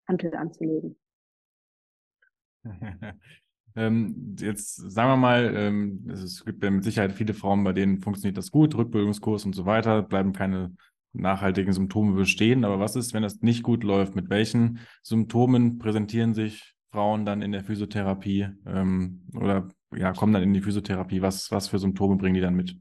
Hantel 0.07 0.33
anzulegen. 0.33 0.95
ähm, 3.75 4.37
jetzt 4.39 4.75
sagen 4.77 5.09
wir 5.09 5.17
mal, 5.17 5.53
ähm, 5.57 6.09
es 6.09 6.45
gibt 6.45 6.63
ja 6.63 6.71
mit 6.71 6.85
Sicherheit 6.85 7.11
viele 7.11 7.33
Frauen, 7.33 7.65
bei 7.65 7.73
denen 7.73 7.99
funktioniert 7.99 8.37
das 8.37 8.49
gut, 8.49 8.75
Rückbildungskurs 8.75 9.43
und 9.43 9.55
so 9.55 9.65
weiter, 9.65 10.03
bleiben 10.03 10.31
keine 10.31 10.73
nachhaltigen 11.13 11.73
Symptome 11.73 12.15
bestehen. 12.15 12.65
Aber 12.65 12.79
was 12.79 12.95
ist, 12.95 13.13
wenn 13.13 13.23
das 13.23 13.41
nicht 13.41 13.63
gut 13.63 13.83
läuft? 13.83 14.15
Mit 14.15 14.29
welchen 14.29 14.79
Symptomen 15.01 15.79
präsentieren 15.79 16.33
sich 16.33 16.75
Frauen 16.91 17.25
dann 17.25 17.41
in 17.41 17.51
der 17.51 17.63
Physiotherapie 17.63 18.47
ähm, 18.65 19.27
oder 19.35 19.69
ja, 19.95 20.13
kommen 20.13 20.33
dann 20.33 20.43
in 20.43 20.53
die 20.53 20.61
Physiotherapie? 20.61 21.21
Was, 21.21 21.51
was 21.51 21.67
für 21.67 21.79
Symptome 21.79 22.17
bringen 22.17 22.35
die 22.35 22.41
dann 22.41 22.55
mit? 22.55 22.75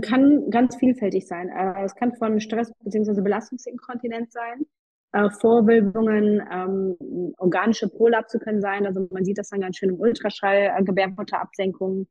Kann 0.00 0.50
ganz 0.50 0.76
vielfältig 0.76 1.26
sein. 1.26 1.48
Äh, 1.48 1.84
es 1.84 1.94
kann 1.94 2.14
von 2.14 2.40
Stress 2.40 2.72
bzw. 2.82 3.20
Belastungsinkontinenz 3.20 4.32
sein 4.32 4.66
äh, 5.14 5.30
Vorwölbungen, 5.30 6.42
ähm, 6.52 7.34
organische 7.38 7.88
Prolapse 7.88 8.40
können 8.40 8.60
sein. 8.60 8.84
Also 8.84 9.06
man 9.10 9.24
sieht 9.24 9.38
das 9.38 9.48
dann 9.48 9.60
ganz 9.60 9.76
schön 9.76 9.90
im 9.90 10.00
Ultraschall, 10.00 10.72
äh, 10.76 10.82
Gebärmutterabsenkungen, 10.82 12.08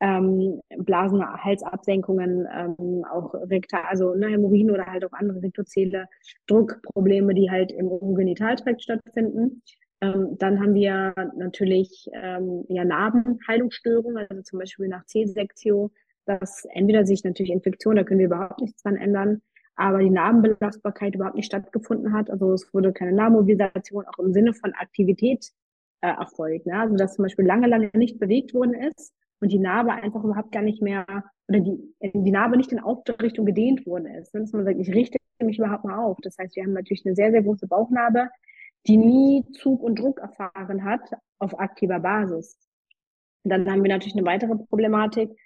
ähm, 0.00 0.60
Blasenhalsabsenkungen, 0.78 2.46
ähm, 2.52 3.04
auch 3.10 3.34
rektal, 3.34 3.82
also 3.88 4.14
ne, 4.14 4.28
Hämorrhoiden 4.28 4.70
oder 4.70 4.86
halt 4.86 5.04
auch 5.04 5.12
andere 5.12 5.42
rektozele 5.42 6.08
Druckprobleme, 6.46 7.34
die 7.34 7.50
halt 7.50 7.72
im 7.72 8.14
Genitaltrakt 8.14 8.82
stattfinden. 8.82 9.62
Ähm, 10.00 10.36
dann 10.38 10.60
haben 10.60 10.74
wir 10.74 11.14
natürlich 11.36 12.08
ähm, 12.12 12.64
ja, 12.68 12.84
Narbenheilungsstörungen, 12.84 14.26
also 14.28 14.42
zum 14.42 14.58
Beispiel 14.58 14.88
nach 14.88 15.04
C-Sektio, 15.06 15.90
dass 16.26 16.64
entweder 16.72 17.06
sich 17.06 17.22
natürlich 17.24 17.52
Infektion, 17.52 17.96
da 17.96 18.04
können 18.04 18.20
wir 18.20 18.26
überhaupt 18.26 18.60
nichts 18.60 18.82
dran 18.82 18.96
ändern, 18.96 19.42
aber 19.76 19.98
die 19.98 20.10
Narbenbelastbarkeit 20.10 21.14
überhaupt 21.14 21.36
nicht 21.36 21.46
stattgefunden 21.46 22.12
hat. 22.12 22.30
Also 22.30 22.52
es 22.52 22.72
wurde 22.72 22.92
keine 22.92 23.12
Narbenmobilisation 23.12 24.04
auch 24.06 24.18
im 24.18 24.32
Sinne 24.32 24.54
von 24.54 24.72
Aktivität 24.74 25.50
äh, 26.00 26.08
erfolgt. 26.08 26.66
Ne? 26.66 26.78
Also 26.78 26.96
dass 26.96 27.14
zum 27.14 27.24
Beispiel 27.24 27.46
lange, 27.46 27.68
lange 27.68 27.90
nicht 27.94 28.18
bewegt 28.18 28.54
worden 28.54 28.74
ist 28.74 29.12
und 29.44 29.52
die 29.52 29.58
Narbe 29.58 29.92
einfach 29.92 30.24
überhaupt 30.24 30.52
gar 30.52 30.62
nicht 30.62 30.80
mehr 30.80 31.04
oder 31.48 31.60
die, 31.60 31.94
die 32.00 32.30
Narbe 32.30 32.56
nicht 32.56 32.72
in 32.72 32.80
Aufrichtung 32.80 33.44
gedehnt 33.44 33.84
worden 33.86 34.06
ist. 34.06 34.34
Dass 34.34 34.52
man 34.52 34.64
sagt, 34.64 34.80
ich 34.80 34.88
richte 34.88 35.18
mich 35.38 35.58
überhaupt 35.58 35.84
mal 35.84 35.98
auf. 35.98 36.16
Das 36.22 36.38
heißt, 36.38 36.56
wir 36.56 36.62
haben 36.62 36.72
natürlich 36.72 37.04
eine 37.04 37.14
sehr, 37.14 37.30
sehr 37.30 37.42
große 37.42 37.66
Bauchnarbe, 37.66 38.30
die 38.86 38.96
nie 38.96 39.44
Zug 39.52 39.82
und 39.82 39.98
Druck 39.98 40.18
erfahren 40.18 40.82
hat 40.82 41.02
auf 41.38 41.60
aktiver 41.60 42.00
Basis. 42.00 42.58
Und 43.42 43.50
dann 43.50 43.70
haben 43.70 43.82
wir 43.82 43.90
natürlich 43.90 44.16
eine 44.16 44.24
weitere 44.24 44.56
Problematik. 44.56 45.36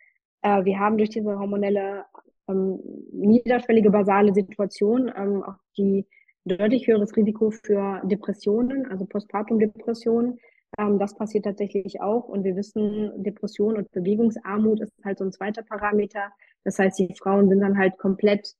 Äh, 0.42 0.64
wir 0.64 0.78
haben 0.78 0.96
durch 0.96 1.11
diese 1.11 1.36
hormonelle 1.36 2.05
ähm, 2.49 2.78
niederschwellige 3.11 3.90
basale 3.90 4.32
Situation 4.32 5.11
ähm, 5.16 5.42
auch 5.42 5.57
die 5.76 6.07
deutlich 6.44 6.86
höheres 6.86 7.16
Risiko 7.16 7.51
für 7.51 8.01
Depressionen, 8.05 8.86
also 8.86 9.07
Postpartum-Depressionen. 9.07 10.38
Ähm, 10.79 10.99
das 10.99 11.14
passiert 11.14 11.45
tatsächlich 11.45 12.01
auch. 12.01 12.29
Und 12.29 12.45
wir 12.45 12.57
wissen, 12.57 13.22
Depression 13.22 13.76
und 13.76 13.91
Bewegungsarmut 13.91 14.81
ist 14.81 14.93
halt 15.05 15.18
so 15.18 15.24
ein 15.24 15.33
zweiter 15.33 15.62
Parameter. 15.62 16.33
Das 16.64 16.79
heißt, 16.79 16.99
die 16.99 17.14
Frauen 17.18 17.49
sind 17.49 17.61
dann 17.61 17.76
halt 17.76 17.99
komplett 17.99 18.55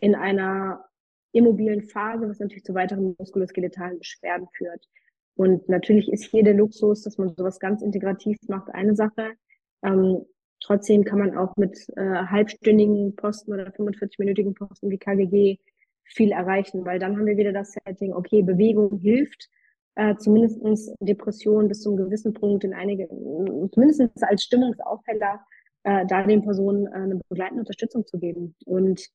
in 0.00 0.14
einer 0.14 0.84
immobilen 1.32 1.82
Phase, 1.82 2.28
was 2.28 2.38
natürlich 2.38 2.64
zu 2.64 2.74
weiteren 2.74 3.16
muskuloskeletalen 3.18 3.98
Beschwerden 3.98 4.46
führt. 4.56 4.86
Und 5.36 5.68
natürlich 5.68 6.12
ist 6.12 6.24
hier 6.24 6.44
der 6.44 6.54
Luxus, 6.54 7.02
dass 7.02 7.18
man 7.18 7.34
sowas 7.34 7.58
ganz 7.58 7.82
integrativ 7.82 8.38
macht, 8.46 8.72
eine 8.72 8.94
Sache. 8.94 9.32
Ähm, 9.82 10.24
trotzdem 10.60 11.04
kann 11.04 11.18
man 11.18 11.36
auch 11.36 11.56
mit 11.56 11.76
äh, 11.96 12.02
halbstündigen 12.02 13.16
Posten 13.16 13.52
oder 13.52 13.68
45-minütigen 13.70 14.54
Posten 14.54 14.90
wie 14.90 14.98
KGG 14.98 15.58
viel 16.04 16.30
erreichen, 16.30 16.84
weil 16.84 16.98
dann 17.00 17.16
haben 17.16 17.26
wir 17.26 17.36
wieder 17.36 17.52
das 17.52 17.72
Setting, 17.72 18.12
okay, 18.12 18.42
Bewegung 18.42 18.98
hilft, 18.98 19.48
äh, 19.96 20.16
zumindest 20.16 20.94
Depressionen 21.00 21.68
bis 21.68 21.82
zu 21.82 21.90
einem 21.90 22.04
gewissen 22.04 22.34
Punkt 22.34 22.64
in 22.64 22.74
einige, 22.74 23.08
zumindest 23.72 24.22
als 24.22 24.42
Stimmungsaufheller, 24.42 25.40
äh, 25.84 26.06
da 26.06 26.22
den 26.22 26.42
Personen 26.42 26.86
äh, 26.86 26.90
eine 26.90 27.20
begleitende 27.28 27.60
Unterstützung 27.60 28.06
zu 28.06 28.18
geben. 28.18 28.54
Und 28.64 29.08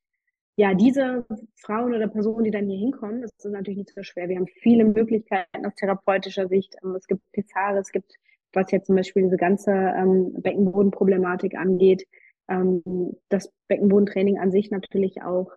ja, 0.55 0.73
diese 0.73 1.25
Frauen 1.55 1.93
oder 1.93 2.07
Personen, 2.07 2.43
die 2.43 2.51
dann 2.51 2.67
hier 2.67 2.77
hinkommen, 2.77 3.21
das 3.21 3.31
ist 3.37 3.45
natürlich 3.45 3.77
nicht 3.77 3.93
so 3.93 4.03
schwer. 4.03 4.29
Wir 4.29 4.35
haben 4.37 4.47
viele 4.47 4.85
Möglichkeiten 4.85 5.65
aus 5.65 5.73
therapeutischer 5.75 6.47
Sicht. 6.47 6.75
Ähm, 6.83 6.95
es 6.95 7.07
gibt 7.07 7.21
Pizarre, 7.31 7.79
es 7.79 7.91
gibt, 7.91 8.13
was 8.53 8.71
jetzt 8.71 8.87
zum 8.87 8.95
Beispiel 8.95 9.23
diese 9.23 9.37
ganze 9.37 9.71
ähm, 9.71 10.33
Beckenbodenproblematik 10.41 11.55
angeht, 11.55 12.05
ähm, 12.49 13.15
das 13.29 13.51
Beckenbodentraining 13.67 14.37
an 14.37 14.51
sich 14.51 14.69
natürlich 14.69 15.21
auch 15.21 15.49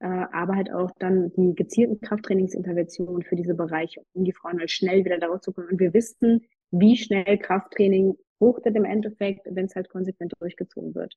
aber 0.00 0.56
halt 0.56 0.72
auch 0.72 0.90
dann 0.98 1.32
die 1.34 1.54
gezielten 1.54 2.00
Krafttrainingsinterventionen 2.00 3.22
für 3.22 3.36
diese 3.36 3.54
Bereiche, 3.54 4.02
um 4.12 4.24
die 4.24 4.32
Frauen 4.32 4.58
halt 4.58 4.70
schnell 4.70 5.04
wieder 5.04 5.18
daraus 5.18 5.40
zu 5.40 5.52
kommen. 5.52 5.68
Und 5.70 5.80
wir 5.80 5.94
wissen, 5.94 6.42
wie 6.70 6.96
schnell 6.96 7.38
Krafttraining 7.38 8.14
fruchtet 8.38 8.76
im 8.76 8.84
Endeffekt, 8.84 9.46
wenn 9.50 9.66
es 9.66 9.74
halt 9.74 9.88
konsequent 9.88 10.32
durchgezogen 10.38 10.94
wird. 10.94 11.14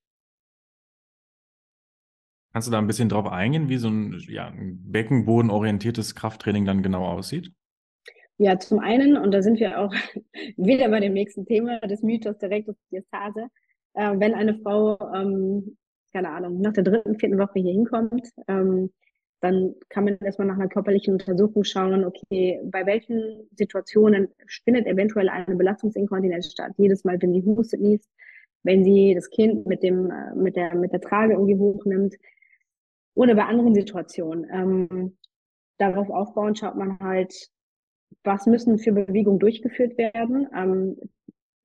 Kannst 2.54 2.68
du 2.68 2.72
da 2.72 2.80
ein 2.80 2.88
bisschen 2.88 3.10
drauf 3.10 3.28
eingehen, 3.28 3.70
wie 3.70 3.78
so 3.78 3.90
ein, 3.90 4.20
ja, 4.28 4.48
ein 4.48 4.80
beckenbodenorientiertes 4.92 6.16
Krafttraining 6.16 6.66
dann 6.66 6.82
genau 6.82 7.06
aussieht? 7.06 7.52
Ja, 8.38 8.60
zum 8.60 8.80
einen, 8.80 9.18
und 9.18 9.32
da 9.32 9.42
sind 9.42 9.60
wir 9.60 9.80
auch 9.80 9.94
wieder 10.58 10.90
bei 10.90 11.00
dem 11.00 11.14
nächsten 11.14 11.46
Thema 11.46 11.80
des 11.82 12.04
Mythos 12.04 12.38
der 12.38 12.52
Rektusdiastase, 12.52 13.48
äh, 13.94 14.20
wenn 14.20 14.34
eine 14.34 14.60
Frau 14.60 14.98
ähm, 15.14 15.78
keine 16.18 16.32
Ahnung, 16.32 16.62
nach 16.62 16.74
der 16.74 16.84
dritten, 16.84 17.20
vierten 17.20 17.38
Woche 17.38 17.60
hier 17.60 17.74
hinkommt, 17.74 18.28
ähm, 18.48 18.90
dann 19.40 19.76
kann 19.90 20.06
man 20.06 20.18
erstmal 20.18 20.48
nach 20.48 20.56
einer 20.56 20.68
körperlichen 20.68 21.14
Untersuchung 21.14 21.64
schauen, 21.64 22.04
okay, 22.04 22.60
bei 22.64 22.88
welchen 22.88 23.48
Situationen 23.56 24.30
findet 24.66 24.88
eventuell 24.88 25.30
eine 25.30 25.56
Belastungsinkontinenz 25.56 26.52
statt. 26.52 26.72
Jedes 26.78 27.04
Mal, 27.04 27.22
wenn 27.22 27.34
sie 27.34 27.44
hustet, 27.44 27.82
niest, 27.82 28.10
wenn 28.64 28.84
sie 28.84 29.14
das 29.14 29.30
Kind 29.30 29.68
mit 29.68 29.84
dem, 29.84 30.10
äh, 30.10 30.34
mit 30.34 30.56
der, 30.56 30.74
mit 30.74 30.92
der 30.92 31.02
Trage 31.02 31.34
irgendwie 31.34 31.56
hochnimmt 31.56 32.16
oder 33.14 33.36
bei 33.36 33.44
anderen 33.44 33.76
Situationen. 33.76 34.48
Ähm, 34.52 35.18
darauf 35.78 36.10
aufbauend 36.10 36.58
schaut 36.58 36.76
man 36.76 36.98
halt, 37.00 37.32
was 38.24 38.48
müssen 38.48 38.80
für 38.80 38.92
Bewegungen 38.92 39.38
durchgeführt 39.38 40.00
werden. 40.00 40.48
Ähm, 40.56 40.98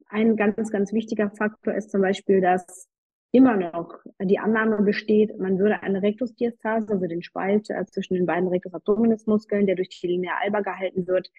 ein 0.09 0.37
ganz, 0.37 0.71
ganz 0.71 0.93
wichtiger 0.93 1.31
Faktor 1.31 1.73
ist 1.73 1.91
zum 1.91 2.03
Beispiel, 2.03 2.43
dass 2.43 2.92
immer 3.33 3.57
noch 3.57 3.99
die 4.21 4.39
Annahme 4.39 4.83
besteht, 4.83 5.39
man 5.39 5.59
würde 5.59 5.83
eine 5.83 6.03
Rektusdiastase, 6.03 6.93
also 6.93 7.07
den 7.07 7.23
Spalt 7.23 7.71
äh, 7.71 7.85
zwischen 7.87 8.15
den 8.15 8.27
beiden 8.27 8.49
Rectus 8.49 8.75
abdominis 8.75 9.27
Muskeln, 9.27 9.67
der 9.67 9.77
durch 9.77 9.89
die 9.89 10.07
Linea 10.07 10.35
alba 10.43 10.61
gehalten 10.61 11.07
wird, 11.07 11.31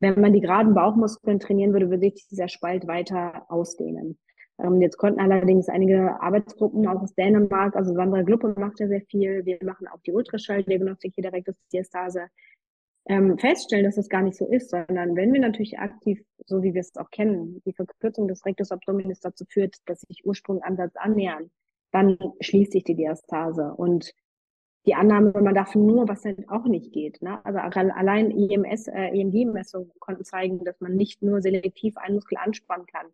wenn 0.00 0.20
man 0.20 0.32
die 0.32 0.40
geraden 0.40 0.74
Bauchmuskeln 0.74 1.40
trainieren 1.40 1.72
würde, 1.72 1.90
würde 1.90 2.10
sich 2.10 2.26
dieser 2.28 2.48
Spalt 2.48 2.86
weiter 2.86 3.46
ausdehnen. 3.48 4.18
Ähm, 4.60 4.82
jetzt 4.82 4.96
konnten 4.96 5.20
allerdings 5.20 5.68
einige 5.68 6.20
Arbeitsgruppen 6.20 6.86
auch 6.88 7.02
aus 7.02 7.14
Dänemark, 7.14 7.76
also 7.76 7.94
Sandra 7.94 8.22
Gluppe 8.22 8.54
macht 8.58 8.80
ja 8.80 8.88
sehr 8.88 9.02
viel, 9.02 9.44
wir 9.44 9.58
machen 9.62 9.86
auch 9.86 10.00
die 10.02 10.12
Ultraschalldiagnostik 10.12 11.14
hier 11.14 11.22
der 11.22 11.32
Rektusdiastase, 11.32 12.26
ähm, 13.08 13.38
feststellen, 13.38 13.84
dass 13.84 13.96
das 13.96 14.08
gar 14.08 14.22
nicht 14.22 14.36
so 14.36 14.46
ist, 14.46 14.70
sondern 14.70 15.16
wenn 15.16 15.32
wir 15.32 15.40
natürlich 15.40 15.78
aktiv, 15.78 16.22
so 16.46 16.62
wie 16.62 16.74
wir 16.74 16.80
es 16.80 16.96
auch 16.96 17.10
kennen, 17.10 17.62
die 17.64 17.72
Verkürzung 17.72 18.28
des 18.28 18.44
Rectus 18.44 18.70
abdominis 18.70 19.20
dazu 19.20 19.44
führt, 19.48 19.76
dass 19.86 20.02
sich 20.02 20.26
Ursprungansatz 20.26 20.94
annähern, 20.96 21.50
dann 21.90 22.18
schließt 22.40 22.72
sich 22.72 22.84
die 22.84 22.94
Diastase. 22.94 23.72
Und 23.74 24.12
die 24.86 24.94
Annahme, 24.94 25.32
man 25.32 25.54
darf 25.54 25.74
nur, 25.74 26.08
was 26.08 26.24
halt 26.24 26.48
auch 26.48 26.64
nicht 26.64 26.92
geht. 26.92 27.20
Ne? 27.22 27.44
Also 27.44 27.58
allein 27.58 28.30
EMS, 28.30 28.88
äh, 28.88 29.08
EMG-Messungen 29.08 29.90
konnten 29.98 30.24
zeigen, 30.24 30.64
dass 30.64 30.80
man 30.80 30.94
nicht 30.94 31.22
nur 31.22 31.40
selektiv 31.40 31.96
einen 31.96 32.16
Muskel 32.16 32.38
anspannen 32.38 32.86
kann. 32.86 33.06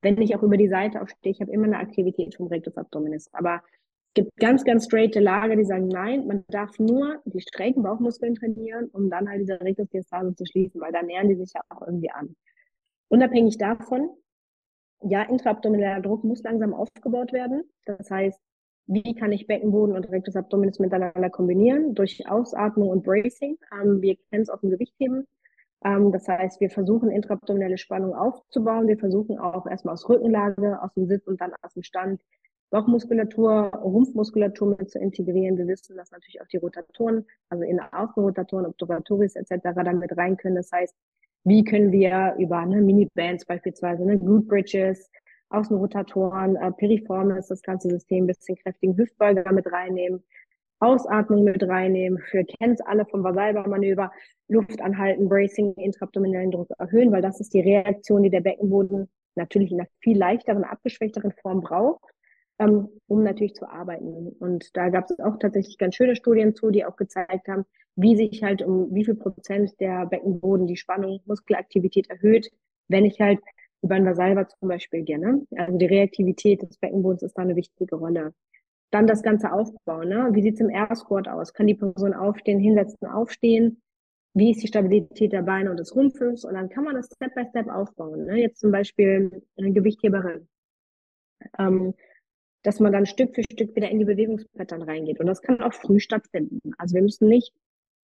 Wenn 0.00 0.20
ich 0.20 0.34
auch 0.34 0.42
über 0.42 0.56
die 0.56 0.68
Seite 0.68 1.00
aufstehe, 1.00 1.32
ich 1.32 1.40
habe 1.40 1.52
immer 1.52 1.64
eine 1.64 1.78
Aktivität 1.78 2.34
vom 2.34 2.48
Rectus 2.48 2.76
abdominis. 2.76 3.32
Aber 3.32 3.62
gibt 4.14 4.36
ganz, 4.36 4.64
ganz 4.64 4.84
straighte 4.86 5.20
Lager, 5.20 5.56
die 5.56 5.64
sagen, 5.64 5.88
nein, 5.88 6.26
man 6.26 6.44
darf 6.48 6.78
nur 6.78 7.20
die 7.24 7.40
schrägen 7.40 7.82
Bauchmuskeln 7.82 8.34
trainieren, 8.34 8.88
um 8.92 9.08
dann 9.10 9.28
halt 9.28 9.40
diese 9.40 9.60
Rektusdiastase 9.60 10.34
zu 10.34 10.44
schließen, 10.44 10.80
weil 10.80 10.92
da 10.92 11.02
nähern 11.02 11.28
die 11.28 11.36
sich 11.36 11.52
ja 11.54 11.62
auch 11.70 11.86
irgendwie 11.86 12.10
an. 12.10 12.36
Unabhängig 13.08 13.58
davon, 13.58 14.10
ja, 15.02 15.22
intraabdominaler 15.22 16.00
Druck 16.00 16.24
muss 16.24 16.42
langsam 16.42 16.74
aufgebaut 16.74 17.32
werden. 17.32 17.64
Das 17.84 18.10
heißt, 18.10 18.40
wie 18.86 19.14
kann 19.14 19.32
ich 19.32 19.46
Beckenboden 19.46 19.94
und 19.94 20.10
Rectus 20.10 20.36
Abdominis 20.36 20.78
miteinander 20.78 21.30
kombinieren? 21.30 21.94
Durch 21.94 22.28
Ausatmung 22.28 22.88
und 22.88 23.04
Bracing. 23.04 23.58
Ähm, 23.72 24.00
wir 24.02 24.16
kennen 24.30 24.42
es 24.42 24.50
aus 24.50 24.60
dem 24.60 24.70
Gewichtheben. 24.70 25.26
Ähm, 25.84 26.12
das 26.12 26.28
heißt, 26.28 26.60
wir 26.60 26.70
versuchen 26.70 27.10
intraabdominelle 27.10 27.78
Spannung 27.78 28.14
aufzubauen. 28.14 28.88
Wir 28.88 28.98
versuchen 28.98 29.38
auch 29.38 29.66
erstmal 29.66 29.94
aus 29.94 30.08
Rückenlage, 30.08 30.82
aus 30.82 30.92
dem 30.94 31.06
Sitz 31.06 31.26
und 31.26 31.40
dann 31.40 31.52
aus 31.62 31.74
dem 31.74 31.82
Stand 31.82 32.20
Bauchmuskulatur, 32.72 33.70
Rumpfmuskulatur 33.84 34.76
mit 34.78 34.90
zu 34.90 34.98
integrieren. 34.98 35.58
Wir 35.58 35.66
wissen, 35.66 35.94
dass 35.94 36.10
natürlich 36.10 36.40
auch 36.40 36.46
die 36.46 36.56
Rotatoren, 36.56 37.26
also 37.50 37.64
in 37.64 37.78
Außenrotatoren, 37.78 38.64
Obturatoris 38.64 39.36
etc. 39.36 39.58
damit 39.74 40.16
rein 40.16 40.38
können. 40.38 40.56
Das 40.56 40.72
heißt, 40.72 40.96
wie 41.44 41.64
können 41.64 41.92
wir 41.92 42.34
über 42.38 42.64
ne, 42.64 42.80
Mini-Bands 42.80 43.44
beispielsweise, 43.44 44.06
ne, 44.06 44.18
Glute 44.18 44.46
Bridges, 44.46 45.10
Außenrotatoren, 45.50 46.56
äh, 46.56 46.72
Piriformis, 46.72 47.48
das 47.48 47.60
ganze 47.60 47.90
System, 47.90 48.26
bisschen 48.26 48.56
kräftigen 48.56 48.96
Hüftbeuger 48.96 49.52
mit 49.52 49.70
reinnehmen, 49.70 50.22
Ausatmung 50.80 51.44
mit 51.44 51.62
reinnehmen, 51.62 52.20
für 52.30 52.42
kennt 52.42 52.84
alle 52.86 53.04
vom 53.04 53.22
Vasalba-Manöver, 53.22 54.10
Luft 54.48 54.80
anhalten, 54.80 55.28
Bracing, 55.28 55.74
intraabdominellen 55.74 56.50
Druck 56.50 56.70
erhöhen, 56.78 57.12
weil 57.12 57.20
das 57.20 57.38
ist 57.38 57.52
die 57.52 57.60
Reaktion, 57.60 58.22
die 58.22 58.30
der 58.30 58.40
Beckenboden 58.40 59.10
natürlich 59.34 59.72
in 59.72 59.80
einer 59.80 59.90
viel 60.00 60.16
leichteren, 60.16 60.64
abgeschwächteren 60.64 61.32
Form 61.32 61.60
braucht 61.60 62.11
ähm, 62.62 62.88
um 63.06 63.22
natürlich 63.22 63.54
zu 63.54 63.68
arbeiten. 63.68 64.28
Und 64.38 64.76
da 64.76 64.88
gab 64.88 65.10
es 65.10 65.18
auch 65.20 65.38
tatsächlich 65.38 65.78
ganz 65.78 65.94
schöne 65.94 66.16
Studien 66.16 66.54
zu, 66.54 66.70
die 66.70 66.84
auch 66.84 66.96
gezeigt 66.96 67.48
haben, 67.48 67.64
wie 67.96 68.16
sich 68.16 68.42
halt 68.42 68.62
um 68.62 68.94
wie 68.94 69.04
viel 69.04 69.14
Prozent 69.14 69.78
der 69.80 70.06
Beckenboden 70.06 70.66
die 70.66 70.76
Spannung, 70.76 71.20
Muskelaktivität 71.26 72.08
erhöht, 72.08 72.50
wenn 72.88 73.04
ich 73.04 73.20
halt 73.20 73.40
über 73.82 73.96
ein 73.96 74.06
Vasalva 74.06 74.48
zum 74.48 74.68
Beispiel 74.68 75.02
gehe. 75.02 75.18
Ne? 75.18 75.46
Also 75.56 75.76
die 75.76 75.86
Reaktivität 75.86 76.62
des 76.62 76.78
Beckenbodens 76.78 77.22
ist 77.22 77.36
da 77.36 77.42
eine 77.42 77.56
wichtige 77.56 77.96
Rolle. 77.96 78.32
Dann 78.90 79.06
das 79.06 79.22
Ganze 79.22 79.52
aufbauen. 79.52 80.08
Ne? 80.08 80.28
Wie 80.32 80.42
sieht 80.42 80.54
es 80.54 80.60
im 80.60 80.70
Air 80.70 80.94
Squat 80.94 81.26
aus? 81.28 81.52
Kann 81.52 81.66
die 81.66 81.74
Person 81.74 82.14
aufstehen, 82.14 82.60
hinsetzen, 82.60 83.08
aufstehen? 83.08 83.82
Wie 84.34 84.52
ist 84.52 84.62
die 84.62 84.68
Stabilität 84.68 85.32
der 85.32 85.42
Beine 85.42 85.70
und 85.70 85.78
des 85.78 85.94
Rumpfes? 85.94 86.44
Und 86.44 86.54
dann 86.54 86.68
kann 86.68 86.84
man 86.84 86.94
das 86.94 87.06
Step 87.06 87.34
by 87.34 87.44
Step 87.48 87.68
aufbauen. 87.68 88.26
Ne? 88.26 88.40
Jetzt 88.40 88.60
zum 88.60 88.70
Beispiel 88.70 89.42
eine 89.56 89.72
Gewichtheberin. 89.72 90.48
Ähm, 91.58 91.94
dass 92.62 92.80
man 92.80 92.92
dann 92.92 93.06
Stück 93.06 93.34
für 93.34 93.42
Stück 93.50 93.74
wieder 93.74 93.90
in 93.90 93.98
die 93.98 94.04
Bewegungspattern 94.04 94.82
reingeht. 94.82 95.20
Und 95.20 95.26
das 95.26 95.42
kann 95.42 95.60
auch 95.60 95.72
früh 95.72 95.98
stattfinden. 95.98 96.60
Also 96.78 96.94
wir 96.94 97.02
müssen 97.02 97.28
nicht 97.28 97.52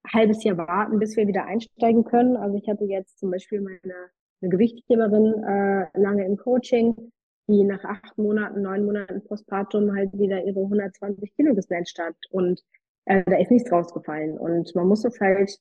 ein 0.03 0.19
halbes 0.19 0.43
Jahr 0.43 0.57
warten, 0.57 0.99
bis 0.99 1.15
wir 1.15 1.27
wieder 1.27 1.45
einsteigen 1.45 2.03
können. 2.03 2.37
Also 2.37 2.57
ich 2.57 2.67
hatte 2.67 2.85
jetzt 2.85 3.19
zum 3.19 3.31
Beispiel 3.31 3.61
meine 3.61 4.09
eine 4.41 4.49
Gewichtheberin 4.49 5.43
äh, 5.43 5.99
lange 5.99 6.25
im 6.25 6.37
Coaching, 6.37 7.11
die 7.47 7.63
nach 7.63 7.83
acht 7.83 8.17
Monaten, 8.17 8.61
neun 8.61 8.85
Monaten 8.85 9.23
Postpartum 9.23 9.95
halt 9.95 10.13
wieder 10.13 10.43
ihre 10.43 10.59
120 10.59 11.33
Kilo 11.35 11.55
gesnatcht 11.55 11.97
hat. 11.99 12.15
Und 12.29 12.61
äh, 13.05 13.23
da 13.25 13.37
ist 13.37 13.51
nichts 13.51 13.71
rausgefallen. 13.71 14.37
Und 14.37 14.75
man 14.75 14.87
muss 14.87 15.05
es 15.05 15.19
halt 15.19 15.57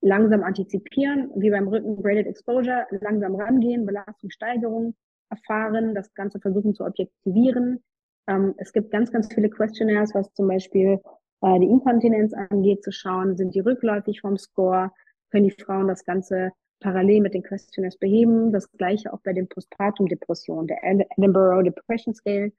langsam 0.00 0.42
antizipieren, 0.42 1.30
wie 1.36 1.50
beim 1.50 1.68
Rücken 1.68 2.02
Graded 2.02 2.26
Exposure, 2.26 2.86
langsam 2.90 3.36
rangehen, 3.36 3.86
Belastungssteigerung 3.86 4.94
erfahren, 5.30 5.94
das 5.94 6.12
Ganze 6.14 6.40
versuchen 6.40 6.74
zu 6.74 6.84
objektivieren. 6.84 7.82
Ähm, 8.26 8.54
es 8.58 8.72
gibt 8.72 8.90
ganz, 8.90 9.10
ganz 9.10 9.32
viele 9.32 9.50
Questionnaires, 9.50 10.14
was 10.14 10.32
zum 10.34 10.48
Beispiel 10.48 11.00
äh, 11.42 11.58
die 11.60 11.66
Inkontinenz 11.66 12.32
angeht, 12.32 12.82
zu 12.82 12.92
schauen, 12.92 13.36
sind 13.36 13.54
die 13.54 13.60
rückläufig 13.60 14.20
vom 14.20 14.38
Score, 14.38 14.90
können 15.30 15.48
die 15.48 15.62
Frauen 15.62 15.88
das 15.88 16.04
Ganze 16.04 16.52
parallel 16.80 17.20
mit 17.20 17.34
den 17.34 17.42
Questionnaires 17.42 17.96
beheben. 17.96 18.52
Das 18.52 18.70
gleiche 18.72 19.12
auch 19.12 19.20
bei 19.22 19.32
den 19.32 19.48
Postpartum-Depressionen. 19.48 20.66
Der 20.66 20.78
Edinburgh 20.82 21.62
Depression 21.62 22.14
Scale 22.14 22.52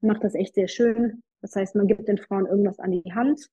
macht 0.00 0.24
das 0.24 0.34
echt 0.34 0.54
sehr 0.54 0.68
schön. 0.68 1.22
Das 1.40 1.54
heißt, 1.54 1.76
man 1.76 1.86
gibt 1.86 2.08
den 2.08 2.18
Frauen 2.18 2.46
irgendwas 2.46 2.78
an 2.80 2.90
die 2.90 3.12
Hand. 3.12 3.48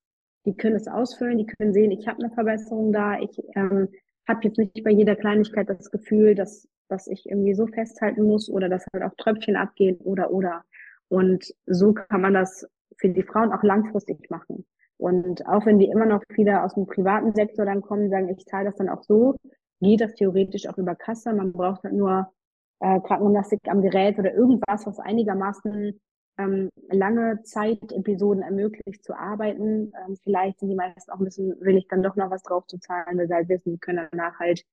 Die 0.45 0.55
können 0.55 0.76
es 0.76 0.88
ausfüllen, 0.88 1.38
die 1.38 1.45
können 1.45 1.74
sehen, 1.74 1.91
ich 1.91 2.07
habe 2.07 2.24
eine 2.24 2.34
Verbesserung 2.34 2.91
da. 2.91 3.20
Ich 3.20 3.41
ähm, 3.55 3.89
habe 4.28 4.39
jetzt 4.43 4.57
nicht 4.57 4.84
bei 4.84 4.91
jeder 4.91 5.16
Kleinigkeit 5.16 5.70
das 5.70 5.89
Gefühl, 5.89 6.36
dass, 6.36 6.68
dass 6.88 7.07
ich 7.07 7.28
irgendwie 7.28 7.55
so 7.55 7.68
festhalten 7.68 8.24
muss 8.24 8.49
oder 8.49 8.70
dass 8.70 8.86
halt 8.93 9.03
auch 9.03 9.16
Tröpfchen 9.18 9.55
abgehen 9.55 9.97
oder 9.97 10.32
oder. 10.32 10.63
Und 11.10 11.53
so 11.66 11.93
kann 11.93 12.22
man 12.22 12.34
das 12.34 12.68
für 12.97 13.10
die 13.10 13.24
Frauen 13.24 13.51
auch 13.51 13.64
langfristig 13.64 14.30
machen. 14.30 14.66
Und 14.97 15.45
auch 15.47 15.66
wenn 15.66 15.80
die 15.80 15.89
immer 15.89 16.06
noch 16.06 16.24
viele 16.34 16.64
aus 16.64 16.76
dem 16.76 16.86
privaten 16.86 17.34
Sektor 17.34 17.66
dann 17.66 17.82
kommen, 17.82 18.10
sagen, 18.10 18.30
ich 18.30 18.45
zahle 18.45 18.66
das 18.66 18.76
dann 18.76 18.89
auch 18.89 19.03
so, 19.03 19.36
geht 19.82 20.01
das 20.01 20.14
theoretisch 20.14 20.68
auch 20.68 20.78
über 20.78 20.95
Kasse. 20.95 21.34
Man 21.34 21.51
braucht 21.51 21.84
halt 21.84 21.93
nur 21.93 22.32
äh, 22.80 22.99
Krankengymnastik 23.01 23.60
am 23.66 23.82
Gerät 23.82 24.18
oder 24.18 24.34
irgendwas, 24.34 24.86
was 24.86 24.99
einigermaßen 24.99 25.99
ähm, 26.38 26.70
lange 26.89 27.41
Zeitepisoden 27.43 28.43
ermöglicht 28.43 29.03
zu 29.03 29.14
arbeiten. 29.14 29.93
Ähm, 30.06 30.18
vielleicht 30.24 30.60
sind 30.60 30.70
die 30.70 30.76
meisten 30.76 31.12
auch 31.12 31.20
ein 31.20 31.26
bisschen 31.26 31.56
will 31.62 31.78
ich 31.78 31.88
dann 31.88 32.03
doch 32.03 32.16
noch 32.16 32.30
was 32.30 32.43
drauf 32.43 32.66
zu 32.68 32.78
zahlen, 32.80 33.18
weil 33.18 33.28
sie 33.28 33.34
halt 33.34 33.49
wissen, 33.49 33.74
die 33.74 33.80
können 33.80 34.08
danach 34.12 34.39
halt 34.39 34.64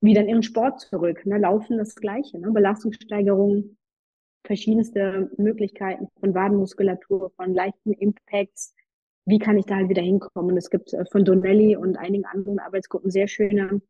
wieder 0.00 0.20
in 0.22 0.28
ihren 0.28 0.42
Sport 0.42 0.80
zurück. 0.80 1.24
Ne? 1.26 1.38
Laufen 1.38 1.78
das 1.78 1.94
Gleiche, 1.94 2.38
ne? 2.38 2.50
Belastungssteigerung, 2.50 3.76
verschiedenste 4.46 5.30
Möglichkeiten 5.36 6.08
von 6.20 6.34
Wadenmuskulatur, 6.34 7.30
von 7.36 7.54
leichten 7.54 7.92
Impacts. 7.92 8.74
Wie 9.26 9.38
kann 9.38 9.58
ich 9.58 9.66
da 9.66 9.76
halt 9.76 9.88
wieder 9.88 10.02
hinkommen? 10.02 10.56
Es 10.56 10.70
gibt 10.70 10.92
äh, 10.92 11.04
von 11.10 11.24
Donnelly 11.24 11.76
und 11.76 11.96
einigen 11.96 12.24
anderen 12.24 12.58
Arbeitsgruppen 12.58 13.10
sehr 13.10 13.28
schöne 13.28 13.82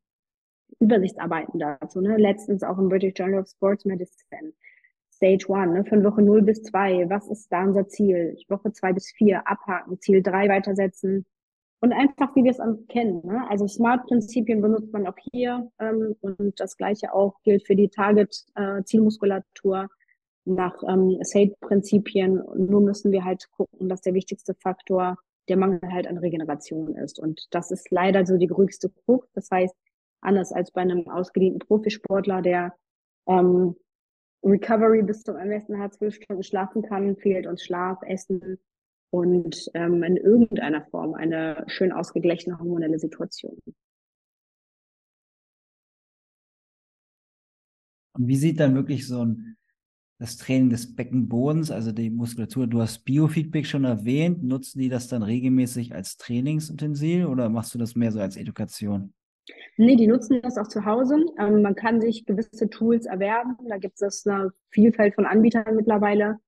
Übersichtsarbeiten 0.80 1.60
dazu. 1.60 2.00
Ne? 2.00 2.16
Letztens 2.16 2.62
auch 2.62 2.78
im 2.78 2.88
British 2.88 3.14
Journal 3.16 3.40
of 3.40 3.48
Sports 3.48 3.84
Medicine. 3.84 4.52
Stage 5.10 5.46
One, 5.48 5.72
ne? 5.72 5.84
von 5.84 6.04
Woche 6.04 6.22
0 6.22 6.42
bis 6.42 6.62
2. 6.62 7.08
Was 7.08 7.28
ist 7.28 7.50
da 7.50 7.64
unser 7.64 7.88
Ziel? 7.88 8.36
Woche 8.48 8.72
2 8.72 8.92
bis 8.92 9.10
4 9.12 9.46
abhaken, 9.48 9.98
Ziel 10.00 10.22
3 10.22 10.48
weitersetzen. 10.48 11.24
Und 11.80 11.92
einfach, 11.92 12.34
wie 12.34 12.44
wir 12.44 12.52
es 12.52 12.60
kennen. 12.88 13.20
Ne? 13.26 13.48
Also 13.48 13.66
Smart-Prinzipien 13.66 14.60
benutzt 14.62 14.92
man 14.92 15.06
auch 15.06 15.16
hier. 15.32 15.70
Ähm, 15.78 16.16
und 16.20 16.58
das 16.58 16.76
gleiche 16.76 17.12
auch 17.12 17.40
gilt 17.42 17.66
für 17.66 17.76
die 17.76 17.88
Target-Zielmuskulatur. 17.88 19.84
Äh, 19.84 19.88
nach 20.46 20.82
ähm, 20.88 21.18
SAID-Prinzipien. 21.22 22.42
Nur 22.56 22.80
müssen 22.80 23.12
wir 23.12 23.24
halt 23.24 23.50
gucken, 23.50 23.88
dass 23.88 24.00
der 24.00 24.14
wichtigste 24.14 24.54
Faktor 24.54 25.18
der 25.48 25.56
Mangel 25.56 25.92
halt 25.92 26.06
an 26.06 26.18
Regeneration 26.18 26.94
ist. 26.96 27.18
Und 27.18 27.46
das 27.50 27.70
ist 27.70 27.90
leider 27.90 28.24
so 28.26 28.36
die 28.36 28.46
größte 28.46 28.90
Krux. 28.90 29.28
Das 29.34 29.50
heißt, 29.50 29.74
anders 30.20 30.52
als 30.52 30.70
bei 30.70 30.80
einem 30.80 31.08
ausgedienten 31.08 31.60
Profisportler, 31.60 32.42
der 32.42 32.74
ähm, 33.26 33.76
Recovery 34.42 35.02
bis 35.02 35.22
zum 35.22 35.36
Ermessen 35.36 35.78
hat, 35.78 35.94
zwölf 35.94 36.14
Stunden 36.14 36.42
schlafen 36.42 36.82
kann, 36.82 37.16
fehlt 37.16 37.46
uns 37.46 37.64
Schlaf, 37.64 37.98
Essen 38.02 38.58
und 39.10 39.70
ähm, 39.74 40.02
in 40.02 40.16
irgendeiner 40.16 40.84
Form 40.86 41.14
eine 41.14 41.64
schön 41.66 41.92
ausgeglichene 41.92 42.58
hormonelle 42.58 42.98
Situation. 42.98 43.58
Und 48.12 48.28
wie 48.28 48.36
sieht 48.36 48.60
dann 48.60 48.74
wirklich 48.74 49.06
so 49.06 49.24
ein 49.24 49.55
das 50.18 50.38
Training 50.38 50.70
des 50.70 50.96
Beckenbodens, 50.96 51.70
also 51.70 51.92
die 51.92 52.10
Muskulatur, 52.10 52.66
du 52.66 52.80
hast 52.80 53.04
Biofeedback 53.04 53.66
schon 53.66 53.84
erwähnt, 53.84 54.42
nutzen 54.42 54.78
die 54.78 54.88
das 54.88 55.08
dann 55.08 55.22
regelmäßig 55.22 55.94
als 55.94 56.16
Trainingsutensil 56.16 57.26
oder 57.26 57.48
machst 57.48 57.74
du 57.74 57.78
das 57.78 57.94
mehr 57.94 58.12
so 58.12 58.20
als 58.20 58.36
Education? 58.36 59.12
Nee, 59.76 59.96
die 59.96 60.06
nutzen 60.06 60.40
das 60.42 60.56
auch 60.56 60.68
zu 60.68 60.84
Hause. 60.84 61.24
Ähm, 61.38 61.62
man 61.62 61.74
kann 61.74 62.00
sich 62.00 62.24
gewisse 62.24 62.68
Tools 62.70 63.06
erwerben. 63.06 63.56
Da 63.68 63.76
gibt 63.76 64.00
es 64.00 64.26
eine 64.26 64.52
Vielfalt 64.70 65.14
von 65.14 65.26
Anbietern 65.26 65.76
mittlerweile. 65.76 66.38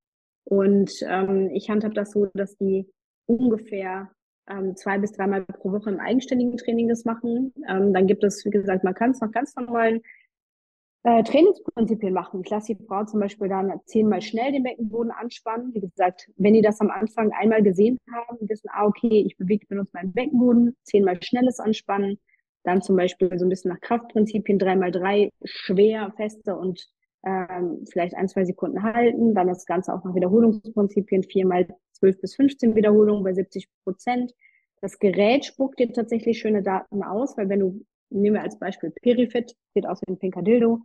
Und 0.44 0.90
ähm, 1.06 1.50
ich 1.52 1.68
handhabe 1.68 1.94
das 1.94 2.12
so, 2.12 2.26
dass 2.34 2.56
die 2.56 2.88
ungefähr 3.26 4.10
ähm, 4.48 4.74
zwei 4.76 4.98
bis 4.98 5.12
dreimal 5.12 5.44
pro 5.44 5.72
Woche 5.72 5.90
im 5.90 6.00
eigenständigen 6.00 6.56
Training 6.56 6.88
das 6.88 7.04
machen. 7.04 7.52
Ähm, 7.68 7.92
dann 7.92 8.06
gibt 8.06 8.24
es, 8.24 8.44
wie 8.46 8.50
gesagt, 8.50 8.82
man 8.82 8.94
kann 8.94 9.10
es 9.10 9.20
noch 9.20 9.30
ganz 9.30 9.54
normalen 9.54 10.00
äh, 11.04 11.22
Trainingsprinzipien 11.22 12.12
machen. 12.12 12.42
Ich 12.44 12.50
lasse 12.50 12.74
die 12.74 12.84
Frau 12.84 13.04
zum 13.04 13.20
Beispiel 13.20 13.48
dann 13.48 13.80
zehnmal 13.86 14.20
schnell 14.20 14.52
den 14.52 14.62
Beckenboden 14.62 15.10
anspannen. 15.10 15.72
Wie 15.74 15.80
gesagt, 15.80 16.28
wenn 16.36 16.54
die 16.54 16.62
das 16.62 16.80
am 16.80 16.90
Anfang 16.90 17.30
einmal 17.32 17.62
gesehen 17.62 17.98
haben, 18.12 18.48
wissen, 18.48 18.68
ah, 18.72 18.86
okay, 18.86 19.24
ich 19.26 19.36
bewege, 19.36 19.66
benutze 19.66 19.90
meinen 19.94 20.12
Beckenboden, 20.12 20.76
zehnmal 20.82 21.22
schnelles 21.22 21.60
Anspannen, 21.60 22.18
dann 22.64 22.82
zum 22.82 22.96
Beispiel 22.96 23.30
so 23.38 23.46
ein 23.46 23.48
bisschen 23.48 23.70
nach 23.72 23.80
Kraftprinzipien, 23.80 24.58
dreimal 24.58 24.90
drei, 24.90 25.30
schwer, 25.44 26.12
feste 26.16 26.56
und 26.56 26.86
ähm, 27.24 27.84
vielleicht 27.90 28.14
ein, 28.14 28.28
zwei 28.28 28.44
Sekunden 28.44 28.82
halten. 28.82 29.34
Dann 29.34 29.46
das 29.46 29.66
Ganze 29.66 29.94
auch 29.94 30.04
nach 30.04 30.14
Wiederholungsprinzipien, 30.14 31.22
viermal 31.22 31.66
zwölf 31.92 32.20
bis 32.20 32.34
15 32.34 32.74
Wiederholungen 32.74 33.24
bei 33.24 33.32
70 33.32 33.68
Prozent. 33.84 34.32
Das 34.80 34.98
Gerät 34.98 35.44
spuckt 35.44 35.78
dir 35.78 35.92
tatsächlich 35.92 36.38
schöne 36.38 36.62
Daten 36.62 37.02
aus, 37.02 37.36
weil 37.36 37.48
wenn 37.48 37.60
du 37.60 37.84
nehmen 38.10 38.36
wir 38.36 38.42
als 38.42 38.58
Beispiel 38.58 38.90
Perifit, 38.90 39.54
sieht 39.74 39.86
aus 39.86 40.00
wie 40.02 40.12
ein 40.12 40.18
pinker 40.18 40.42
Dildo, 40.42 40.80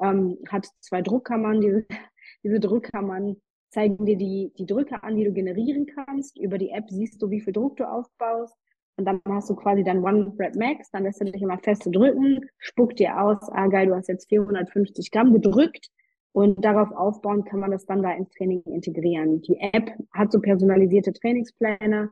ähm, 0.00 0.38
hat 0.48 0.66
zwei 0.80 1.02
Druckkammern. 1.02 1.60
Diese, 1.60 1.86
diese 2.42 2.60
Druckkammern 2.60 3.36
zeigen 3.70 4.04
dir 4.06 4.16
die, 4.16 4.52
die 4.58 4.66
Drücke 4.66 5.02
an, 5.02 5.16
die 5.16 5.24
du 5.24 5.32
generieren 5.32 5.86
kannst. 5.86 6.38
Über 6.38 6.58
die 6.58 6.70
App 6.70 6.88
siehst 6.88 7.20
du, 7.20 7.30
wie 7.30 7.40
viel 7.40 7.52
Druck 7.52 7.76
du 7.76 7.88
aufbaust. 7.88 8.56
Und 8.96 9.06
dann 9.06 9.20
hast 9.28 9.50
du 9.50 9.56
quasi 9.56 9.82
dein 9.82 10.04
One 10.04 10.32
Rep 10.38 10.54
Max, 10.54 10.90
dann 10.92 11.02
lässt 11.02 11.20
du 11.20 11.24
dich 11.24 11.42
immer 11.42 11.58
feste 11.58 11.90
drücken, 11.90 12.48
spuckt 12.58 13.00
dir 13.00 13.20
aus, 13.20 13.38
ah 13.50 13.66
geil, 13.66 13.88
du 13.88 13.94
hast 13.96 14.08
jetzt 14.08 14.28
450 14.28 15.10
Gramm 15.10 15.32
gedrückt. 15.32 15.88
Und 16.32 16.64
darauf 16.64 16.90
aufbauen 16.92 17.44
kann 17.44 17.60
man 17.60 17.70
das 17.70 17.86
dann 17.86 18.02
da 18.02 18.12
ins 18.12 18.30
Training 18.30 18.62
integrieren. 18.64 19.40
Die 19.42 19.56
App 19.60 19.92
hat 20.12 20.32
so 20.32 20.40
personalisierte 20.40 21.12
Trainingspläne, 21.12 22.10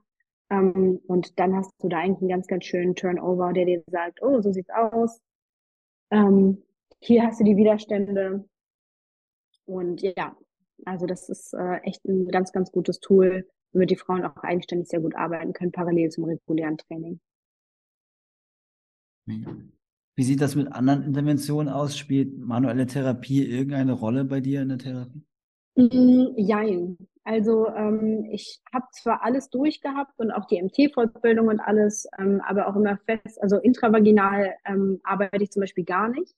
ähm, 0.53 1.01
und 1.07 1.39
dann 1.41 1.57
hast 1.57 1.73
du 1.81 1.89
da 1.89 1.99
eigentlich 1.99 2.21
einen 2.21 2.29
ganz, 2.29 2.47
ganz 2.47 2.67
schönen 2.67 2.95
Turnover, 2.95 3.55
der 3.55 3.65
dir 3.65 3.83
sagt, 3.87 4.21
oh, 4.23 4.43
so 4.43 4.53
sieht's 4.53 4.69
aus. 4.71 5.19
Ähm, 6.11 6.63
hier 7.01 7.23
hast 7.25 7.41
du 7.41 7.45
die 7.45 7.57
Widerstände. 7.57 8.45
Und 9.65 10.03
ja, 10.03 10.37
also 10.85 11.07
das 11.07 11.31
ist 11.31 11.55
äh, 11.55 11.77
echt 11.85 12.05
ein 12.05 12.29
ganz, 12.29 12.53
ganz 12.53 12.71
gutes 12.71 13.01
Tool, 13.01 13.49
womit 13.73 13.91
die 13.91 13.97
Frauen 13.97 14.25
auch 14.25 14.37
eigenständig 14.43 14.89
sehr 14.89 15.01
gut 15.01 15.15
arbeiten 15.15 15.55
können, 15.55 15.73
parallel 15.73 16.11
zum 16.11 16.25
regulären 16.25 16.77
Training. 16.77 17.19
Wie 19.25 20.23
sieht 20.23 20.43
das 20.43 20.55
mit 20.55 20.71
anderen 20.71 21.03
Interventionen 21.03 21.73
aus? 21.73 21.97
Spielt 21.97 22.37
manuelle 22.37 22.87
Therapie 22.87 23.43
irgendeine 23.43 23.93
Rolle 23.93 24.27
bei 24.27 24.41
dir 24.41 24.61
in 24.61 24.69
der 24.69 24.79
Therapie? 24.79 25.23
Mm, 25.77 26.35
jein. 26.37 26.99
Also 27.25 27.69
ähm, 27.69 28.27
ich 28.31 28.61
habe 28.73 28.87
zwar 28.93 29.25
alles 29.25 29.49
durchgehabt 29.49 30.19
und 30.19 30.33
auch 30.33 30.47
die 30.47 30.61
MT-Fortbildung 30.61 31.49
und 31.49 31.61
alles, 31.61 32.09
ähm, 32.19 32.41
aber 32.45 32.67
auch 32.67 32.75
immer 32.75 32.99
fest, 33.07 33.41
also 33.41 33.59
intravaginal 33.59 34.55
ähm, 34.65 35.01
arbeite 35.05 35.43
ich 35.43 35.53
zum 35.53 35.61
Beispiel 35.61 35.85
gar 35.85 36.09
nicht. 36.09 36.35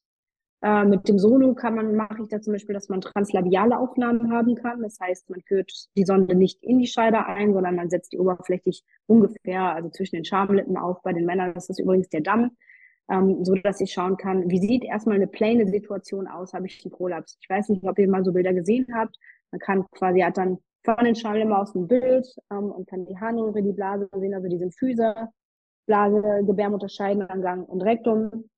Äh, 0.65 0.85
mit 0.85 1.09
dem 1.09 1.19
Solo 1.19 1.55
kann 1.55 1.75
man, 1.75 1.95
mache 1.95 2.23
ich 2.23 2.29
da 2.29 2.41
zum 2.41 2.53
Beispiel, 2.55 2.75
dass 2.75 2.89
man 2.89 3.01
translabiale 3.01 3.79
Aufnahmen 3.79 4.31
haben 4.31 4.55
kann. 4.57 4.83
Das 4.83 4.99
heißt, 5.01 5.31
man 5.31 5.41
führt 5.43 5.71
die 5.97 6.05
Sonde 6.05 6.35
nicht 6.35 6.63
in 6.63 6.79
die 6.79 6.87
Scheide 6.87 7.27
ein, 7.27 7.55
sondern 7.55 7.77
man 7.77 7.91
setzt 7.91 8.13
die 8.13 8.19
oberflächlich 8.19 8.83
ungefähr, 9.07 9.75
also 9.75 9.89
zwischen 9.91 10.17
den 10.17 10.25
Schamlippen 10.25 10.77
auf. 10.77 11.03
Bei 11.03 11.13
den 11.13 11.27
Männern 11.27 11.55
das 11.55 11.69
ist 11.71 11.81
übrigens 11.81 12.09
der 12.09 12.23
Damm, 12.23 12.57
ähm, 13.11 13.45
so 13.45 13.55
dass 13.55 13.81
ich 13.81 13.93
schauen 13.93 14.17
kann, 14.17 14.51
wie 14.51 14.59
sieht 14.59 14.85
erstmal 14.85 15.17
eine 15.17 15.27
plane 15.27 15.67
Situation 15.67 16.27
aus, 16.27 16.55
habe 16.55 16.67
ich 16.67 16.83
einen 16.85 16.93
Prolaps. 16.93 17.39
Ich 17.41 17.49
weiß 17.51 17.69
nicht, 17.71 17.85
ob 17.85 17.99
ihr 17.99 18.09
mal 18.09 18.25
so 18.25 18.33
Bilder 18.33 18.55
gesehen 18.55 18.87
habt. 18.95 19.19
Man 19.51 19.59
kann 19.61 19.85
quasi, 19.91 20.21
hat 20.21 20.39
dann 20.39 20.59
von 20.85 21.05
den 21.05 21.17
Schamlippen 21.17 21.53
aus 21.53 21.75
ein 21.75 21.89
Bild 21.89 22.27
ähm, 22.51 22.71
und 22.71 22.87
kann 22.89 23.07
die 23.07 23.19
Harnröhre, 23.19 23.63
die 23.63 23.73
Blase 23.73 24.09
sehen, 24.15 24.35
also 24.35 24.49
die 24.49 24.59
Symphyse, 24.59 25.15
Blase, 25.87 26.45
Gebärmutter, 26.47 26.89
Scheidenangang 26.89 27.65
und 27.65 27.83
Rektum. 27.83 28.49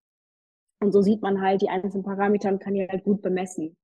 Und 0.81 0.93
so 0.93 1.03
sieht 1.03 1.23
man 1.23 1.41
halt 1.41 1.63
die 1.63 1.69
einzelnen 1.69 2.05
Parameter 2.05 2.51
und 2.51 2.61
kann 2.61 2.75
die 2.75 2.87
halt 2.87 3.05
gut 3.05 3.23
bemessen. 3.23 3.77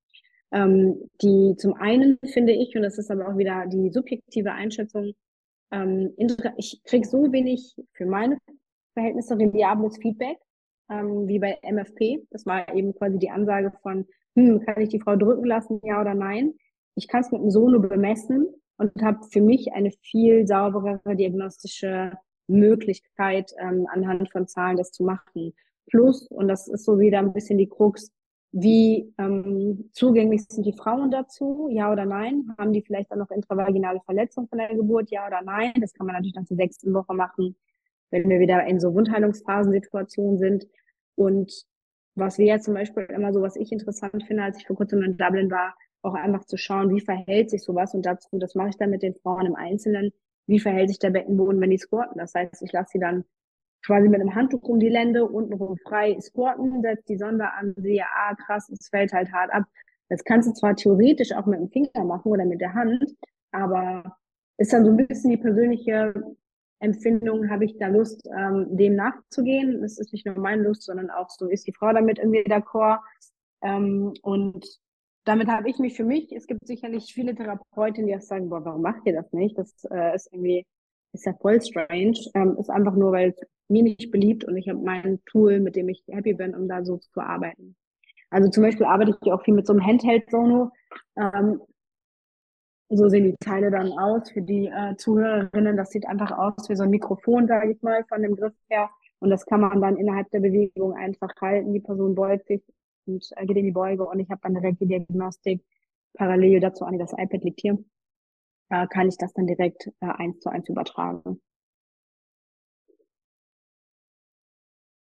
Ähm, 0.50 1.08
die 1.22 1.54
zum 1.56 1.74
einen 1.74 2.18
finde 2.26 2.52
ich, 2.52 2.76
und 2.76 2.82
das 2.82 2.98
ist 2.98 3.10
aber 3.10 3.28
auch 3.28 3.38
wieder 3.38 3.66
die 3.66 3.90
subjektive 3.90 4.52
Einschätzung, 4.52 5.14
ähm, 5.70 6.12
ich 6.58 6.82
kriege 6.84 7.08
so 7.08 7.32
wenig 7.32 7.74
für 7.94 8.04
meine 8.04 8.36
Verhältnisse 8.92 9.38
reliables 9.38 9.96
Feedback 9.96 10.36
ähm, 10.90 11.26
wie 11.26 11.38
bei 11.38 11.58
MFP. 11.62 12.26
Das 12.30 12.44
war 12.44 12.74
eben 12.74 12.94
quasi 12.94 13.18
die 13.18 13.30
Ansage 13.30 13.72
von, 13.82 14.06
hm, 14.36 14.60
kann 14.60 14.80
ich 14.82 14.90
die 14.90 15.00
Frau 15.00 15.16
drücken 15.16 15.46
lassen, 15.46 15.80
ja 15.84 16.00
oder 16.00 16.14
nein? 16.14 16.54
Ich 16.94 17.08
kann 17.08 17.22
es 17.22 17.30
mit 17.30 17.40
dem 17.40 17.50
Sono 17.50 17.80
bemessen 17.80 18.48
und 18.76 19.02
habe 19.02 19.24
für 19.30 19.40
mich 19.40 19.72
eine 19.72 19.90
viel 20.02 20.46
sauberere 20.46 21.16
diagnostische 21.16 22.12
Möglichkeit, 22.48 23.52
ähm, 23.58 23.86
anhand 23.90 24.30
von 24.30 24.46
Zahlen 24.46 24.76
das 24.76 24.90
zu 24.92 25.04
machen. 25.04 25.54
Plus, 25.86 26.26
und 26.28 26.48
das 26.48 26.68
ist 26.68 26.84
so 26.84 26.98
wieder 26.98 27.18
ein 27.18 27.32
bisschen 27.32 27.58
die 27.58 27.68
Krux, 27.68 28.12
wie 28.52 29.12
ähm, 29.16 29.88
zugänglich 29.92 30.44
sind 30.46 30.66
die 30.66 30.74
Frauen 30.74 31.10
dazu? 31.10 31.68
Ja 31.70 31.90
oder 31.90 32.04
nein? 32.04 32.54
Haben 32.58 32.74
die 32.74 32.82
vielleicht 32.82 33.10
auch 33.10 33.16
noch 33.16 33.30
intravaginale 33.30 34.00
Verletzungen 34.04 34.46
von 34.48 34.58
der 34.58 34.74
Geburt? 34.74 35.10
Ja 35.10 35.26
oder 35.26 35.40
nein? 35.42 35.72
Das 35.80 35.94
kann 35.94 36.06
man 36.06 36.16
natürlich 36.16 36.34
nach 36.34 36.44
der 36.44 36.58
sechsten 36.58 36.92
Woche 36.92 37.14
machen, 37.14 37.56
wenn 38.10 38.28
wir 38.28 38.40
wieder 38.40 38.62
in 38.66 38.78
so 38.78 38.92
Wundheilungsphasensituationen 38.94 40.38
sind. 40.38 40.66
Und 41.14 41.64
was 42.14 42.36
wir 42.36 42.44
jetzt 42.44 42.66
zum 42.66 42.74
Beispiel 42.74 43.04
immer 43.04 43.32
so, 43.32 43.40
was 43.40 43.56
ich 43.56 43.72
interessant 43.72 44.22
finde, 44.24 44.42
als 44.42 44.58
ich 44.58 44.66
vor 44.66 44.76
kurzem 44.76 45.02
in 45.02 45.16
Dublin 45.16 45.50
war, 45.50 45.74
auch 46.02 46.14
einfach 46.14 46.44
zu 46.44 46.56
schauen, 46.56 46.90
wie 46.94 47.00
verhält 47.00 47.50
sich 47.50 47.62
sowas 47.62 47.94
und 47.94 48.04
dazu, 48.04 48.38
das 48.38 48.54
mache 48.54 48.70
ich 48.70 48.76
dann 48.76 48.90
mit 48.90 49.02
den 49.02 49.14
Frauen 49.14 49.46
im 49.46 49.54
Einzelnen, 49.54 50.12
wie 50.46 50.60
verhält 50.60 50.88
sich 50.88 50.98
der 50.98 51.10
Beckenboden, 51.10 51.60
wenn 51.60 51.70
die 51.70 51.78
squatten. 51.78 52.18
Das 52.18 52.34
heißt, 52.34 52.62
ich 52.62 52.72
lasse 52.72 52.90
sie 52.92 52.98
dann 52.98 53.24
quasi 53.84 54.08
mit 54.08 54.20
einem 54.20 54.34
Handtuch 54.34 54.62
um 54.62 54.78
die 54.78 54.88
Lände, 54.88 55.24
untenrum 55.24 55.76
frei 55.78 56.18
squatten, 56.20 56.82
setze 56.82 57.04
die 57.08 57.18
Sonde 57.18 57.52
an, 57.52 57.74
sehe, 57.76 58.04
ah 58.04 58.34
krass, 58.34 58.68
es 58.70 58.88
fällt 58.88 59.12
halt 59.12 59.32
hart 59.32 59.52
ab. 59.52 59.64
Das 60.08 60.24
kannst 60.24 60.48
du 60.48 60.52
zwar 60.52 60.76
theoretisch 60.76 61.32
auch 61.32 61.46
mit 61.46 61.58
dem 61.58 61.70
Finger 61.70 62.04
machen 62.04 62.30
oder 62.30 62.44
mit 62.44 62.60
der 62.60 62.74
Hand, 62.74 63.04
aber 63.50 64.16
ist 64.58 64.72
dann 64.72 64.84
so 64.84 64.90
ein 64.90 64.96
bisschen 64.96 65.30
die 65.30 65.36
persönliche 65.36 66.14
Empfindung, 66.80 67.48
habe 67.48 67.64
ich 67.64 67.78
da 67.78 67.86
Lust, 67.86 68.28
ähm, 68.36 68.66
dem 68.76 68.96
nachzugehen. 68.96 69.82
Es 69.84 69.98
ist 69.98 70.12
nicht 70.12 70.26
nur 70.26 70.36
meine 70.38 70.64
Lust, 70.64 70.82
sondern 70.82 71.10
auch 71.10 71.30
so, 71.30 71.48
ist 71.48 71.66
die 71.66 71.72
Frau 71.72 71.92
damit 71.92 72.18
irgendwie 72.18 72.42
d'accord? 72.42 72.98
Ähm, 73.62 74.12
und 74.22 74.66
damit 75.24 75.48
habe 75.48 75.68
ich 75.68 75.78
mich 75.78 75.96
für 75.96 76.04
mich, 76.04 76.32
es 76.32 76.46
gibt 76.46 76.66
sicherlich 76.66 77.12
viele 77.14 77.34
Therapeutinnen, 77.34 78.08
die 78.08 78.16
auch 78.16 78.20
sagen, 78.20 78.48
boah, 78.48 78.64
warum 78.64 78.82
macht 78.82 79.02
ihr 79.04 79.12
das 79.12 79.32
nicht? 79.32 79.56
Das 79.56 79.84
äh, 79.90 80.14
ist 80.14 80.28
irgendwie, 80.32 80.66
ist 81.12 81.26
ja 81.26 81.34
voll 81.34 81.60
strange. 81.60 82.18
Ähm, 82.34 82.56
ist 82.58 82.70
einfach 82.70 82.94
nur, 82.94 83.12
weil 83.12 83.30
es 83.30 83.46
mir 83.68 83.82
nicht 83.82 84.10
beliebt 84.10 84.44
und 84.44 84.56
ich 84.56 84.68
habe 84.68 84.80
mein 84.80 85.20
Tool, 85.26 85.60
mit 85.60 85.76
dem 85.76 85.88
ich 85.88 86.02
happy 86.08 86.34
bin, 86.34 86.54
um 86.54 86.68
da 86.68 86.84
so 86.84 86.98
zu 86.98 87.20
arbeiten. 87.20 87.76
Also 88.30 88.48
zum 88.50 88.62
Beispiel 88.62 88.86
arbeite 88.86 89.16
ich 89.22 89.32
auch 89.32 89.42
viel 89.44 89.54
mit 89.54 89.66
so 89.66 89.74
einem 89.74 89.86
Handheld-Sono. 89.86 90.70
Ähm, 91.16 91.60
so 92.88 93.08
sehen 93.08 93.24
die 93.24 93.36
Teile 93.40 93.70
dann 93.70 93.92
aus 93.92 94.30
für 94.30 94.42
die 94.42 94.66
äh, 94.66 94.96
Zuhörerinnen. 94.96 95.76
Das 95.76 95.90
sieht 95.90 96.06
einfach 96.06 96.36
aus 96.36 96.68
wie 96.68 96.76
so 96.76 96.82
ein 96.82 96.90
Mikrofon, 96.90 97.46
sage 97.46 97.72
ich 97.72 97.82
mal, 97.82 98.04
von 98.08 98.22
dem 98.22 98.36
Griff 98.36 98.54
her. 98.68 98.90
Und 99.18 99.30
das 99.30 99.46
kann 99.46 99.60
man 99.60 99.80
dann 99.80 99.96
innerhalb 99.96 100.30
der 100.30 100.40
Bewegung 100.40 100.94
einfach 100.94 101.30
halten. 101.40 101.72
Die 101.72 101.80
Person 101.80 102.14
beugt 102.14 102.46
sich 102.48 102.62
und 103.06 103.26
äh, 103.36 103.46
geht 103.46 103.56
in 103.56 103.64
die 103.64 103.72
Beuge 103.72 104.06
und 104.06 104.20
ich 104.20 104.30
habe 104.30 104.40
dann 104.42 104.54
direkt 104.54 104.80
die 104.80 104.86
Diagnostik 104.86 105.64
parallel 106.14 106.60
dazu 106.60 106.84
an, 106.84 106.98
das 106.98 107.12
iPad 107.12 107.44
liegt 107.44 107.60
hier, 107.60 107.82
äh, 108.70 108.86
kann 108.86 109.08
ich 109.08 109.16
das 109.16 109.32
dann 109.32 109.46
direkt 109.46 109.88
äh, 110.00 110.06
eins 110.06 110.40
zu 110.40 110.50
eins 110.50 110.68
übertragen. 110.68 111.40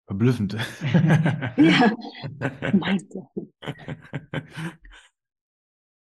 Verblüffend. 0.07 0.53
ja, 1.57 1.97
meinst 2.75 3.15
du. 3.15 3.27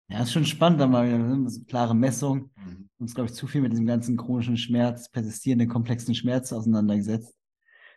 Ja, 0.07 0.21
ist 0.21 0.33
schon 0.33 0.45
spannend, 0.45 0.79
da 0.79 0.87
mal 0.87 1.07
wieder 1.07 1.17
ne? 1.17 1.49
so 1.49 1.63
klare 1.63 1.95
Messung. 1.95 2.51
Mhm. 2.55 2.89
Uns, 2.99 3.15
glaube 3.15 3.29
ich, 3.29 3.35
zu 3.35 3.47
viel 3.47 3.61
mit 3.61 3.71
diesem 3.71 3.87
ganzen 3.87 4.17
chronischen 4.17 4.57
Schmerz, 4.57 5.09
persistierenden, 5.09 5.67
komplexen 5.67 6.13
Schmerz 6.13 6.53
auseinandergesetzt. 6.53 7.35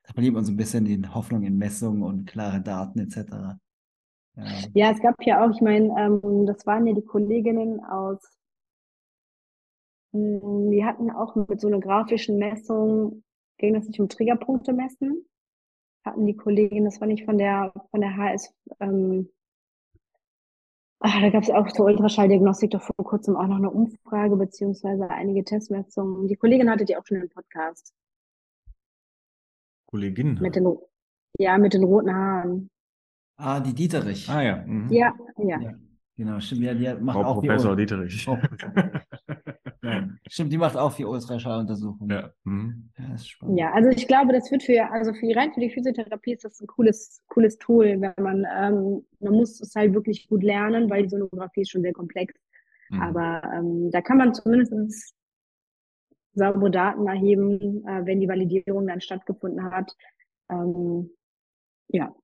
Da 0.04 0.14
verliert 0.14 0.34
man 0.34 0.44
so 0.44 0.52
ein 0.52 0.56
bisschen 0.56 0.86
die 0.86 1.06
Hoffnung 1.06 1.42
in 1.42 1.58
Messungen 1.58 2.02
und 2.02 2.26
klare 2.26 2.62
Daten 2.62 2.98
etc. 3.00 3.58
Ja. 4.38 4.44
ja, 4.74 4.90
es 4.92 5.00
gab 5.00 5.16
ja 5.24 5.44
auch, 5.44 5.50
ich 5.50 5.60
meine, 5.60 5.88
ähm, 5.98 6.46
das 6.46 6.64
waren 6.66 6.86
ja 6.86 6.94
die 6.94 7.04
Kolleginnen 7.04 7.84
aus, 7.84 8.20
hm, 10.12 10.70
die 10.70 10.84
hatten 10.84 11.10
auch 11.10 11.34
mit 11.34 11.60
so 11.60 11.66
einer 11.66 11.80
grafischen 11.80 12.38
Messung, 12.38 13.24
ging 13.58 13.74
das 13.74 13.86
nicht 13.86 13.98
um 13.98 14.08
Triggerpunkte 14.08 14.72
messen, 14.72 15.26
hatten 16.04 16.26
die 16.26 16.36
Kolleginnen, 16.36 16.84
das 16.84 17.00
war 17.00 17.08
nicht 17.08 17.24
von 17.24 17.38
der, 17.38 17.72
von 17.90 18.00
der 18.00 18.16
HS, 18.16 18.54
ähm, 18.78 19.28
ach, 21.00 21.20
da 21.20 21.30
gab 21.30 21.42
es 21.42 21.50
auch 21.50 21.70
zur 21.72 21.86
Ultraschalldiagnostik 21.86 22.70
doch 22.70 22.82
vor 22.82 23.04
kurzem 23.04 23.36
auch 23.36 23.48
noch 23.48 23.56
eine 23.56 23.70
Umfrage 23.70 24.36
beziehungsweise 24.36 25.10
einige 25.10 25.44
Testmessungen. 25.44 26.28
Die 26.28 26.36
Kollegin 26.36 26.70
hatte 26.70 26.84
die 26.84 26.96
auch 26.96 27.04
schon 27.04 27.20
im 27.20 27.28
Podcast. 27.28 27.92
Kollegin? 29.86 30.38
Mit 30.40 30.54
den, 30.54 30.76
ja, 31.38 31.58
mit 31.58 31.74
den 31.74 31.82
roten 31.82 32.14
Haaren. 32.14 32.70
Ah, 33.38 33.60
die 33.60 33.72
Dieterich. 33.72 34.28
Ah 34.28 34.42
ja. 34.42 34.56
Mhm. 34.66 34.92
Ja, 34.92 35.14
ja. 35.38 35.60
ja. 35.60 35.74
Genau, 36.16 36.40
stimmt. 36.40 36.62
Ja, 36.62 36.74
die 36.74 36.92
macht 37.00 37.16
Frau 37.16 37.24
auch 37.24 37.34
Professor 37.40 37.76
Dieterich. 37.76 38.26
ja. 38.26 38.40
Stimmt, 40.28 40.52
die 40.52 40.58
macht 40.58 40.76
auch 40.76 40.92
viel 40.92 41.06
Ultraschalluntersuchungen. 41.06 42.10
Ja. 42.10 42.30
Mhm. 42.42 42.90
ja, 42.98 43.14
ist 43.14 43.28
spannend. 43.28 43.58
Ja, 43.58 43.72
also 43.72 43.90
ich 43.90 44.08
glaube, 44.08 44.32
das 44.32 44.50
wird 44.50 44.64
für, 44.64 44.90
also 44.90 45.14
für 45.14 45.26
die 45.26 45.32
rein 45.32 45.52
für 45.54 45.60
die 45.60 45.70
Physiotherapie 45.70 46.32
ist 46.32 46.44
das 46.44 46.60
ein 46.60 46.66
cooles, 46.66 47.22
cooles 47.28 47.56
Tool, 47.58 48.00
wenn 48.00 48.12
man, 48.20 48.44
ähm, 48.56 49.06
man 49.20 49.32
muss 49.32 49.60
es 49.60 49.74
halt 49.76 49.94
wirklich 49.94 50.28
gut 50.28 50.42
lernen, 50.42 50.90
weil 50.90 51.04
die 51.04 51.08
Sonographie 51.08 51.60
ist 51.62 51.70
schon 51.70 51.82
sehr 51.82 51.92
komplex. 51.92 52.34
Mhm. 52.90 53.00
Aber 53.00 53.42
ähm, 53.54 53.90
da 53.92 54.02
kann 54.02 54.18
man 54.18 54.34
zumindest 54.34 55.14
saubere 56.34 56.70
Daten 56.70 57.06
erheben, 57.06 57.86
äh, 57.86 58.04
wenn 58.04 58.20
die 58.20 58.28
Validierung 58.28 58.88
dann 58.88 59.00
stattgefunden 59.00 59.62
hat. 59.70 59.96
Ähm, 60.50 61.10
ja. 61.88 62.14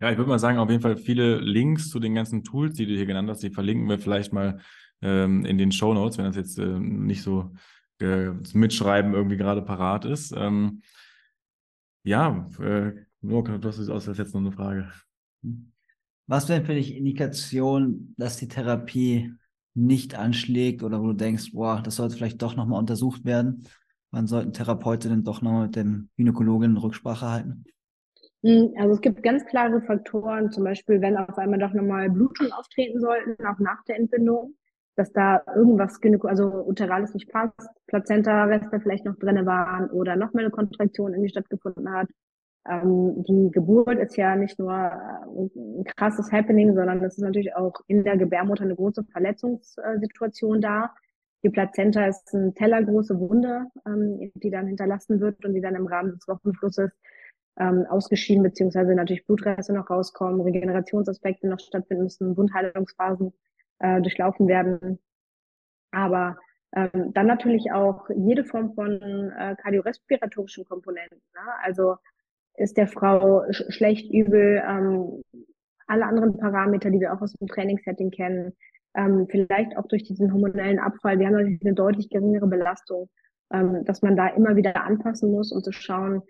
Ja, 0.00 0.10
ich 0.10 0.16
würde 0.16 0.30
mal 0.30 0.38
sagen, 0.38 0.58
auf 0.58 0.70
jeden 0.70 0.82
Fall 0.82 0.96
viele 0.96 1.38
Links 1.38 1.90
zu 1.90 2.00
den 2.00 2.14
ganzen 2.14 2.42
Tools, 2.42 2.74
die 2.74 2.86
du 2.86 2.94
hier 2.94 3.06
genannt 3.06 3.28
hast, 3.28 3.42
die 3.42 3.50
verlinken 3.50 3.88
wir 3.88 3.98
vielleicht 3.98 4.32
mal 4.32 4.60
ähm, 5.02 5.44
in 5.44 5.58
den 5.58 5.72
Show 5.72 5.92
Notes, 5.92 6.16
wenn 6.16 6.24
das 6.24 6.36
jetzt 6.36 6.58
äh, 6.58 6.78
nicht 6.78 7.22
so 7.22 7.52
äh, 8.00 8.30
mitschreiben 8.54 9.12
irgendwie 9.12 9.36
gerade 9.36 9.62
parat 9.62 10.06
ist. 10.06 10.32
Ähm, 10.34 10.82
ja, 12.02 12.48
äh, 12.60 12.92
nur 13.20 13.44
du 13.44 13.68
hast 13.68 13.88
aus 13.90 14.06
jetzt 14.06 14.34
noch 14.34 14.40
eine 14.40 14.52
Frage. 14.52 14.90
Was 16.26 16.48
wäre 16.48 16.64
für 16.64 16.74
dich 16.74 16.96
Indikation, 16.96 18.14
dass 18.16 18.38
die 18.38 18.48
Therapie 18.48 19.34
nicht 19.74 20.14
anschlägt 20.14 20.82
oder 20.82 21.00
wo 21.00 21.08
du 21.08 21.12
denkst, 21.12 21.52
boah, 21.52 21.82
das 21.82 21.96
sollte 21.96 22.16
vielleicht 22.16 22.40
doch 22.40 22.56
nochmal 22.56 22.78
untersucht 22.78 23.24
werden? 23.24 23.66
Wann 24.12 24.26
sollten 24.26 24.52
Therapeutinnen 24.52 25.24
doch 25.24 25.42
nochmal 25.42 25.66
mit 25.66 25.76
dem 25.76 26.08
Gynäkologen 26.16 26.76
Rücksprache 26.76 27.28
halten? 27.28 27.64
Hm, 28.42 28.72
also 28.78 28.94
es 28.94 29.00
gibt 29.00 29.22
ganz 29.22 29.44
klare 29.44 29.82
Faktoren, 29.82 30.50
zum 30.50 30.64
Beispiel, 30.64 31.00
wenn 31.00 31.16
auf 31.16 31.36
einmal 31.36 31.58
doch 31.58 31.74
nochmal 31.74 32.08
Blutungen 32.08 32.52
auftreten 32.52 33.00
sollten, 33.00 33.44
auch 33.44 33.58
nach 33.58 33.84
der 33.84 33.96
Entbindung, 33.96 34.54
dass 34.96 35.12
da 35.12 35.42
irgendwas, 35.54 35.98
also 36.24 36.64
uterales 36.66 37.14
nicht 37.14 37.30
passt, 37.30 37.68
Plazenta-Reste 37.86 38.80
vielleicht 38.80 39.04
noch 39.04 39.16
drinne 39.16 39.46
waren 39.46 39.90
oder 39.90 40.16
nochmal 40.16 40.44
eine 40.44 40.50
Kontraktion 40.50 41.12
irgendwie 41.12 41.30
stattgefunden 41.30 41.90
hat. 41.90 42.08
Ähm, 42.68 43.24
die 43.26 43.50
Geburt 43.52 43.98
ist 43.98 44.16
ja 44.16 44.36
nicht 44.36 44.58
nur 44.58 44.72
äh, 44.72 45.58
ein 45.58 45.84
krasses 45.96 46.30
Happening, 46.32 46.74
sondern 46.74 47.02
es 47.02 47.16
ist 47.16 47.22
natürlich 47.22 47.54
auch 47.54 47.74
in 47.86 48.04
der 48.04 48.16
Gebärmutter 48.16 48.64
eine 48.64 48.76
große 48.76 49.04
Verletzungssituation 49.12 50.60
da. 50.60 50.94
Die 51.42 51.48
Plazenta 51.48 52.06
ist 52.06 52.34
eine 52.34 52.52
tellergroße 52.52 53.18
Wunde, 53.18 53.66
ähm, 53.86 54.30
die 54.34 54.50
dann 54.50 54.66
hinterlassen 54.66 55.20
wird 55.20 55.42
und 55.44 55.54
die 55.54 55.62
dann 55.62 55.74
im 55.74 55.86
Rahmen 55.86 56.12
des 56.12 56.28
Wochenflusses 56.28 56.90
ähm, 57.58 57.86
ausgeschieden, 57.88 58.42
beziehungsweise 58.42 58.94
natürlich 58.94 59.26
Blutreste 59.26 59.72
noch 59.72 59.90
rauskommen, 59.90 60.40
Regenerationsaspekte 60.40 61.48
noch 61.48 61.60
stattfinden 61.60 62.04
müssen, 62.04 62.36
Wundheilungsphasen 62.36 63.32
äh, 63.80 64.00
durchlaufen 64.00 64.48
werden. 64.48 64.98
Aber 65.90 66.36
ähm, 66.74 67.12
dann 67.12 67.26
natürlich 67.26 67.72
auch 67.72 68.08
jede 68.14 68.44
Form 68.44 68.74
von 68.74 69.00
äh, 69.02 69.56
kardiorespiratorischen 69.60 70.64
Komponenten. 70.64 71.20
Ne? 71.34 71.40
Also 71.62 71.96
ist 72.56 72.76
der 72.76 72.86
Frau 72.86 73.44
sch 73.50 73.64
schlecht, 73.70 74.12
übel, 74.12 74.62
ähm, 74.66 75.22
alle 75.86 76.06
anderen 76.06 76.36
Parameter, 76.38 76.90
die 76.90 77.00
wir 77.00 77.12
auch 77.12 77.20
aus 77.20 77.32
dem 77.32 77.48
Trainingssetting 77.48 78.10
kennen, 78.12 78.52
ähm, 78.94 79.26
vielleicht 79.28 79.76
auch 79.76 79.86
durch 79.86 80.04
diesen 80.04 80.32
hormonellen 80.32 80.78
Abfall. 80.78 81.18
Wir 81.18 81.26
haben 81.26 81.34
natürlich 81.34 81.64
eine 81.64 81.74
deutlich 81.74 82.08
geringere 82.08 82.46
Belastung, 82.46 83.08
ähm, 83.52 83.84
dass 83.84 84.02
man 84.02 84.16
da 84.16 84.28
immer 84.28 84.54
wieder 84.56 84.84
anpassen 84.84 85.32
muss, 85.32 85.52
um 85.52 85.62
zu 85.62 85.72
schauen, 85.72 86.22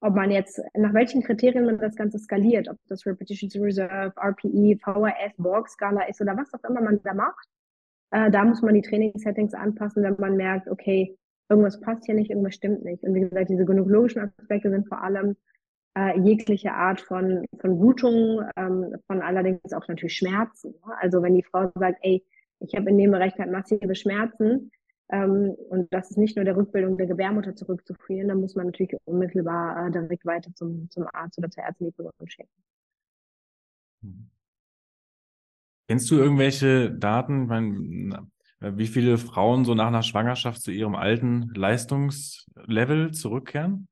ob 0.00 0.14
man 0.14 0.30
jetzt, 0.30 0.60
nach 0.74 0.92
welchen 0.94 1.22
Kriterien 1.22 1.66
man 1.66 1.78
das 1.78 1.96
Ganze 1.96 2.18
skaliert, 2.18 2.68
ob 2.68 2.76
das 2.88 3.06
Repetition 3.06 3.48
to 3.50 3.60
Reserve, 3.60 4.12
RPE, 4.16 4.78
VRS, 4.82 5.32
Borg-Skala 5.38 6.02
ist 6.08 6.20
oder 6.20 6.36
was 6.36 6.52
auch 6.52 6.68
immer 6.68 6.82
man 6.82 7.00
da 7.02 7.14
macht. 7.14 7.48
Äh, 8.10 8.30
da 8.30 8.44
muss 8.44 8.62
man 8.62 8.74
die 8.74 8.82
Trainingssettings 8.82 9.54
anpassen, 9.54 10.02
wenn 10.02 10.16
man 10.18 10.36
merkt, 10.36 10.68
okay, 10.68 11.16
irgendwas 11.48 11.80
passt 11.80 12.04
hier 12.06 12.14
nicht, 12.14 12.30
irgendwas 12.30 12.54
stimmt 12.54 12.84
nicht. 12.84 13.02
Und 13.02 13.14
wie 13.14 13.20
gesagt, 13.20 13.48
diese 13.50 13.64
gynäkologischen 13.64 14.22
Aspekte 14.22 14.70
sind 14.70 14.86
vor 14.88 15.02
allem 15.02 15.36
äh, 15.96 16.18
jegliche 16.20 16.72
Art 16.72 17.00
von, 17.00 17.46
von 17.58 17.78
Blutung, 17.78 18.42
ähm, 18.56 18.94
von 19.06 19.22
allerdings 19.22 19.72
auch 19.72 19.88
natürlich 19.88 20.16
Schmerzen. 20.16 20.72
Ne? 20.86 20.92
Also 21.00 21.22
wenn 21.22 21.34
die 21.34 21.42
Frau 21.42 21.72
sagt, 21.74 21.98
ey, 22.02 22.24
ich 22.60 22.74
habe 22.74 22.90
in 22.90 22.98
dem 22.98 23.10
Bereich 23.10 23.36
halt 23.38 23.50
massive 23.50 23.94
Schmerzen, 23.94 24.70
und 25.08 25.86
das 25.92 26.10
ist 26.10 26.16
nicht 26.16 26.36
nur 26.36 26.44
der 26.44 26.56
Rückbildung 26.56 26.96
der 26.96 27.06
Gebärmutter 27.06 27.54
zurückzuführen, 27.54 28.28
da 28.28 28.34
muss 28.34 28.56
man 28.56 28.66
natürlich 28.66 28.96
unmittelbar 29.04 29.86
äh, 29.86 29.90
direkt 29.92 30.26
weiter 30.26 30.52
zum, 30.54 30.90
zum 30.90 31.06
Arzt 31.12 31.38
oder 31.38 31.48
zur 31.48 31.62
Ärztin 31.62 31.86
die 31.86 31.92
Person 31.92 32.12
schicken. 32.26 32.50
Kennst 35.88 36.10
du 36.10 36.16
irgendwelche 36.16 36.90
Daten? 36.90 37.46
Meine, 37.46 38.26
wie 38.60 38.86
viele 38.86 39.18
Frauen 39.18 39.64
so 39.64 39.74
nach 39.74 39.86
einer 39.86 40.02
Schwangerschaft 40.02 40.60
zu 40.62 40.72
ihrem 40.72 40.96
alten 40.96 41.52
Leistungslevel 41.54 43.12
zurückkehren? 43.12 43.86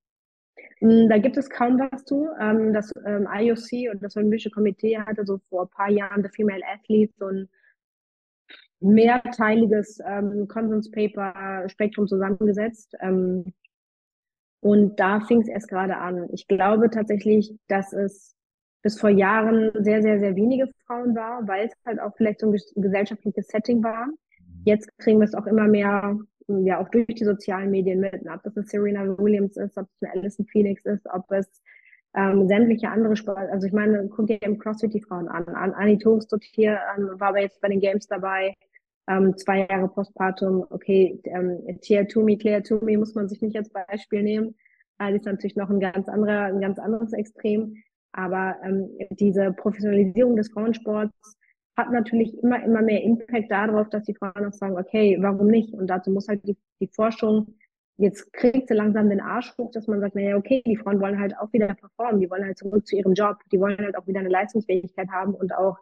Da 0.80 1.18
gibt 1.18 1.36
es 1.36 1.48
kaum 1.48 1.78
was 1.78 2.04
zu. 2.04 2.28
Ähm, 2.40 2.74
das 2.74 2.90
ähm, 3.06 3.28
IOC 3.32 3.92
und 3.92 4.02
das 4.02 4.16
Olympische 4.16 4.50
Komitee 4.50 4.98
hatte 4.98 5.24
so 5.24 5.38
vor 5.48 5.62
ein 5.62 5.70
paar 5.70 5.90
Jahren 5.90 6.22
The 6.22 6.28
Female 6.28 6.62
Athlete 6.66 7.14
so 7.18 7.26
ein 7.26 7.48
mehrteiliges 8.84 9.98
ähm, 10.06 10.46
Konsenspaper-Spektrum 10.46 12.06
zusammengesetzt. 12.06 12.94
Ähm, 13.00 13.52
und 14.60 15.00
da 15.00 15.20
fing 15.20 15.40
es 15.40 15.48
erst 15.48 15.68
gerade 15.68 15.96
an. 15.96 16.28
Ich 16.32 16.46
glaube 16.46 16.90
tatsächlich, 16.90 17.54
dass 17.68 17.92
es 17.92 18.34
bis 18.82 19.00
vor 19.00 19.10
Jahren 19.10 19.70
sehr, 19.82 20.02
sehr, 20.02 20.18
sehr 20.20 20.36
wenige 20.36 20.68
Frauen 20.86 21.14
war, 21.14 21.46
weil 21.48 21.66
es 21.66 21.72
halt 21.86 22.00
auch 22.00 22.14
vielleicht 22.16 22.40
so 22.40 22.50
ein 22.50 22.58
gesellschaftliches 22.76 23.48
Setting 23.48 23.82
war. 23.82 24.08
Jetzt 24.64 24.90
kriegen 24.98 25.18
wir 25.18 25.24
es 25.24 25.34
auch 25.34 25.46
immer 25.46 25.66
mehr, 25.66 26.18
ja, 26.48 26.78
auch 26.78 26.88
durch 26.90 27.06
die 27.06 27.24
sozialen 27.24 27.70
Medien 27.70 28.00
mit. 28.00 28.14
Ob 28.26 28.42
das 28.42 28.56
eine 28.56 28.66
Serena 28.66 29.18
Williams 29.18 29.56
ist, 29.56 29.78
ob 29.78 29.86
es 29.86 30.02
eine 30.02 30.12
Alison 30.12 30.46
Phoenix 30.46 30.84
ist, 30.84 31.06
ob 31.12 31.30
es 31.30 31.62
ähm, 32.14 32.46
sämtliche 32.46 32.90
andere 32.90 33.16
Sport, 33.16 33.50
also 33.50 33.66
ich 33.66 33.72
meine, 33.72 34.08
guck 34.08 34.26
dir 34.26 34.40
im 34.42 34.58
CrossFit 34.58 34.92
die 34.92 35.00
Frauen 35.00 35.28
an. 35.28 35.48
an 35.48 35.72
Annie 35.72 35.98
Toast 35.98 36.34
hier 36.42 36.78
ähm, 36.96 37.18
war 37.18 37.28
aber 37.28 37.40
jetzt 37.40 37.60
bei 37.60 37.68
den 37.68 37.80
Games 37.80 38.06
dabei 38.06 38.54
ähm, 39.08 39.36
zwei 39.36 39.66
Jahre 39.68 39.88
Postpartum, 39.88 40.66
okay, 40.70 41.20
ähm, 41.24 41.78
Claire 41.82 42.06
Toomey 42.06 42.96
muss 42.96 43.14
man 43.14 43.28
sich 43.28 43.42
nicht 43.42 43.56
als 43.56 43.70
Beispiel 43.70 44.22
nehmen. 44.22 44.54
Äh, 44.98 45.10
die 45.10 45.16
ist 45.16 45.26
natürlich 45.26 45.56
noch 45.56 45.70
ein 45.70 45.80
ganz 45.80 46.08
anderer, 46.08 46.44
ein 46.44 46.60
ganz 46.60 46.78
anderes 46.78 47.12
Extrem. 47.12 47.74
Aber 48.12 48.56
ähm, 48.62 48.88
diese 49.10 49.52
Professionalisierung 49.52 50.36
des 50.36 50.50
Frauensports 50.50 51.36
hat 51.76 51.90
natürlich 51.90 52.38
immer, 52.42 52.62
immer 52.62 52.82
mehr 52.82 53.02
Impact 53.02 53.50
darauf, 53.50 53.88
dass 53.90 54.04
die 54.04 54.14
Frauen 54.14 54.46
auch 54.46 54.52
sagen, 54.52 54.78
okay, 54.78 55.18
warum 55.20 55.48
nicht? 55.48 55.74
Und 55.74 55.88
dazu 55.88 56.10
muss 56.10 56.28
halt 56.28 56.46
die, 56.46 56.56
die 56.80 56.86
Forschung, 56.86 57.56
jetzt 57.96 58.32
kriegt 58.32 58.68
sie 58.68 58.74
langsam 58.74 59.08
den 59.10 59.20
Arsch 59.20 59.52
hoch, 59.58 59.70
dass 59.72 59.88
man 59.88 60.00
sagt, 60.00 60.14
naja, 60.14 60.36
okay, 60.36 60.62
die 60.64 60.76
Frauen 60.76 61.00
wollen 61.00 61.18
halt 61.18 61.36
auch 61.38 61.52
wieder 61.52 61.74
performen, 61.74 62.20
die 62.20 62.30
wollen 62.30 62.44
halt 62.44 62.58
zurück 62.58 62.86
zu 62.86 62.96
ihrem 62.96 63.14
Job, 63.14 63.38
die 63.50 63.58
wollen 63.58 63.78
halt 63.78 63.96
auch 63.96 64.06
wieder 64.06 64.20
eine 64.20 64.28
Leistungsfähigkeit 64.28 65.08
haben 65.10 65.34
und 65.34 65.52
auch 65.54 65.76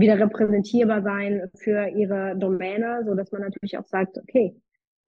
wieder 0.00 0.18
repräsentierbar 0.18 1.02
sein 1.02 1.50
für 1.54 1.88
ihre 1.88 2.36
Domäne, 2.36 3.04
so 3.04 3.14
dass 3.14 3.30
man 3.32 3.42
natürlich 3.42 3.78
auch 3.78 3.86
sagt, 3.86 4.18
okay, 4.18 4.56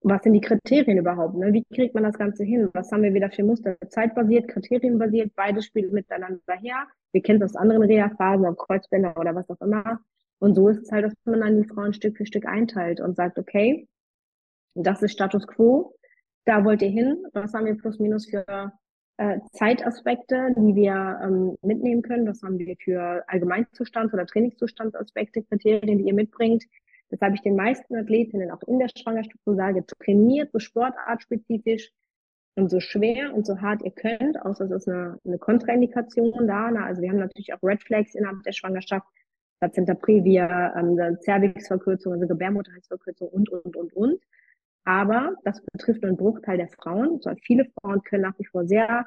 was 0.02 0.22
sind 0.22 0.32
die 0.32 0.40
Kriterien 0.40 0.98
überhaupt? 0.98 1.36
Ne? 1.36 1.52
Wie 1.52 1.64
kriegt 1.74 1.94
man 1.94 2.04
das 2.04 2.18
Ganze 2.18 2.44
hin? 2.44 2.68
Was 2.72 2.90
haben 2.90 3.02
wir 3.02 3.14
wieder 3.14 3.30
für 3.30 3.44
Muster? 3.44 3.76
Zeitbasiert, 3.88 4.48
kriterienbasiert, 4.48 5.32
beides 5.36 5.66
spielt 5.66 5.92
miteinander 5.92 6.40
her. 6.60 6.86
Wir 7.12 7.22
kennen 7.22 7.40
es 7.40 7.52
aus 7.52 7.56
anderen 7.56 7.82
Reha-Phasen, 7.82 8.56
Kreuzbänder 8.56 9.16
oder 9.16 9.34
was 9.34 9.48
auch 9.48 9.60
immer. 9.60 10.00
Und 10.38 10.54
so 10.54 10.68
ist 10.68 10.82
es 10.82 10.90
halt, 10.90 11.04
dass 11.04 11.14
man 11.24 11.40
dann 11.40 11.62
die 11.62 11.68
Frauen 11.68 11.92
Stück 11.92 12.16
für 12.16 12.26
Stück 12.26 12.46
einteilt 12.46 13.00
und 13.00 13.14
sagt, 13.14 13.38
okay, 13.38 13.86
das 14.74 15.02
ist 15.02 15.12
Status 15.12 15.46
Quo, 15.46 15.94
da 16.44 16.64
wollt 16.64 16.82
ihr 16.82 16.88
hin, 16.88 17.24
was 17.32 17.54
haben 17.54 17.66
wir 17.66 17.76
plus 17.76 17.98
minus 17.98 18.28
für 18.28 18.72
äh, 19.18 19.38
Zeitaspekte, 19.52 20.54
die 20.56 20.74
wir 20.74 21.20
ähm, 21.22 21.56
mitnehmen 21.62 22.02
können. 22.02 22.26
Was 22.26 22.42
haben 22.42 22.58
wir 22.58 22.76
für 22.76 23.24
Allgemeinzustands- 23.28 24.12
oder 24.12 24.26
Trainingszustandsaspekte, 24.26 25.42
Kriterien, 25.42 25.98
die 25.98 26.06
ihr 26.06 26.14
mitbringt. 26.14 26.64
Das 27.10 27.20
habe 27.20 27.34
ich 27.34 27.42
den 27.42 27.56
meisten 27.56 27.94
Athletinnen 27.94 28.50
auch 28.50 28.62
in 28.62 28.78
der 28.78 28.88
Schwangerschaft 28.96 29.36
sage, 29.44 29.84
trainiert 29.86 30.50
so 30.50 30.58
sportartspezifisch 30.58 31.90
und 32.54 32.70
so 32.70 32.80
schwer 32.80 33.34
und 33.34 33.46
so 33.46 33.60
hart 33.60 33.82
ihr 33.82 33.90
könnt, 33.90 34.40
außer 34.42 34.64
es 34.64 34.70
ist 34.70 34.88
eine, 34.88 35.18
eine 35.24 35.38
Kontraindikation 35.38 36.46
da. 36.46 36.70
Na, 36.70 36.86
also 36.86 37.02
wir 37.02 37.10
haben 37.10 37.18
natürlich 37.18 37.52
auch 37.52 37.62
Red 37.62 37.82
Flags 37.82 38.14
innerhalb 38.14 38.42
der 38.44 38.52
Schwangerschaft, 38.52 39.06
Plazenta 39.60 39.94
Previa, 39.94 40.74
ähm, 40.76 41.18
Cervixverkürzung, 41.20 42.14
also 42.14 42.26
Gebärmutterhalsverkürzung 42.26 43.28
und, 43.28 43.48
und, 43.50 43.76
und, 43.76 43.92
und. 43.92 44.22
Aber 44.84 45.34
das 45.44 45.62
betrifft 45.72 46.02
nur 46.02 46.08
einen 46.08 46.16
Bruchteil 46.16 46.58
der 46.58 46.68
Frauen. 46.68 47.20
Also 47.24 47.34
viele 47.42 47.66
Frauen 47.80 48.02
können 48.02 48.22
nach 48.22 48.38
wie 48.38 48.46
vor 48.46 48.66
sehr 48.66 49.06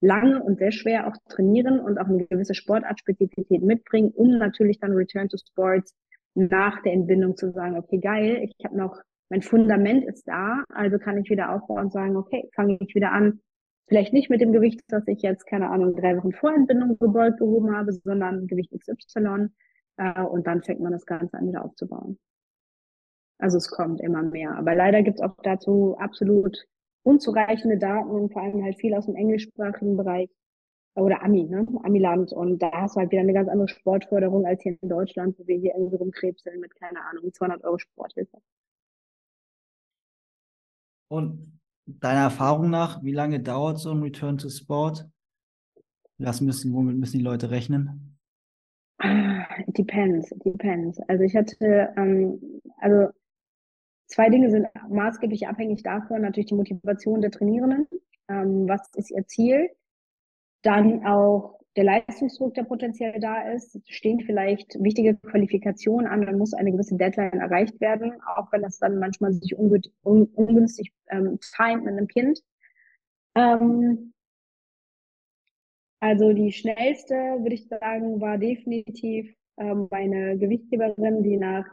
lange 0.00 0.42
und 0.42 0.58
sehr 0.58 0.72
schwer 0.72 1.06
auch 1.06 1.16
trainieren 1.28 1.80
und 1.80 1.98
auch 1.98 2.06
eine 2.06 2.26
gewisse 2.26 2.54
Sportartspezifität 2.54 3.62
mitbringen, 3.62 4.12
um 4.14 4.38
natürlich 4.38 4.78
dann 4.78 4.92
Return 4.92 5.28
to 5.28 5.36
Sports 5.36 5.94
nach 6.34 6.82
der 6.82 6.92
Entbindung 6.92 7.36
zu 7.36 7.50
sagen, 7.52 7.76
okay, 7.76 7.98
geil, 7.98 8.42
ich 8.42 8.64
habe 8.64 8.76
noch, 8.76 9.00
mein 9.28 9.42
Fundament 9.42 10.04
ist 10.04 10.26
da, 10.26 10.64
also 10.70 10.98
kann 10.98 11.18
ich 11.18 11.28
wieder 11.28 11.52
aufbauen 11.52 11.84
und 11.84 11.92
sagen, 11.92 12.16
okay, 12.16 12.48
fange 12.54 12.78
ich 12.80 12.94
wieder 12.94 13.12
an, 13.12 13.40
vielleicht 13.88 14.12
nicht 14.12 14.30
mit 14.30 14.40
dem 14.40 14.52
Gewicht, 14.52 14.80
das 14.88 15.06
ich 15.06 15.22
jetzt, 15.22 15.46
keine 15.46 15.68
Ahnung, 15.68 15.94
drei 15.96 16.16
Wochen 16.16 16.32
vor 16.32 16.54
Entbindung 16.54 16.98
gebeugt 16.98 17.38
gehoben 17.38 17.76
habe, 17.76 17.92
sondern 17.92 18.46
Gewicht 18.46 18.72
XY 18.72 19.48
äh, 19.96 20.22
und 20.22 20.46
dann 20.46 20.62
fängt 20.62 20.80
man 20.80 20.92
das 20.92 21.04
Ganze 21.04 21.36
an 21.36 21.48
wieder 21.48 21.64
aufzubauen. 21.64 22.18
Also 23.40 23.56
es 23.58 23.68
kommt 23.70 24.00
immer 24.00 24.22
mehr. 24.22 24.56
Aber 24.56 24.74
leider 24.74 25.02
gibt 25.02 25.18
es 25.18 25.22
auch 25.22 25.34
dazu 25.42 25.96
absolut 25.98 26.66
unzureichende 27.02 27.78
Daten 27.78 28.10
und 28.10 28.32
vor 28.32 28.42
allem 28.42 28.62
halt 28.62 28.76
viel 28.78 28.94
aus 28.94 29.06
dem 29.06 29.16
englischsprachigen 29.16 29.96
Bereich 29.96 30.30
oder 30.94 31.22
Ami, 31.22 31.44
ne? 31.44 31.66
Amiland. 31.82 32.32
Und 32.32 32.60
da 32.60 32.70
hast 32.72 32.96
du 32.96 33.00
halt 33.00 33.10
wieder 33.10 33.22
eine 33.22 33.32
ganz 33.32 33.48
andere 33.48 33.68
Sportförderung 33.68 34.44
als 34.44 34.62
hier 34.62 34.76
in 34.80 34.88
Deutschland, 34.88 35.38
wo 35.38 35.46
wir 35.46 35.56
hier 35.56 35.74
irgendwie 35.74 35.96
rumkrebseln 35.96 36.60
mit, 36.60 36.74
keine 36.74 37.02
Ahnung, 37.04 37.32
200 37.32 37.64
Euro 37.64 37.78
Sporthilfe. 37.78 38.38
Und 41.08 41.58
deiner 41.86 42.20
Erfahrung 42.20 42.70
nach, 42.70 43.02
wie 43.02 43.12
lange 43.12 43.40
dauert 43.40 43.78
so 43.78 43.90
ein 43.90 44.02
Return 44.02 44.38
to 44.38 44.48
Sport? 44.48 45.08
Was 46.18 46.40
müssen, 46.40 46.74
womit 46.74 46.96
müssen 46.96 47.18
die 47.18 47.24
Leute 47.24 47.50
rechnen? 47.50 48.18
It 49.02 49.78
depends, 49.78 50.30
it 50.30 50.44
depends. 50.44 51.00
Also 51.08 51.24
ich 51.24 51.34
hatte, 51.34 51.94
ähm, 51.96 52.60
also 52.78 53.08
Zwei 54.10 54.28
Dinge 54.28 54.50
sind 54.50 54.66
maßgeblich 54.88 55.46
abhängig 55.46 55.84
davon, 55.84 56.22
natürlich 56.22 56.48
die 56.48 56.56
Motivation 56.56 57.20
der 57.20 57.30
Trainierenden. 57.30 57.86
Ähm, 58.28 58.68
was 58.68 58.92
ist 58.96 59.12
ihr 59.12 59.24
Ziel? 59.26 59.70
Dann 60.62 61.06
auch 61.06 61.60
der 61.76 61.84
Leistungsdruck, 61.84 62.54
der 62.54 62.64
potenziell 62.64 63.20
da 63.20 63.52
ist. 63.52 63.80
Stehen 63.88 64.20
vielleicht 64.20 64.82
wichtige 64.82 65.14
Qualifikationen 65.14 66.08
an, 66.08 66.26
dann 66.26 66.38
muss 66.38 66.54
eine 66.54 66.72
gewisse 66.72 66.96
Deadline 66.96 67.40
erreicht 67.40 67.80
werden, 67.80 68.20
auch 68.36 68.50
wenn 68.50 68.62
das 68.62 68.78
dann 68.80 68.98
manchmal 68.98 69.32
sich 69.32 69.56
un 69.56 69.80
un 70.02 70.24
ungünstig 70.34 70.92
ähm, 71.08 71.38
timet 71.40 71.84
mit 71.84 71.92
einem 71.94 72.08
Kind. 72.08 72.42
Ähm, 73.36 74.12
also 76.00 76.32
die 76.32 76.50
schnellste, 76.50 77.14
würde 77.14 77.54
ich 77.54 77.68
sagen, 77.68 78.20
war 78.20 78.38
definitiv 78.38 79.32
ähm, 79.56 79.86
meine 79.88 80.36
Gewichtheberin, 80.36 81.22
die 81.22 81.36
nach 81.36 81.64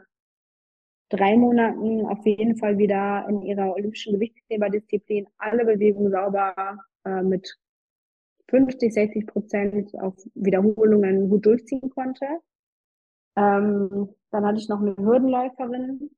drei 1.08 1.36
Monaten 1.36 2.06
auf 2.06 2.24
jeden 2.26 2.56
Fall 2.56 2.78
wieder 2.78 3.26
in 3.28 3.42
ihrer 3.42 3.74
olympischen 3.74 4.14
Gewichtstheberdisziplin 4.14 5.26
alle 5.38 5.64
Bewegungen 5.64 6.10
sauber 6.10 6.78
äh, 7.04 7.22
mit 7.22 7.58
50, 8.48 8.92
60 8.92 9.26
Prozent 9.26 9.94
auf 10.00 10.14
Wiederholungen 10.34 11.28
gut 11.28 11.46
durchziehen 11.46 11.90
konnte. 11.90 12.26
Ähm, 13.36 14.08
dann 14.30 14.46
hatte 14.46 14.58
ich 14.58 14.68
noch 14.68 14.80
eine 14.80 14.96
Hürdenläuferin. 14.96 16.10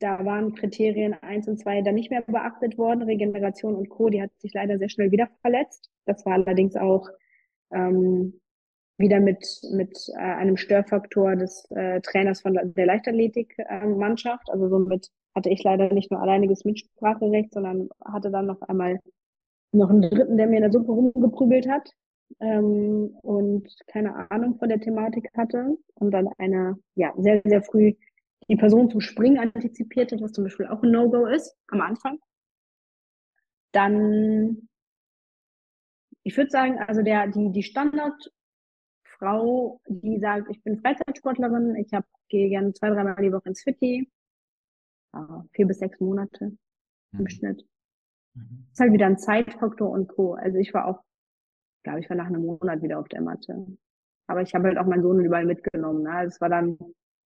Da 0.00 0.24
waren 0.24 0.54
Kriterien 0.54 1.14
eins 1.22 1.46
und 1.46 1.58
zwei 1.58 1.82
dann 1.82 1.94
nicht 1.94 2.10
mehr 2.10 2.22
beachtet 2.22 2.78
worden. 2.78 3.02
Regeneration 3.02 3.74
und 3.74 3.90
Co. 3.90 4.08
Die 4.08 4.22
hat 4.22 4.30
sich 4.38 4.54
leider 4.54 4.78
sehr 4.78 4.88
schnell 4.88 5.10
wieder 5.10 5.28
verletzt. 5.42 5.90
Das 6.06 6.24
war 6.24 6.34
allerdings 6.34 6.76
auch 6.76 7.08
ähm, 7.70 8.40
wieder 9.00 9.18
mit, 9.18 9.44
mit 9.72 9.96
äh, 10.14 10.18
einem 10.18 10.56
Störfaktor 10.56 11.34
des 11.34 11.66
äh, 11.70 12.00
Trainers 12.02 12.42
von 12.42 12.54
der 12.54 12.86
Leichtathletik-Mannschaft. 12.86 14.48
Äh, 14.48 14.52
also 14.52 14.68
somit 14.68 15.10
hatte 15.34 15.50
ich 15.50 15.62
leider 15.62 15.92
nicht 15.92 16.10
nur 16.10 16.20
alleiniges 16.20 16.64
Mitspracherecht, 16.64 17.52
sondern 17.52 17.88
hatte 18.04 18.30
dann 18.30 18.46
noch 18.46 18.60
einmal 18.62 19.00
noch 19.72 19.90
einen 19.90 20.02
Dritten, 20.02 20.36
der 20.36 20.46
mir 20.46 20.56
in 20.56 20.62
der 20.62 20.72
Suppe 20.72 20.92
rumgeprügelt 20.92 21.68
hat 21.68 21.90
ähm, 22.40 23.16
und 23.22 23.68
keine 23.86 24.30
Ahnung 24.30 24.56
von 24.58 24.68
der 24.68 24.80
Thematik 24.80 25.30
hatte 25.36 25.76
und 25.94 26.10
dann 26.10 26.28
eine, 26.38 26.76
ja, 26.94 27.12
sehr, 27.16 27.40
sehr 27.44 27.62
früh 27.62 27.94
die 28.48 28.56
Person 28.56 28.90
zum 28.90 29.00
Springen 29.00 29.38
antizipiert 29.38 30.10
hat, 30.10 30.20
was 30.20 30.32
zum 30.32 30.44
Beispiel 30.44 30.66
auch 30.66 30.82
ein 30.82 30.90
No-Go 30.90 31.26
ist 31.26 31.56
am 31.68 31.80
Anfang. 31.80 32.18
Dann, 33.72 34.68
ich 36.24 36.36
würde 36.36 36.50
sagen, 36.50 36.78
also 36.78 37.02
der, 37.02 37.28
die, 37.28 37.52
die 37.52 37.62
Standard 37.62 38.32
Frau, 39.20 39.80
die 39.86 40.18
sagt, 40.18 40.48
ich 40.50 40.62
bin 40.64 40.80
Freizeitsportlerin, 40.80 41.76
ich 41.76 41.92
hab, 41.92 42.06
gehe 42.28 42.48
gerne 42.48 42.72
zwei, 42.72 42.88
dreimal 42.88 43.16
die 43.16 43.32
Woche 43.32 43.50
ins 43.50 43.62
Fitti. 43.62 44.10
Ja, 45.12 45.44
vier 45.52 45.66
bis 45.66 45.78
sechs 45.78 46.00
Monate 46.00 46.56
im 47.12 47.20
mhm. 47.20 47.28
Schnitt. 47.28 47.66
Mhm. 48.34 48.66
Ist 48.72 48.80
halt 48.80 48.92
wieder 48.92 49.06
ein 49.06 49.18
Zeitfaktor 49.18 49.90
und 49.90 50.08
Co. 50.08 50.34
Also 50.34 50.58
ich 50.58 50.72
war 50.72 50.86
auch, 50.86 51.02
glaube 51.82 52.00
ich, 52.00 52.08
war 52.08 52.16
nach 52.16 52.26
einem 52.26 52.46
Monat 52.46 52.82
wieder 52.82 52.98
auf 52.98 53.08
der 53.08 53.20
Matte. 53.20 53.66
Aber 54.26 54.42
ich 54.42 54.54
habe 54.54 54.68
halt 54.68 54.78
auch 54.78 54.86
meinen 54.86 55.02
Sohn 55.02 55.20
überall 55.20 55.44
mitgenommen. 55.44 56.04
Ne? 56.04 56.12
Also 56.12 56.34
es 56.34 56.40
war 56.40 56.48
dann, 56.48 56.78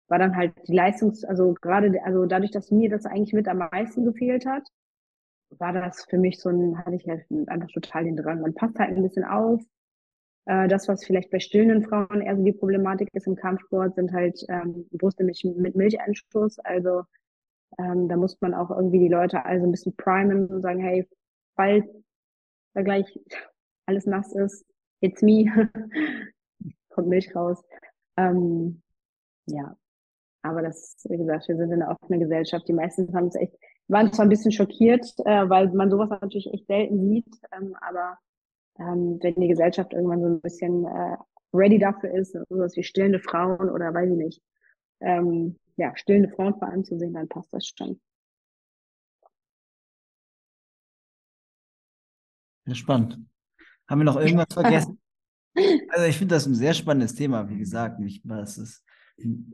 war 0.08 0.18
dann 0.18 0.36
halt 0.36 0.54
die 0.68 0.74
Leistungs-, 0.74 1.24
also 1.24 1.54
gerade, 1.60 1.92
also 2.04 2.24
dadurch, 2.26 2.52
dass 2.52 2.70
mir 2.70 2.88
das 2.88 3.04
eigentlich 3.04 3.34
mit 3.34 3.48
am 3.48 3.58
meisten 3.58 4.04
gefehlt 4.04 4.46
hat, 4.46 4.66
war 5.58 5.72
das 5.72 6.04
für 6.04 6.18
mich 6.18 6.40
so 6.40 6.48
ein, 6.48 6.78
hatte 6.78 6.96
ich 6.96 7.06
halt 7.06 7.26
einfach 7.48 7.68
total 7.68 8.04
den 8.04 8.16
Drang. 8.16 8.40
Man 8.40 8.54
passt 8.54 8.78
halt 8.78 8.96
ein 8.96 9.02
bisschen 9.02 9.24
auf, 9.24 9.60
äh, 10.46 10.68
das, 10.68 10.88
was 10.88 11.04
vielleicht 11.04 11.30
bei 11.30 11.40
stillenden 11.40 11.84
Frauen 11.88 12.20
eher 12.22 12.36
so 12.36 12.42
die 12.44 12.52
Problematik 12.52 13.08
ist 13.12 13.26
im 13.26 13.36
Kampfsport, 13.36 13.94
sind 13.94 14.12
halt 14.12 14.44
ähm, 14.48 14.86
Brüste 14.92 15.24
mit, 15.24 15.42
mit 15.44 15.76
Milcheinstoß. 15.76 16.60
Also 16.60 17.04
Ähm, 17.78 18.08
da 18.08 18.16
muss 18.16 18.40
man 18.40 18.54
auch 18.54 18.70
irgendwie 18.70 18.98
die 18.98 19.08
Leute 19.08 19.44
also 19.44 19.64
ein 19.66 19.70
bisschen 19.70 19.96
primen 19.96 20.46
und 20.46 20.62
sagen, 20.62 20.80
hey, 20.80 21.08
falls 21.56 21.86
da 22.74 22.82
gleich 22.82 23.06
alles 23.86 24.06
nass 24.06 24.34
ist, 24.34 24.64
it's 25.00 25.22
me, 25.22 25.46
kommt 26.90 27.08
Milch 27.08 27.34
raus. 27.34 27.62
Ähm, 28.16 28.82
ja, 29.46 29.76
aber 30.42 30.62
das, 30.62 30.96
wie 31.08 31.16
gesagt, 31.18 31.48
wir 31.48 31.56
sind 31.56 31.72
in 31.72 31.82
einer 31.82 31.92
offenen 31.92 32.20
Gesellschaft. 32.20 32.68
Die 32.68 32.74
meisten 32.74 33.14
haben 33.14 33.28
es 33.28 33.36
echt, 33.36 33.54
waren 33.88 34.12
zwar 34.12 34.26
ein 34.26 34.30
bisschen 34.30 34.52
schockiert, 34.52 35.06
äh, 35.24 35.48
weil 35.48 35.70
man 35.72 35.90
sowas 35.90 36.10
natürlich 36.10 36.52
echt 36.52 36.66
selten 36.66 37.00
sieht, 37.08 37.28
ähm, 37.52 37.74
aber 37.80 38.18
ähm, 38.78 39.18
wenn 39.22 39.34
die 39.34 39.48
Gesellschaft 39.48 39.92
irgendwann 39.92 40.20
so 40.20 40.28
ein 40.28 40.40
bisschen 40.40 40.84
äh, 40.86 41.16
ready 41.52 41.78
dafür 41.78 42.10
ist, 42.12 42.36
sowas 42.48 42.76
wie 42.76 42.82
stillende 42.82 43.20
Frauen 43.20 43.70
oder 43.70 43.92
weiß 43.92 44.10
ich 44.10 44.16
nicht, 44.16 44.42
ähm, 45.00 45.58
ja, 45.76 45.96
stillende 45.96 46.30
Frauen 46.30 46.54
vor 46.58 46.68
allem 46.68 46.84
zu 46.84 46.98
sehen, 46.98 47.14
dann 47.14 47.28
passt 47.28 47.52
das 47.52 47.66
schon. 47.66 48.00
Ja, 52.66 52.74
spannend. 52.74 53.18
Haben 53.88 54.00
wir 54.00 54.04
noch 54.04 54.16
irgendwas 54.16 54.46
vergessen? 54.52 55.00
Also 55.90 56.06
ich 56.06 56.16
finde 56.16 56.34
das 56.34 56.46
ein 56.46 56.54
sehr 56.54 56.72
spannendes 56.72 57.14
Thema, 57.14 57.48
wie 57.48 57.58
gesagt. 57.58 58.00
Ich, 58.00 58.22
das 58.24 58.56
ist 58.56 58.84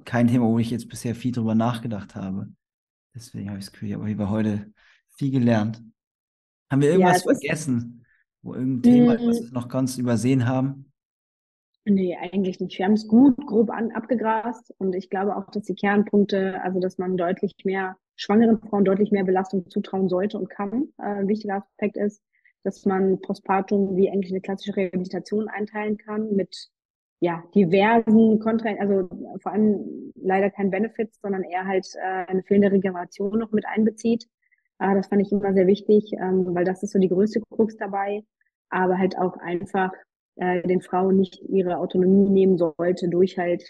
kein 0.05 0.29
Thema, 0.29 0.47
wo 0.47 0.59
ich 0.59 0.71
jetzt 0.71 0.89
bisher 0.89 1.15
viel 1.15 1.33
drüber 1.33 1.55
nachgedacht 1.55 2.15
habe. 2.15 2.49
Deswegen 3.15 3.49
habe 3.49 3.59
ich 3.59 3.65
das 3.65 3.73
Gefühl, 3.73 3.95
habe 3.95 4.11
über 4.11 4.31
heute 4.31 4.73
viel 5.17 5.31
gelernt. 5.31 5.83
Haben 6.71 6.83
wir 6.83 6.91
irgendwas 6.91 7.25
ja, 7.25 7.33
vergessen? 7.33 8.05
Wo 8.43 8.55
irgendein 8.55 8.83
Thema, 8.83 9.15
ist, 9.15 9.27
was 9.27 9.43
wir 9.45 9.53
noch 9.53 9.69
ganz 9.69 9.99
übersehen 9.99 10.47
haben? 10.47 10.93
Nee, 11.85 12.17
eigentlich 12.17 12.61
nicht. 12.61 12.79
Wir 12.79 12.85
haben 12.85 12.93
es 12.93 13.09
gut, 13.09 13.37
grob 13.47 13.71
an, 13.71 13.93
abgegrast 13.93 14.75
und 14.79 14.95
ich 14.95 15.09
glaube 15.09 15.37
auch, 15.37 15.51
dass 15.51 15.65
die 15.65 15.75
Kernpunkte, 15.75 16.61
also 16.63 16.81
dass 16.81 16.99
man 16.99 17.17
deutlich 17.17 17.55
mehr, 17.65 17.97
schwangeren 18.17 18.61
Frauen 18.61 18.85
deutlich 18.85 19.11
mehr 19.11 19.25
Belastung 19.25 19.69
zutrauen 19.71 20.09
sollte 20.09 20.39
und 20.39 20.51
kann, 20.51 20.89
äh, 20.99 21.21
ein 21.21 21.29
wichtiger 21.29 21.57
Aspekt 21.57 21.97
ist, 21.97 22.23
dass 22.63 22.85
man 22.85 23.21
Postpartum 23.21 23.97
wie 23.97 24.11
eigentlich 24.11 24.33
eine 24.33 24.41
klassische 24.41 24.77
Rehabilitation 24.77 25.49
einteilen 25.49 25.97
kann 25.97 26.35
mit 26.35 26.69
ja, 27.21 27.43
diversen 27.55 28.39
Kontra, 28.39 28.71
also 28.79 29.09
vor 29.41 29.53
allem 29.53 30.13
leider 30.15 30.51
kein 30.51 30.71
Benefits, 30.71 31.21
sondern 31.21 31.43
eher 31.43 31.67
halt 31.67 31.87
äh, 31.97 32.27
eine 32.27 32.43
fehlende 32.43 32.71
Regeneration 32.71 33.39
noch 33.39 33.51
mit 33.51 33.67
einbezieht. 33.67 34.29
Äh, 34.79 34.95
das 34.95 35.09
fand 35.09 35.23
ich 35.23 35.33
immer 35.33 35.53
sehr 35.53 35.67
wichtig, 35.67 36.13
ähm, 36.13 36.55
weil 36.55 36.65
das 36.65 36.83
ist 36.83 36.93
so 36.93 36.99
die 36.99 37.09
größte 37.09 37.41
Krux 37.51 37.77
dabei. 37.77 38.25
Aber 38.71 38.99
halt 38.99 39.19
auch 39.19 39.37
einfach 39.39 39.93
äh, 40.37 40.63
den 40.63 40.81
Frauen 40.81 41.17
nicht 41.17 41.41
ihre 41.49 41.79
Autonomie 41.79 42.29
nehmen 42.29 42.59
sollte 42.59 43.09
durch 43.09 43.39
halt 43.39 43.63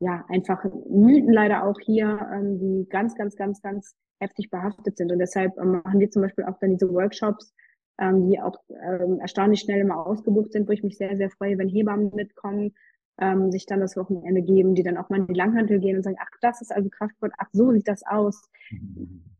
ja 0.00 0.24
einfach 0.28 0.64
Mythen 0.88 1.32
leider 1.32 1.64
auch 1.64 1.78
hier, 1.80 2.28
ähm, 2.32 2.58
die 2.58 2.86
ganz, 2.88 3.14
ganz, 3.14 3.36
ganz, 3.36 3.62
ganz 3.62 3.94
heftig 4.20 4.50
behaftet 4.50 4.96
sind. 4.96 5.12
Und 5.12 5.18
deshalb 5.18 5.56
ähm, 5.58 5.82
machen 5.84 6.00
wir 6.00 6.10
zum 6.10 6.22
Beispiel 6.22 6.44
auch 6.44 6.58
dann 6.60 6.72
diese 6.72 6.92
Workshops, 6.92 7.54
ähm, 7.98 8.28
die 8.28 8.40
auch 8.40 8.56
ähm, 8.68 9.20
erstaunlich 9.20 9.60
schnell 9.60 9.80
immer 9.80 10.06
ausgebucht 10.06 10.52
sind, 10.52 10.68
wo 10.68 10.72
ich 10.72 10.82
mich 10.82 10.96
sehr, 10.96 11.16
sehr 11.16 11.30
freue, 11.30 11.58
wenn 11.58 11.68
Hebammen 11.68 12.14
mitkommen, 12.14 12.74
ähm, 13.18 13.50
sich 13.52 13.66
dann 13.66 13.80
das 13.80 13.96
Wochenende 13.96 14.42
geben, 14.42 14.74
die 14.74 14.82
dann 14.82 14.96
auch 14.96 15.08
mal 15.08 15.20
in 15.20 15.26
die 15.26 15.34
Langhantel 15.34 15.78
gehen 15.78 15.96
und 15.96 16.02
sagen, 16.02 16.16
ach, 16.20 16.30
das 16.40 16.60
ist 16.60 16.72
also 16.72 16.88
Kraftsport, 16.90 17.32
ach, 17.38 17.48
so 17.52 17.72
sieht 17.72 17.88
das 17.88 18.04
aus. 18.06 18.48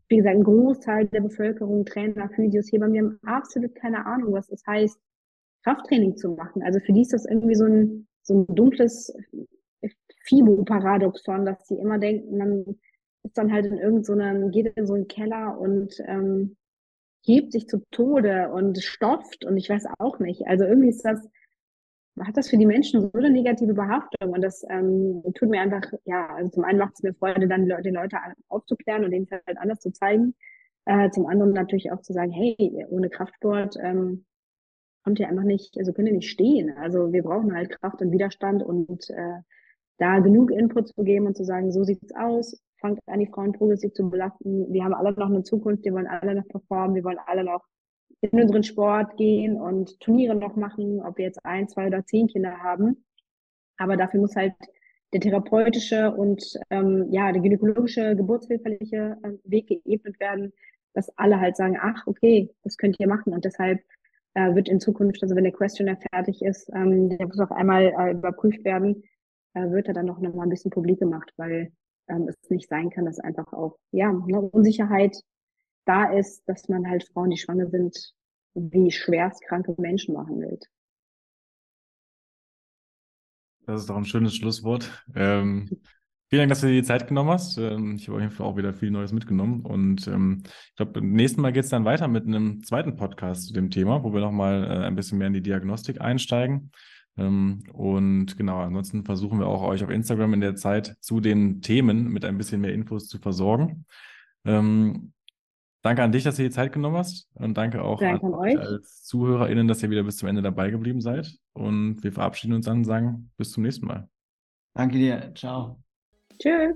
Wie 0.09 0.17
gesagt, 0.17 0.37
ein 0.37 0.45
Großteil 0.45 1.07
der 1.07 1.21
Bevölkerung, 1.21 1.85
Trainer, 1.85 2.29
Physios, 2.31 2.71
Hebammen, 2.71 2.93
die 2.93 3.01
haben 3.01 3.19
absolut 3.25 3.75
keine 3.75 4.05
Ahnung, 4.07 4.33
was 4.33 4.49
das 4.49 4.63
heißt, 4.67 4.99
Krafttraining 5.65 6.17
zu 6.17 6.31
machen. 6.31 6.63
Also 6.63 6.79
für 6.81 6.93
die 6.93 7.03
ist 7.03 7.13
das 7.13 7.25
irgendwie 7.25 7.55
so 7.55 7.65
ein, 7.65 8.07
so 8.23 8.35
ein 8.35 8.55
dunkles 8.55 9.15
Fibo-Paradoxon, 10.25 11.47
dass 11.47 11.67
sie 11.67 11.77
immer 11.77 11.99
denken, 11.99 12.37
man 12.37 12.77
ist 13.23 13.39
dann 13.39 13.53
halt 13.53 13.67
in 13.67 13.79
irgendeinem, 13.79 14.43
so 14.43 14.49
geht 14.51 14.67
in 14.77 14.87
so 14.87 14.95
einen 14.95 15.09
Keller 15.09 15.59
und 15.59 15.95
ähm, 16.07 16.57
hebt 17.23 17.53
sich 17.53 17.67
zu 17.69 17.83
Tode 17.91 18.51
und 18.53 18.83
stofft 18.83 19.45
und 19.45 19.57
ich 19.57 19.69
weiß 19.69 19.87
auch 19.99 20.19
nicht. 20.19 20.47
Also 20.47 20.65
irgendwie 20.65 20.91
ist 20.91 21.05
das, 21.05 21.27
hat 22.23 22.37
das 22.37 22.49
für 22.49 22.57
die 22.57 22.67
Menschen 22.67 23.01
so 23.01 23.11
eine 23.13 23.31
negative 23.31 23.75
Behaftung 23.75 24.33
und 24.33 24.43
das 24.43 24.65
ähm, 24.71 25.23
tut 25.35 25.49
mir 25.49 25.61
einfach, 25.61 25.83
ja, 26.05 26.27
also 26.35 26.51
zum 26.51 26.65
einen 26.65 26.79
macht 26.79 26.95
es 26.95 27.03
mir 27.03 27.15
Freude, 27.15 27.49
dann 27.49 27.65
die 27.65 27.91
Leute 27.91 28.19
aufzuklären 28.49 29.05
und 29.05 29.11
denen 29.11 29.27
es 29.29 29.33
halt 29.47 29.59
anders 29.59 29.81
zu 29.81 29.93
zeigen. 29.93 30.35
Äh, 30.87 31.11
zum 31.11 31.27
anderen 31.27 31.53
natürlich 31.53 31.91
auch 31.91 32.03
zu 32.03 32.13
sagen, 32.13 32.31
hey, 32.31 32.87
ohne 32.89 33.09
Kraftsport 33.09 33.77
ähm, 33.83 34.27
kommt 35.03 35.19
ihr 35.19 35.29
einfach 35.29 35.45
nicht, 35.45 35.77
also 35.79 35.93
könnt 35.93 36.09
ihr 36.09 36.15
nicht 36.15 36.31
stehen. 36.31 36.77
Also 36.77 37.13
wir 37.13 37.23
brauchen 37.23 37.55
halt 37.55 37.71
Kraft 37.71 38.01
und 38.01 38.13
Widerstand 38.13 38.63
und 38.63 39.11
äh, 39.11 39.41
da 39.99 40.19
genug 40.19 40.51
Input 40.51 40.89
zu 40.89 41.03
geben 41.03 41.27
und 41.27 41.37
zu 41.37 41.45
sagen, 41.45 41.73
so 41.73 41.85
sieht's 41.85 42.15
aus, 42.15 42.61
fangt 42.81 43.01
an, 43.07 43.21
die 43.21 43.27
Frauen 43.27 43.53
progressiv 43.53 43.93
zu 43.93 44.09
belasten. 44.09 44.73
Wir 44.73 44.85
haben 44.85 44.95
alle 44.95 45.13
noch 45.13 45.31
eine 45.31 45.43
Zukunft, 45.43 45.85
wir 45.85 45.93
wollen 45.95 46.07
alle 46.07 46.35
noch 46.35 46.49
performen, 46.49 46.95
wir 46.95 47.05
wollen 47.05 47.19
alle 47.27 47.45
noch 47.45 47.65
in 48.33 48.41
unseren 48.43 48.63
Sport 48.63 49.17
gehen 49.17 49.61
und 49.61 49.99
Turniere 50.01 50.35
noch 50.35 50.57
machen, 50.57 51.01
ob 51.01 51.19
wir 51.19 51.27
jetzt 51.27 51.45
ein, 51.45 51.69
zwei 51.69 51.87
oder 51.87 52.05
zehn 52.05 52.29
Kinder 52.29 52.63
haben. 52.63 53.05
Aber 53.77 53.97
dafür 53.97 54.21
muss 54.21 54.37
halt 54.37 54.55
der 55.13 55.21
therapeutische 55.21 56.13
und 56.13 56.59
ähm, 56.71 57.07
ja, 57.11 57.33
der 57.33 57.43
gynäkologische, 57.43 58.17
geburtshilferliche 58.17 59.17
äh, 59.23 59.31
Weg 59.45 59.69
geebnet 59.69 60.19
werden, 60.19 60.53
dass 60.93 61.17
alle 61.17 61.41
halt 61.41 61.57
sagen, 61.57 61.79
ach, 61.81 62.07
okay, 62.07 62.51
das 62.63 62.77
könnt 62.77 62.99
ihr 62.99 63.09
machen. 63.09 63.33
Und 63.33 63.45
deshalb 63.45 63.81
äh, 64.35 64.55
wird 64.55 64.69
in 64.69 64.81
Zukunft, 64.81 65.23
also 65.23 65.37
wenn 65.37 65.45
der 65.45 65.53
Questionnaire 65.53 65.99
fertig 66.11 66.43
ist, 66.43 66.69
ähm, 66.75 67.11
der 67.11 67.27
muss 67.27 67.39
auf 67.39 67.53
einmal 67.53 67.95
äh, 67.97 68.13
überprüft 68.13 68.65
werden, 68.65 69.05
äh, 69.55 69.71
wird 69.71 69.89
er 69.89 69.95
dann 69.95 70.07
noch, 70.07 70.21
mal 70.21 70.43
ein 70.43 70.49
bisschen 70.49 70.71
publik 70.71 70.99
gemacht, 70.99 71.33
weil 71.37 71.73
ähm, 72.09 72.29
es 72.29 72.51
nicht 72.51 72.69
sein 72.69 72.91
kann, 72.91 73.05
dass 73.05 73.21
einfach 73.21 73.53
auch 73.53 73.77
ja 73.93 74.09
eine 74.11 74.41
Unsicherheit 74.41 75.17
da 75.85 76.13
ist, 76.13 76.43
dass 76.49 76.69
man 76.69 76.89
halt 76.89 77.05
Frauen, 77.05 77.31
die 77.31 77.37
schwanger 77.37 77.69
sind, 77.69 78.15
wie 78.55 78.91
schwerstkranke 78.91 79.75
Menschen 79.79 80.15
behandelt. 80.15 80.65
Das 83.67 83.81
ist 83.81 83.91
doch 83.91 83.97
ein 83.97 84.05
schönes 84.05 84.37
Schlusswort. 84.37 85.05
Ähm, 85.15 85.69
vielen 86.29 86.41
Dank, 86.41 86.51
dass 86.51 86.61
du 86.61 86.67
dir 86.67 86.75
die 86.75 86.87
Zeit 86.87 87.09
genommen 87.09 87.31
hast. 87.31 87.57
Ähm, 87.57 87.97
ich 87.97 88.09
habe 88.09 88.17
auf 88.17 88.23
jeden 88.23 88.33
Fall 88.33 88.47
auch 88.47 88.57
wieder 88.57 88.75
viel 88.75 88.91
Neues 88.91 89.13
mitgenommen. 89.13 89.63
Und 89.63 90.07
ähm, 90.07 90.43
ich 90.45 90.77
glaube, 90.77 90.93
beim 90.93 91.13
nächsten 91.13 91.41
Mal 91.41 91.53
geht 91.53 91.65
es 91.65 91.71
dann 91.71 91.85
weiter 91.85 92.07
mit 92.09 92.27
einem 92.27 92.63
zweiten 92.63 92.97
Podcast 92.97 93.47
zu 93.49 93.55
dem 93.55 93.71
Thema, 93.71 94.05
wo 94.05 94.13
wir 94.13 94.21
nochmal 94.21 94.65
äh, 94.65 94.85
ein 94.85 94.97
bisschen 94.97 95.19
mehr 95.19 95.29
in 95.29 95.33
die 95.33 95.43
Diagnostik 95.43 96.01
einsteigen. 96.01 96.73
Ähm, 97.17 97.63
und 97.73 98.37
genau, 98.37 98.61
ansonsten 98.61 99.05
versuchen 99.05 99.39
wir 99.39 99.47
auch 99.47 99.63
euch 99.63 99.83
auf 99.83 99.91
Instagram 99.91 100.35
in 100.35 100.41
der 100.41 100.57
Zeit 100.57 100.97
zu 101.01 101.21
den 101.21 101.63
Themen 101.63 102.09
mit 102.09 102.25
ein 102.25 102.37
bisschen 102.37 102.61
mehr 102.61 102.75
Infos 102.75 103.09
zu 103.09 103.19
versorgen. 103.19 103.87
Danke 105.85 106.03
an 106.03 106.13
dich, 106.13 106.25
dass 106.25 106.37
du 106.37 106.43
die 106.43 106.51
Zeit 106.51 106.73
genommen 106.73 106.97
hast 106.97 107.29
und 107.35 107.59
danke 107.59 107.83
auch 107.83 108.01
danke 108.01 108.25
an 108.25 108.33
euch 108.33 108.59
als 108.59 109.05
ZuhörerInnen, 109.05 109.69
dass 109.69 109.83
ihr 109.83 109.91
wieder 109.91 110.03
bis 110.03 110.17
zum 110.17 110.31
Ende 110.31 110.41
dabei 110.41 110.71
geblieben 110.71 111.03
seid. 111.03 111.31
Und 111.53 112.03
wir 112.03 112.11
verabschieden 112.11 112.55
uns 112.55 112.65
dann 112.65 112.79
und 112.79 112.85
sagen 112.85 113.31
bis 113.37 113.53
zum 113.53 113.65
nächsten 113.65 113.87
Mal. 113.87 114.09
Danke 114.73 114.97
dir. 114.97 115.33
Ciao. 115.35 115.79
Tschüss. 116.41 116.75